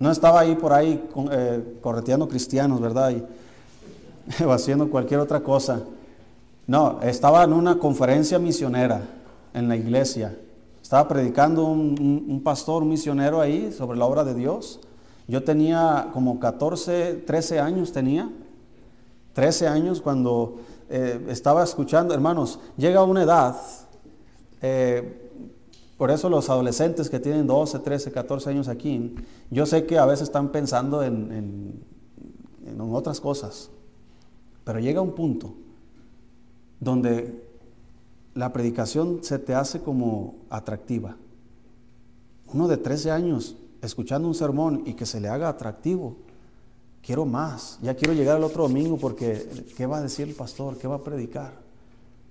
No 0.00 0.10
estaba 0.10 0.40
ahí 0.40 0.56
por 0.56 0.72
ahí 0.72 1.08
eh, 1.30 1.78
correteando 1.80 2.26
cristianos, 2.28 2.80
¿verdad? 2.80 3.14
o 4.44 4.50
haciendo 4.50 4.90
cualquier 4.90 5.20
otra 5.20 5.40
cosa. 5.40 5.82
No, 6.66 7.00
estaba 7.02 7.44
en 7.44 7.52
una 7.52 7.78
conferencia 7.78 8.40
misionera 8.40 9.00
en 9.54 9.68
la 9.68 9.76
iglesia 9.76 10.36
estaba 10.88 11.06
predicando 11.06 11.66
un, 11.66 12.40
pastor, 12.42 12.82
un 12.82 12.88
misionero 12.88 13.42
ahí 13.42 13.72
sobre 13.72 13.98
la 13.98 14.06
obra 14.06 14.24
de 14.24 14.32
Dios. 14.32 14.80
Yo 15.26 15.44
tenía 15.44 16.08
como 16.14 16.40
14, 16.40 17.24
13 17.26 17.60
años 17.60 17.92
tenía. 17.92 18.32
13 19.34 19.68
años 19.68 20.00
cuando 20.00 20.60
eh, 20.88 21.26
estaba 21.28 21.62
escuchando, 21.62 22.14
hermanos, 22.14 22.58
llega 22.78 23.04
una 23.04 23.24
edad, 23.24 23.54
eh, 24.62 25.30
por 25.98 26.10
eso 26.10 26.30
los 26.30 26.48
adolescentes 26.48 27.10
que 27.10 27.20
tienen 27.20 27.46
12, 27.46 27.80
13, 27.80 28.10
14 28.10 28.48
años 28.48 28.68
aquí, 28.68 29.14
yo 29.50 29.66
sé 29.66 29.84
que 29.84 29.98
a 29.98 30.06
veces 30.06 30.28
están 30.28 30.48
pensando 30.52 31.02
en, 31.02 31.82
en 32.66 32.80
otras 32.80 33.20
cosas, 33.20 33.68
pero 34.64 34.80
llega 34.80 35.02
un 35.02 35.14
punto 35.14 35.52
donde 36.80 37.47
la 38.38 38.52
predicación 38.52 39.18
se 39.22 39.40
te 39.40 39.52
hace 39.52 39.80
como 39.80 40.36
atractiva. 40.48 41.16
Uno 42.54 42.68
de 42.68 42.76
13 42.76 43.10
años 43.10 43.56
escuchando 43.82 44.28
un 44.28 44.34
sermón 44.34 44.84
y 44.86 44.94
que 44.94 45.06
se 45.06 45.20
le 45.20 45.28
haga 45.28 45.48
atractivo. 45.48 46.14
Quiero 47.02 47.26
más, 47.26 47.80
ya 47.82 47.96
quiero 47.96 48.14
llegar 48.14 48.36
al 48.36 48.44
otro 48.44 48.62
domingo 48.62 48.96
porque 48.96 49.66
¿qué 49.76 49.86
va 49.86 49.98
a 49.98 50.02
decir 50.02 50.28
el 50.28 50.34
pastor? 50.36 50.78
¿Qué 50.78 50.86
va 50.86 50.96
a 50.96 51.02
predicar? 51.02 51.52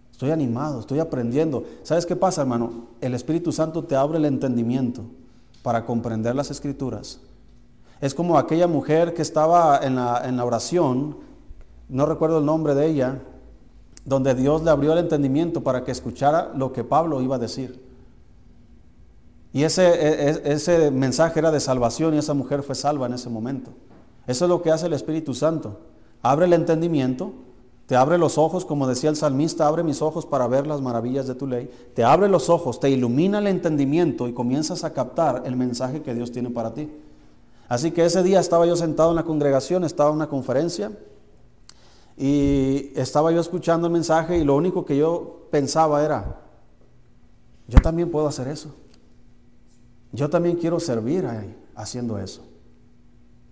Estoy 0.09 0.31
animado, 0.31 0.79
estoy 0.79 0.99
aprendiendo. 0.99 1.65
¿Sabes 1.83 2.05
qué 2.05 2.15
pasa, 2.15 2.41
hermano? 2.41 2.87
El 3.01 3.13
Espíritu 3.13 3.51
Santo 3.51 3.83
te 3.83 3.97
abre 3.97 4.17
el 4.17 4.25
entendimiento 4.25 5.03
para 5.61 5.85
comprender 5.85 6.35
las 6.35 6.49
escrituras. 6.51 7.19
Es 7.99 8.15
como 8.15 8.37
aquella 8.37 8.67
mujer 8.67 9.13
que 9.13 9.23
estaba 9.23 9.79
en 9.83 9.95
la, 9.95 10.21
en 10.23 10.37
la 10.37 10.45
oración, 10.45 11.17
no 11.89 12.05
recuerdo 12.05 12.39
el 12.39 12.45
nombre 12.45 12.75
de 12.75 12.87
ella, 12.87 13.21
donde 14.07 14.33
Dios 14.35 14.63
le 14.63 14.71
abrió 14.71 14.93
el 14.93 14.99
entendimiento 14.99 15.63
para 15.63 15.83
que 15.83 15.91
escuchara 15.91 16.53
lo 16.55 16.71
que 16.71 16.85
Pablo 16.85 17.21
iba 17.21 17.35
a 17.35 17.39
decir. 17.39 17.83
Y 19.51 19.63
ese, 19.63 19.85
e, 19.85 20.29
e, 20.29 20.53
ese 20.53 20.91
mensaje 20.91 21.39
era 21.39 21.51
de 21.51 21.59
salvación 21.59 22.13
y 22.13 22.17
esa 22.17 22.33
mujer 22.33 22.63
fue 22.63 22.73
salva 22.73 23.07
en 23.07 23.13
ese 23.13 23.29
momento. 23.29 23.71
Eso 24.25 24.45
es 24.45 24.49
lo 24.49 24.61
que 24.61 24.71
hace 24.71 24.85
el 24.85 24.93
Espíritu 24.93 25.33
Santo. 25.33 25.81
Abre 26.21 26.45
el 26.45 26.53
entendimiento, 26.53 27.33
te 27.85 27.97
abre 27.97 28.17
los 28.17 28.37
ojos, 28.37 28.63
como 28.63 28.87
decía 28.87 29.09
el 29.09 29.17
salmista, 29.17 29.67
abre 29.67 29.83
mis 29.83 30.01
ojos 30.01 30.25
para 30.25 30.47
ver 30.47 30.67
las 30.67 30.79
maravillas 30.79 31.27
de 31.27 31.35
tu 31.35 31.45
ley. 31.45 31.69
Te 31.93 32.05
abre 32.05 32.29
los 32.29 32.49
ojos, 32.49 32.79
te 32.79 32.89
ilumina 32.89 33.39
el 33.39 33.47
entendimiento 33.47 34.29
y 34.29 34.33
comienzas 34.33 34.85
a 34.85 34.93
captar 34.93 35.43
el 35.45 35.57
mensaje 35.57 36.01
que 36.01 36.15
Dios 36.15 36.31
tiene 36.31 36.49
para 36.49 36.73
ti. 36.73 36.89
Así 37.67 37.91
que 37.91 38.05
ese 38.05 38.23
día 38.23 38.39
estaba 38.39 38.65
yo 38.65 38.77
sentado 38.77 39.09
en 39.09 39.17
la 39.17 39.23
congregación, 39.23 39.83
estaba 39.83 40.11
en 40.11 40.15
una 40.15 40.29
conferencia 40.29 40.93
y 42.17 42.91
estaba 42.95 43.31
yo 43.31 43.39
escuchando 43.39 43.85
el 43.85 43.93
mensaje 43.93 44.39
y 44.39 44.43
lo 44.43 44.55
único 44.55 44.83
que 44.83 44.97
yo 44.97 45.47
pensaba 45.51 46.03
era, 46.03 46.41
yo 47.67 47.79
también 47.79 48.09
puedo 48.09 48.27
hacer 48.27 48.47
eso. 48.47 48.73
Yo 50.11 50.29
también 50.29 50.55
quiero 50.55 50.79
servir 50.79 51.27
haciendo 51.75 52.17
eso. 52.17 52.43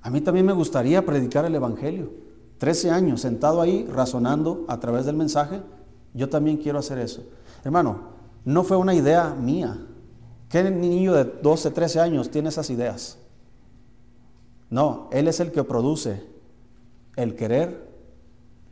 A 0.02 0.10
mí 0.10 0.20
también 0.22 0.48
me 0.48 0.54
gustaría 0.54 1.06
predicar 1.06 1.46
el 1.46 1.54
Evangelio. 1.54 2.10
Trece 2.58 2.90
años 2.90 3.22
sentado 3.22 3.62
ahí 3.62 3.86
razonando 3.86 4.66
a 4.68 4.80
través 4.80 5.06
del 5.06 5.16
mensaje, 5.16 5.62
yo 6.14 6.30
también 6.30 6.58
quiero 6.58 6.80
hacer 6.80 6.98
eso. 6.98 7.24
Hermano, 7.64 8.00
no 8.46 8.64
fue 8.64 8.78
una 8.78 8.96
idea 8.96 9.36
mía. 9.36 9.78
¿Qué 10.50 10.64
niño 10.72 11.14
de 11.14 11.26
12, 11.26 11.72
13 11.72 12.00
años 12.00 12.32
tiene 12.32 12.50
esas 12.50 12.70
ideas? 12.70 13.18
No, 14.70 15.10
Él 15.12 15.28
es 15.28 15.40
el 15.40 15.52
que 15.52 15.64
produce 15.64 16.24
el 17.16 17.36
querer 17.36 17.85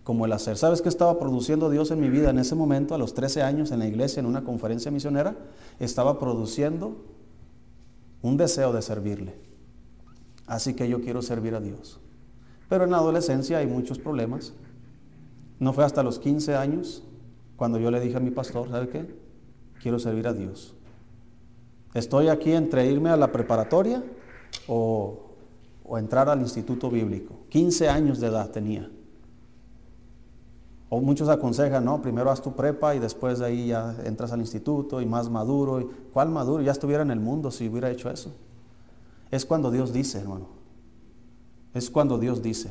como 0.04 0.26
el 0.26 0.34
hacer. 0.34 0.58
¿Sabes 0.58 0.82
qué 0.82 0.90
estaba 0.90 1.18
produciendo 1.18 1.70
Dios 1.70 1.92
en 1.92 2.00
mi 2.00 2.10
vida 2.10 2.30
en 2.30 2.40
ese 2.40 2.56
momento, 2.56 2.94
a 2.94 2.98
los 2.98 3.14
13 3.14 3.42
años, 3.42 3.72
en 3.72 3.80
la 3.80 3.88
iglesia, 3.88 4.20
en 4.20 4.26
una 4.26 4.44
conferencia 4.44 4.92
misionera? 4.92 5.36
Estaba 5.80 6.20
produciendo 6.20 6.98
un 8.22 8.38
deseo 8.38 8.74
de 8.74 8.82
servirle. 8.82 9.36
Así 10.46 10.74
que 10.74 10.90
yo 10.90 11.02
quiero 11.02 11.22
servir 11.22 11.56
a 11.56 11.62
Dios. 11.62 12.00
Pero 12.68 12.84
en 12.84 12.92
la 12.92 12.98
adolescencia 12.98 13.60
hay 13.60 13.68
muchos 13.68 13.98
problemas. 13.98 14.54
No 15.60 15.72
fue 15.72 15.86
hasta 15.86 16.04
los 16.04 16.20
15 16.20 16.56
años 16.56 17.04
cuando 17.56 17.80
yo 17.80 17.90
le 17.92 18.02
dije 18.02 18.18
a 18.18 18.20
mi 18.20 18.32
pastor, 18.32 18.70
¿sabe 18.70 18.90
qué? 18.90 19.16
Quiero 19.82 20.00
servir 20.00 20.28
a 20.28 20.34
Dios. 20.34 20.76
Estoy 21.94 22.28
aquí 22.28 22.52
entre 22.52 22.88
irme 22.88 23.10
a 23.10 23.18
la 23.18 23.32
preparatoria 23.32 24.04
o, 24.68 25.36
o 25.86 25.98
entrar 25.98 26.28
al 26.28 26.42
instituto 26.42 26.90
bíblico. 26.90 27.36
15 27.50 27.88
años 27.88 28.20
de 28.20 28.28
edad 28.28 28.50
tenía. 28.50 28.90
O 30.96 31.02
muchos 31.02 31.28
aconsejan, 31.28 31.86
no, 31.86 32.04
primero 32.04 32.30
haz 32.30 32.40
tu 32.40 32.52
prepa 32.52 32.94
y 32.94 33.00
después 33.00 33.40
de 33.40 33.46
ahí 33.48 33.68
ya 33.70 33.96
entras 34.04 34.32
al 34.32 34.42
instituto 34.42 35.02
y 35.02 35.08
más 35.08 35.28
maduro. 35.28 35.82
Y, 35.82 35.90
¿Cuál 36.14 36.30
maduro? 36.30 36.62
Ya 36.62 36.72
estuviera 36.72 37.02
en 37.02 37.10
el 37.10 37.20
mundo 37.20 37.50
si 37.50 37.68
hubiera 37.68 37.90
hecho 37.90 38.12
eso. 38.12 38.32
Es 39.32 39.44
cuando 39.44 39.72
Dios 39.72 39.92
dice, 39.92 40.20
hermano. 40.20 40.46
Es 41.74 41.90
cuando 41.90 42.20
Dios 42.20 42.44
dice. 42.44 42.70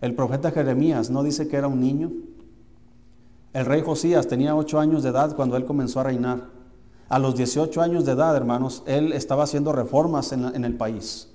El 0.00 0.14
profeta 0.14 0.52
Jeremías 0.52 1.10
no 1.10 1.24
dice 1.24 1.48
que 1.48 1.56
era 1.56 1.66
un 1.66 1.80
niño. 1.80 2.12
El 3.52 3.66
rey 3.66 3.82
Josías 3.82 4.28
tenía 4.28 4.54
ocho 4.54 4.78
años 4.78 5.02
de 5.02 5.08
edad 5.08 5.34
cuando 5.34 5.56
él 5.56 5.64
comenzó 5.64 5.98
a 5.98 6.04
reinar. 6.04 6.44
A 7.08 7.18
los 7.18 7.34
18 7.34 7.82
años 7.82 8.04
de 8.04 8.12
edad, 8.12 8.36
hermanos, 8.36 8.84
él 8.86 9.12
estaba 9.12 9.42
haciendo 9.42 9.72
reformas 9.72 10.30
en, 10.30 10.44
en 10.44 10.64
el 10.64 10.76
país. 10.76 11.28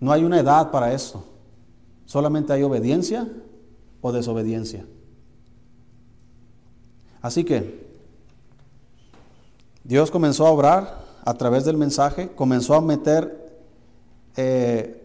No 0.00 0.10
hay 0.10 0.24
una 0.24 0.40
edad 0.40 0.72
para 0.72 0.92
eso. 0.92 1.35
Solamente 2.06 2.52
hay 2.52 2.62
obediencia 2.62 3.28
o 4.00 4.12
desobediencia. 4.12 4.86
Así 7.20 7.44
que 7.44 7.86
Dios 9.84 10.10
comenzó 10.10 10.46
a 10.46 10.50
obrar 10.50 11.04
a 11.24 11.34
través 11.34 11.64
del 11.64 11.76
mensaje, 11.76 12.30
comenzó 12.34 12.74
a 12.74 12.80
meter 12.80 13.60
eh, 14.36 15.02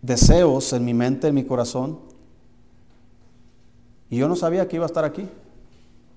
deseos 0.00 0.72
en 0.72 0.84
mi 0.84 0.94
mente, 0.94 1.28
en 1.28 1.34
mi 1.34 1.44
corazón. 1.44 1.98
Y 4.08 4.18
yo 4.18 4.28
no 4.28 4.36
sabía 4.36 4.68
que 4.68 4.76
iba 4.76 4.84
a 4.84 4.86
estar 4.86 5.04
aquí. 5.04 5.28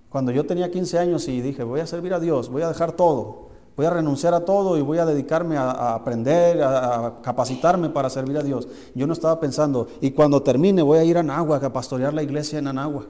Cuando 0.10 0.32
yo 0.32 0.46
tenía 0.46 0.72
15 0.72 1.00
años 1.00 1.28
y 1.28 1.42
dije, 1.42 1.64
voy 1.64 1.80
a 1.80 1.88
servir 1.88 2.14
a 2.14 2.20
Dios, 2.20 2.50
voy 2.50 2.62
a 2.62 2.68
dejar 2.68 2.94
todo, 2.94 3.49
Voy 3.80 3.86
a 3.86 3.92
renunciar 3.92 4.34
a 4.34 4.44
todo 4.44 4.78
y 4.78 4.82
voy 4.82 4.98
a 4.98 5.06
dedicarme 5.06 5.56
a, 5.56 5.94
aprender, 5.96 6.62
a, 6.62 7.22
capacitarme 7.22 7.88
para 7.88 8.10
servir 8.10 8.38
a 8.38 8.44
Dios. 8.44 8.68
Yo 8.94 9.08
no 9.08 9.14
estaba 9.14 9.40
pensando, 9.40 9.88
y 10.02 10.12
cuando 10.12 10.44
termine 10.44 10.82
voy 10.82 10.98
a 10.98 11.06
ir 11.06 11.16
a 11.16 11.22
Anáhuac 11.22 11.64
a 11.64 11.72
pastorear 11.72 12.14
la 12.14 12.22
iglesia 12.22 12.60
en 12.60 12.68
Anáhuac. 12.68 13.08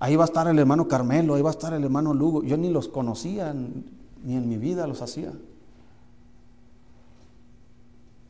Ahí 0.00 0.16
va 0.16 0.24
a 0.24 0.26
estar 0.26 0.48
el 0.48 0.58
hermano 0.58 0.88
Carmelo, 0.88 1.36
ahí 1.36 1.42
va 1.42 1.50
a 1.50 1.52
estar 1.52 1.72
el 1.72 1.84
hermano 1.84 2.12
Lugo. 2.12 2.42
Yo 2.42 2.56
ni 2.56 2.68
los 2.68 2.88
conocía, 2.88 3.54
ni 3.54 4.34
en 4.34 4.48
mi 4.48 4.56
vida 4.56 4.88
los 4.88 5.02
hacía. 5.02 5.32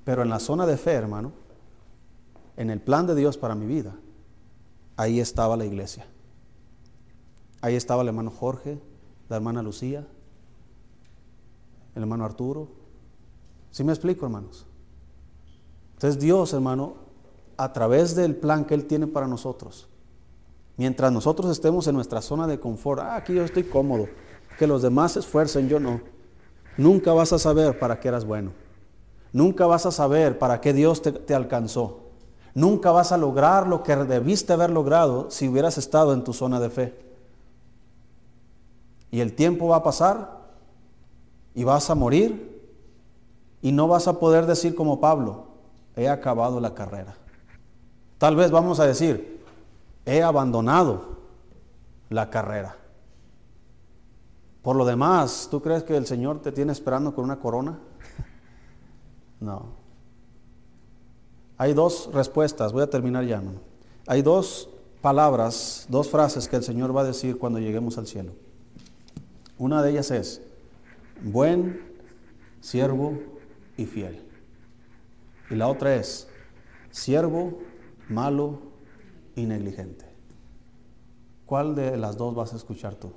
Pero 0.04 0.20
en 0.20 0.28
la 0.28 0.40
zona 0.40 0.66
de 0.66 0.76
fe, 0.76 0.92
hermano, 0.92 1.32
en 2.58 2.68
el 2.68 2.82
plan 2.82 3.06
de 3.06 3.14
Dios 3.14 3.38
para 3.38 3.54
mi 3.54 3.64
vida, 3.64 3.94
ahí 4.98 5.20
estaba 5.20 5.56
la 5.56 5.64
iglesia. 5.64 6.04
Ahí 7.62 7.76
estaba 7.76 8.02
el 8.02 8.08
hermano 8.08 8.30
Jorge, 8.30 8.78
la 9.30 9.36
hermana 9.36 9.62
Lucía, 9.62 10.06
el 11.94 12.02
hermano 12.02 12.24
Arturo. 12.24 12.68
¿Sí 13.70 13.84
me 13.84 13.92
explico, 13.92 14.26
hermanos? 14.26 14.66
Entonces 15.94 16.20
Dios, 16.20 16.52
hermano, 16.52 16.94
a 17.56 17.72
través 17.72 18.14
del 18.14 18.36
plan 18.36 18.64
que 18.64 18.74
Él 18.74 18.86
tiene 18.86 19.06
para 19.06 19.26
nosotros, 19.26 19.88
mientras 20.76 21.12
nosotros 21.12 21.50
estemos 21.50 21.86
en 21.86 21.94
nuestra 21.94 22.20
zona 22.20 22.46
de 22.46 22.58
confort, 22.58 23.00
ah, 23.00 23.16
aquí 23.16 23.34
yo 23.34 23.44
estoy 23.44 23.64
cómodo, 23.64 24.08
que 24.58 24.66
los 24.66 24.82
demás 24.82 25.12
se 25.12 25.20
esfuercen, 25.20 25.68
yo 25.68 25.80
no, 25.80 26.00
nunca 26.76 27.12
vas 27.12 27.32
a 27.32 27.38
saber 27.38 27.78
para 27.78 28.00
qué 28.00 28.08
eras 28.08 28.24
bueno. 28.24 28.52
Nunca 29.32 29.66
vas 29.66 29.84
a 29.86 29.90
saber 29.90 30.38
para 30.38 30.60
qué 30.60 30.72
Dios 30.72 31.02
te, 31.02 31.10
te 31.10 31.34
alcanzó. 31.34 32.02
Nunca 32.54 32.92
vas 32.92 33.10
a 33.10 33.16
lograr 33.16 33.66
lo 33.66 33.82
que 33.82 33.96
debiste 33.96 34.52
haber 34.52 34.70
logrado 34.70 35.28
si 35.32 35.48
hubieras 35.48 35.76
estado 35.76 36.12
en 36.12 36.22
tu 36.22 36.32
zona 36.32 36.60
de 36.60 36.70
fe. 36.70 36.94
Y 39.10 39.20
el 39.20 39.34
tiempo 39.34 39.66
va 39.66 39.76
a 39.76 39.82
pasar 39.82 40.43
y 41.54 41.64
vas 41.64 41.88
a 41.90 41.94
morir 41.94 42.54
y 43.62 43.72
no 43.72 43.88
vas 43.88 44.08
a 44.08 44.18
poder 44.18 44.46
decir 44.46 44.74
como 44.74 45.00
Pablo, 45.00 45.46
he 45.96 46.08
acabado 46.08 46.60
la 46.60 46.74
carrera. 46.74 47.16
Tal 48.18 48.36
vez 48.36 48.50
vamos 48.50 48.80
a 48.80 48.86
decir, 48.86 49.42
he 50.04 50.22
abandonado 50.22 51.18
la 52.10 52.30
carrera. 52.30 52.76
Por 54.62 54.76
lo 54.76 54.84
demás, 54.84 55.48
¿tú 55.50 55.60
crees 55.60 55.82
que 55.82 55.96
el 55.96 56.06
Señor 56.06 56.40
te 56.40 56.52
tiene 56.52 56.72
esperando 56.72 57.14
con 57.14 57.24
una 57.24 57.38
corona? 57.38 57.78
no. 59.40 59.66
Hay 61.56 61.72
dos 61.74 62.10
respuestas, 62.12 62.72
voy 62.72 62.82
a 62.82 62.90
terminar 62.90 63.24
ya. 63.24 63.42
Hay 64.06 64.22
dos 64.22 64.68
palabras, 65.00 65.86
dos 65.88 66.08
frases 66.08 66.48
que 66.48 66.56
el 66.56 66.62
Señor 66.62 66.96
va 66.96 67.02
a 67.02 67.04
decir 67.04 67.38
cuando 67.38 67.58
lleguemos 67.58 67.98
al 67.98 68.06
cielo. 68.06 68.32
Una 69.58 69.82
de 69.82 69.90
ellas 69.90 70.10
es, 70.10 70.42
buen, 71.22 71.80
siervo 72.60 73.18
y 73.76 73.86
fiel. 73.86 74.22
Y 75.50 75.54
la 75.54 75.68
otra 75.68 75.96
es 75.96 76.28
siervo, 76.90 77.60
malo 78.08 78.60
y 79.36 79.46
negligente. 79.46 80.06
¿Cuál 81.46 81.74
de 81.74 81.96
las 81.96 82.16
dos 82.16 82.34
vas 82.34 82.52
a 82.52 82.56
escuchar 82.56 82.94
tú? 82.94 83.12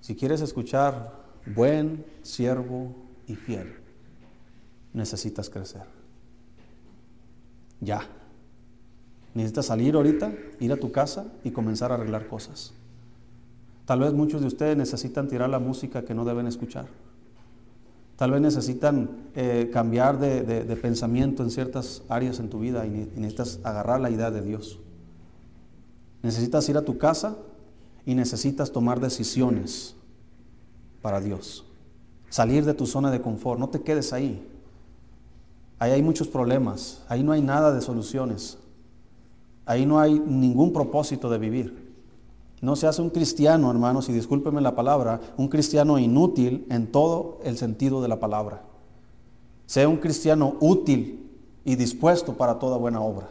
Si 0.00 0.14
quieres 0.14 0.40
escuchar 0.40 1.24
buen, 1.46 2.04
siervo 2.22 2.94
y 3.26 3.34
fiel, 3.34 3.76
necesitas 4.92 5.50
crecer. 5.50 5.82
Ya. 7.80 8.06
Necesitas 9.34 9.66
salir 9.66 9.94
ahorita, 9.94 10.32
ir 10.60 10.72
a 10.72 10.76
tu 10.76 10.90
casa 10.90 11.26
y 11.44 11.50
comenzar 11.50 11.92
a 11.92 11.96
arreglar 11.96 12.26
cosas. 12.28 12.72
Tal 13.88 14.00
vez 14.00 14.12
muchos 14.12 14.42
de 14.42 14.48
ustedes 14.48 14.76
necesitan 14.76 15.28
tirar 15.28 15.48
la 15.48 15.58
música 15.58 16.04
que 16.04 16.12
no 16.12 16.26
deben 16.26 16.46
escuchar. 16.46 16.88
Tal 18.16 18.32
vez 18.32 18.42
necesitan 18.42 19.08
eh, 19.34 19.70
cambiar 19.72 20.18
de, 20.18 20.76
pensamiento 20.76 21.42
en 21.42 21.50
ciertas 21.50 22.02
áreas 22.06 22.38
en 22.38 22.50
tu 22.50 22.60
vida 22.60 22.84
y 22.84 22.90
necesitas 22.90 23.60
agarrar 23.64 24.02
la 24.02 24.10
idea 24.10 24.30
de 24.30 24.42
Dios. 24.42 24.78
Necesitas 26.22 26.68
ir 26.68 26.76
a 26.76 26.84
tu 26.84 26.98
casa 26.98 27.38
y 28.04 28.14
necesitas 28.14 28.72
tomar 28.72 29.00
decisiones 29.00 29.96
para 31.00 31.18
Dios. 31.22 31.64
Salir 32.28 32.66
de 32.66 32.74
tu 32.74 32.84
zona 32.84 33.10
de 33.10 33.22
confort. 33.22 33.58
No 33.58 33.70
te 33.70 33.80
quedes 33.80 34.12
ahí. 34.12 34.46
Ahí 35.78 35.92
hay 35.92 36.02
muchos 36.02 36.28
problemas. 36.28 37.06
Ahí 37.08 37.22
no 37.22 37.32
hay 37.32 37.40
nada 37.40 37.72
de 37.72 37.80
soluciones. 37.80 38.58
Ahí 39.64 39.86
no 39.86 39.98
hay 39.98 40.20
ningún 40.20 40.74
propósito 40.74 41.30
de 41.30 41.38
vivir. 41.38 41.87
No 42.60 42.76
se 42.76 42.86
hace 42.86 43.02
un 43.02 43.10
cristiano, 43.10 43.70
hermanos, 43.70 44.08
y 44.08 44.12
discúlpeme 44.12 44.60
la 44.60 44.74
palabra, 44.74 45.20
un 45.36 45.48
cristiano 45.48 45.98
inútil 45.98 46.66
en 46.70 46.90
todo 46.90 47.38
el 47.44 47.56
sentido 47.56 48.02
de 48.02 48.08
la 48.08 48.18
palabra. 48.18 48.62
Sea 49.66 49.88
un 49.88 49.98
cristiano 49.98 50.56
útil 50.60 51.30
y 51.64 51.76
dispuesto 51.76 52.34
para 52.34 52.58
toda 52.58 52.76
buena 52.76 53.00
obra. 53.00 53.28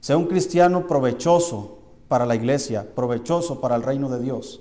Sea 0.00 0.16
un 0.16 0.26
cristiano 0.26 0.86
provechoso 0.86 1.78
para 2.08 2.26
la 2.26 2.34
iglesia, 2.34 2.94
provechoso 2.94 3.60
para 3.60 3.76
el 3.76 3.82
reino 3.82 4.08
de 4.08 4.20
Dios, 4.20 4.60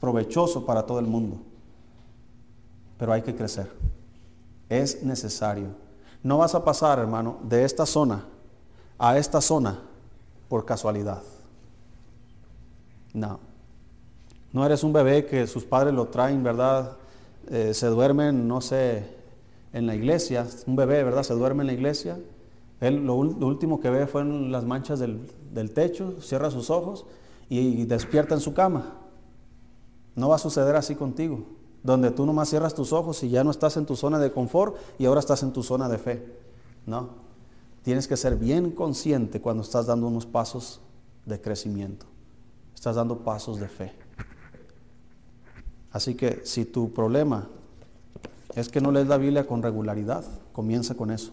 provechoso 0.00 0.66
para 0.66 0.84
todo 0.84 0.98
el 0.98 1.06
mundo. 1.06 1.38
Pero 2.98 3.12
hay 3.12 3.22
que 3.22 3.34
crecer. 3.34 3.70
Es 4.68 5.02
necesario. 5.02 5.68
No 6.22 6.38
vas 6.38 6.54
a 6.54 6.64
pasar, 6.64 6.98
hermano, 6.98 7.38
de 7.44 7.64
esta 7.64 7.86
zona 7.86 8.26
a 9.02 9.18
esta 9.18 9.40
zona 9.40 9.80
por 10.48 10.64
casualidad. 10.64 11.22
No. 13.12 13.40
No 14.52 14.66
eres 14.66 14.84
un 14.84 14.92
bebé 14.92 15.24
que 15.26 15.46
sus 15.46 15.64
padres 15.64 15.94
lo 15.94 16.06
traen, 16.08 16.42
¿verdad? 16.42 16.96
Eh, 17.48 17.74
se 17.74 17.86
duermen, 17.86 18.46
no 18.46 18.60
sé, 18.60 19.04
en 19.72 19.86
la 19.86 19.94
iglesia. 19.94 20.46
Un 20.66 20.76
bebé, 20.76 21.02
¿verdad? 21.02 21.22
Se 21.22 21.34
duerme 21.34 21.62
en 21.62 21.68
la 21.68 21.72
iglesia. 21.72 22.18
Él 22.80 23.06
lo, 23.06 23.14
último 23.14 23.80
que 23.80 23.90
ve 23.90 24.06
fueron 24.06 24.50
las 24.50 24.64
manchas 24.64 24.98
del, 24.98 25.70
techo, 25.72 26.20
cierra 26.20 26.50
sus 26.50 26.68
ojos 26.68 27.06
y, 27.48 27.84
despierta 27.84 28.34
en 28.34 28.40
su 28.40 28.54
cama. 28.54 28.94
No 30.16 30.28
va 30.28 30.34
a 30.34 30.38
suceder 30.38 30.74
así 30.74 30.96
contigo, 30.96 31.44
donde 31.82 32.10
tú 32.10 32.26
nomás 32.26 32.50
cierras 32.50 32.74
tus 32.74 32.92
ojos 32.92 33.22
y 33.22 33.30
ya 33.30 33.44
no 33.44 33.52
estás 33.52 33.76
en 33.76 33.86
tu 33.86 33.94
zona 33.94 34.18
de 34.18 34.32
confort 34.32 34.76
y 34.98 35.06
ahora 35.06 35.20
estás 35.20 35.44
en 35.44 35.52
tu 35.52 35.62
zona 35.62 35.88
de 35.88 35.98
fe. 35.98 36.26
No, 36.84 37.10
tienes 37.82 38.08
que 38.08 38.16
ser 38.16 38.36
bien 38.36 38.72
consciente 38.72 39.40
cuando 39.40 39.62
estás 39.62 39.86
dando 39.86 40.08
unos 40.08 40.26
pasos 40.26 40.80
de 41.24 41.40
crecimiento. 41.40 42.11
Estás 42.82 42.96
dando 42.96 43.18
pasos 43.18 43.60
de 43.60 43.68
fe. 43.68 43.92
Así 45.92 46.16
que 46.16 46.40
si 46.42 46.64
tu 46.64 46.92
problema 46.92 47.46
es 48.56 48.68
que 48.68 48.80
no 48.80 48.90
lees 48.90 49.06
la 49.06 49.18
Biblia 49.18 49.46
con 49.46 49.62
regularidad, 49.62 50.24
comienza 50.52 50.96
con 50.96 51.12
eso. 51.12 51.30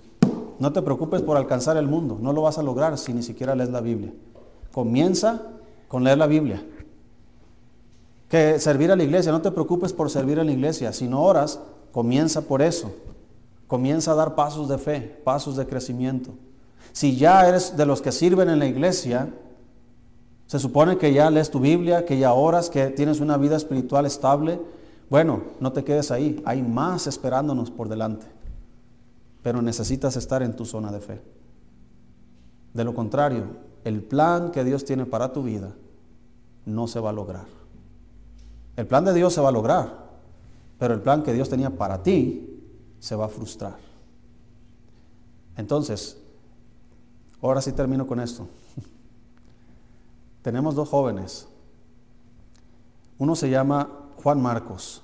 No 0.60 0.72
te 0.72 0.84
preocupes 0.84 1.24
por 1.24 1.38
alcanzar 1.38 1.76
el 1.78 1.88
mundo, 1.88 2.20
no 2.22 2.34
lo 2.34 2.44
vas 2.44 2.60
a 2.60 2.62
lograr 2.62 3.00
si 3.00 3.14
ni 3.14 3.24
siquiera 3.24 3.56
lees 3.56 3.72
la 3.72 3.82
Biblia. 3.82 4.14
Comienza 4.72 5.42
con 5.88 6.04
leer 6.04 6.20
la 6.20 6.28
Biblia. 6.28 6.64
Que 8.30 8.60
servir 8.60 8.92
a 8.92 8.96
la 8.96 9.04
iglesia, 9.04 9.32
no 9.32 9.42
te 9.42 9.50
preocupes 9.50 9.92
por 9.92 10.12
servir 10.12 10.40
a 10.40 10.44
la 10.44 10.52
iglesia, 10.52 10.94
si 10.94 11.08
no 11.08 11.24
oras, 11.24 11.60
comienza 11.92 12.42
por 12.42 12.62
eso. 12.62 12.92
Comienza 13.66 14.12
a 14.12 14.16
dar 14.16 14.36
pasos 14.36 14.70
de 14.70 14.78
fe, 14.78 15.20
pasos 15.24 15.56
de 15.56 15.66
crecimiento. 15.66 16.30
Si 16.92 17.18
ya 17.18 17.48
eres 17.48 17.76
de 17.76 17.88
los 17.88 18.04
que 18.04 18.12
sirven 18.12 18.50
en 18.50 18.60
la 18.60 18.68
iglesia, 18.68 19.30
se 20.50 20.58
supone 20.58 20.98
que 20.98 21.14
ya 21.14 21.30
lees 21.30 21.52
tu 21.52 21.60
Biblia, 21.60 22.06
que 22.06 22.18
ya 22.18 22.34
oras, 22.34 22.72
que 22.72 22.88
tienes 22.88 23.20
una 23.20 23.38
vida 23.38 23.56
espiritual 23.56 24.08
estable. 24.08 24.60
Bueno, 25.08 25.44
no 25.60 25.74
te 25.74 25.84
quedes 25.84 26.10
ahí, 26.10 26.42
hay 26.44 26.64
más 26.64 27.06
esperándonos 27.06 27.70
por 27.70 27.88
delante. 27.88 28.26
Pero 29.44 29.62
necesitas 29.62 30.16
estar 30.16 30.42
en 30.42 30.56
tu 30.56 30.66
zona 30.66 30.92
de 30.92 31.02
fe. 31.02 31.22
De 32.74 32.84
lo 32.84 32.96
contrario, 32.96 33.44
el 33.84 34.02
plan 34.02 34.50
que 34.50 34.64
Dios 34.64 34.86
tiene 34.86 35.06
para 35.06 35.34
tu 35.34 35.44
vida 35.44 35.76
no 36.66 36.88
se 36.88 37.00
va 37.00 37.12
a 37.12 37.14
lograr. 37.14 37.46
El 38.76 38.88
plan 38.88 39.06
de 39.06 39.14
Dios 39.14 39.32
se 39.32 39.42
va 39.42 39.50
a 39.50 39.52
lograr, 39.52 40.10
pero 40.80 40.96
el 40.96 41.02
plan 41.02 41.22
que 41.22 41.32
Dios 41.32 41.48
tenía 41.48 41.70
para 41.70 42.02
ti 42.02 42.60
se 43.00 43.16
va 43.16 43.26
a 43.26 43.30
frustrar. 43.30 43.78
Entonces, 45.58 46.18
ahora 47.40 47.62
sí 47.62 47.72
termino 47.72 48.08
con 48.08 48.20
esto. 48.20 48.48
Tenemos 50.50 50.74
dos 50.74 50.90
jóvenes. 50.90 51.48
Uno 53.20 53.36
se 53.36 53.52
llama 53.52 53.88
Juan 54.24 54.42
Marcos, 54.42 55.04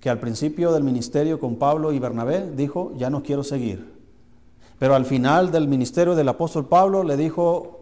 que 0.00 0.08
al 0.08 0.20
principio 0.20 0.72
del 0.72 0.82
ministerio 0.82 1.38
con 1.38 1.56
Pablo 1.56 1.92
y 1.92 1.98
Bernabé 1.98 2.50
dijo, 2.50 2.94
ya 2.96 3.10
no 3.10 3.22
quiero 3.22 3.44
seguir. 3.44 3.92
Pero 4.78 4.94
al 4.94 5.04
final 5.04 5.52
del 5.52 5.68
ministerio 5.68 6.14
del 6.14 6.30
apóstol 6.30 6.66
Pablo 6.66 7.04
le 7.04 7.18
dijo, 7.18 7.80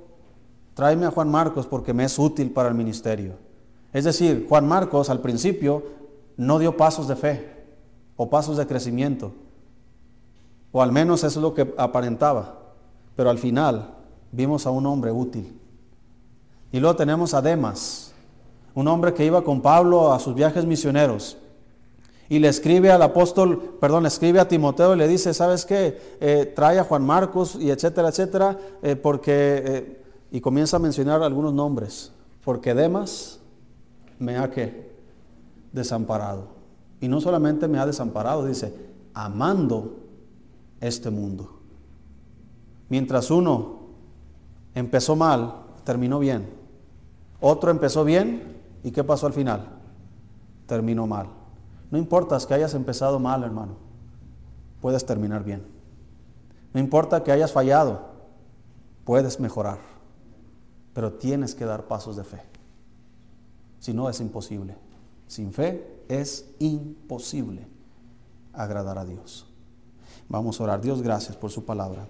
tráeme 0.75 1.07
a 1.07 1.13
Juan 1.13 1.31
Marcos 1.31 1.69
porque 1.69 1.95
me 1.95 2.03
es 2.03 2.19
útil 2.19 2.51
para 2.51 2.69
el 2.69 2.75
ministerio. 2.75 3.35
Es 3.93 4.03
decir, 4.03 4.47
Juan 4.49 4.67
Marcos 4.67 5.09
al 5.09 5.21
principio 5.21 5.85
no 6.37 6.59
dio 6.59 6.77
pasos 6.77 7.07
de 7.07 7.15
fe 7.15 7.65
o 8.17 8.29
pasos 8.29 8.57
de 8.57 8.67
crecimiento, 8.67 9.31
o 10.73 10.83
al 10.83 10.91
menos 10.91 11.23
eso 11.23 11.39
es 11.39 11.43
lo 11.43 11.55
que 11.55 11.73
aparentaba, 11.79 12.59
pero 13.15 13.31
al 13.31 13.39
final 13.39 13.95
vimos 14.33 14.67
a 14.67 14.71
un 14.71 14.87
hombre 14.87 15.13
útil 15.13 15.60
y 16.73 16.81
luego 16.81 16.97
tenemos 16.97 17.35
a 17.35 17.43
Demas, 17.43 18.13
un 18.75 18.87
hombre 18.89 19.13
que 19.15 19.25
iba 19.25 19.43
con 19.43 19.61
Pablo 19.61 20.13
a 20.13 20.21
sus 20.21 20.35
viajes 20.35 20.65
misioneros. 20.65 21.37
Y 22.29 22.39
le 22.39 22.47
escribe 22.47 22.93
al 22.93 23.03
apóstol, 23.03 23.77
perdón, 23.81 24.05
le 24.05 24.09
escribe 24.09 24.39
a 24.39 24.47
Timoteo 24.47 24.95
y 24.95 24.99
le 24.99 25.09
dice, 25.09 25.35
¿sabes 25.35 25.67
qué? 25.67 26.17
Eh, 26.21 26.53
trae 26.55 26.79
a 26.79 26.85
Juan 26.85 27.05
Marcos 27.05 27.57
y 27.57 27.71
etcétera, 27.71 28.11
etcétera, 28.11 28.57
eh, 28.83 28.95
porque, 28.95 29.63
eh, 29.67 30.03
y 30.31 30.41
comienza 30.41 30.77
a 30.77 30.81
mencionar 30.81 31.25
algunos 31.25 31.53
nombres, 31.53 32.13
porque 32.45 32.73
Demas 32.73 33.41
me 34.21 34.39
ha 34.39 34.49
que 34.49 34.93
desamparado. 35.73 36.61
Y 37.01 37.09
no 37.09 37.21
solamente 37.21 37.67
me 37.67 37.81
ha 37.81 37.87
desamparado, 37.87 38.47
dice, 38.47 38.73
amando 39.13 39.97
este 40.81 41.11
mundo. 41.11 41.59
Mientras 42.89 43.31
uno 43.33 43.81
empezó 44.75 45.17
mal, 45.17 45.55
terminó 45.85 46.21
bien. 46.21 46.60
Otro 47.41 47.71
empezó 47.71 48.05
bien 48.05 48.61
y 48.83 48.91
¿qué 48.91 49.03
pasó 49.05 49.27
al 49.27 49.33
final? 49.33 49.67
Terminó 50.67 51.07
mal. 51.07 51.29
No 51.91 51.99
importa 51.99 52.39
que 52.47 52.55
hayas 52.55 52.75
empezado 52.75 53.19
mal, 53.19 53.43
hermano. 53.43 53.75
Puedes 54.81 55.05
terminar 55.05 55.45
bien. 55.45 55.67
No 56.73 56.81
importa 56.81 57.25
que 57.25 57.33
hayas 57.33 57.53
fallado. 57.53 58.01
Puedes 59.05 59.41
mejorar. 59.41 59.79
Pero 60.95 61.15
tienes 61.15 61.55
que 61.55 61.65
dar 61.65 61.85
pasos 61.85 62.17
de 62.17 62.25
fe. 62.25 62.43
Si 63.81 63.93
no, 63.93 64.09
es 64.09 64.21
imposible. 64.21 64.77
Sin 65.27 65.53
fe 65.53 66.05
es 66.09 66.51
imposible 66.59 67.67
agradar 68.53 68.99
a 68.99 69.05
Dios. 69.05 69.47
Vamos 70.29 70.61
a 70.61 70.65
orar. 70.65 70.81
Dios, 70.81 71.03
gracias 71.03 71.37
por 71.37 71.51
su 71.51 71.65
palabra. 71.65 72.07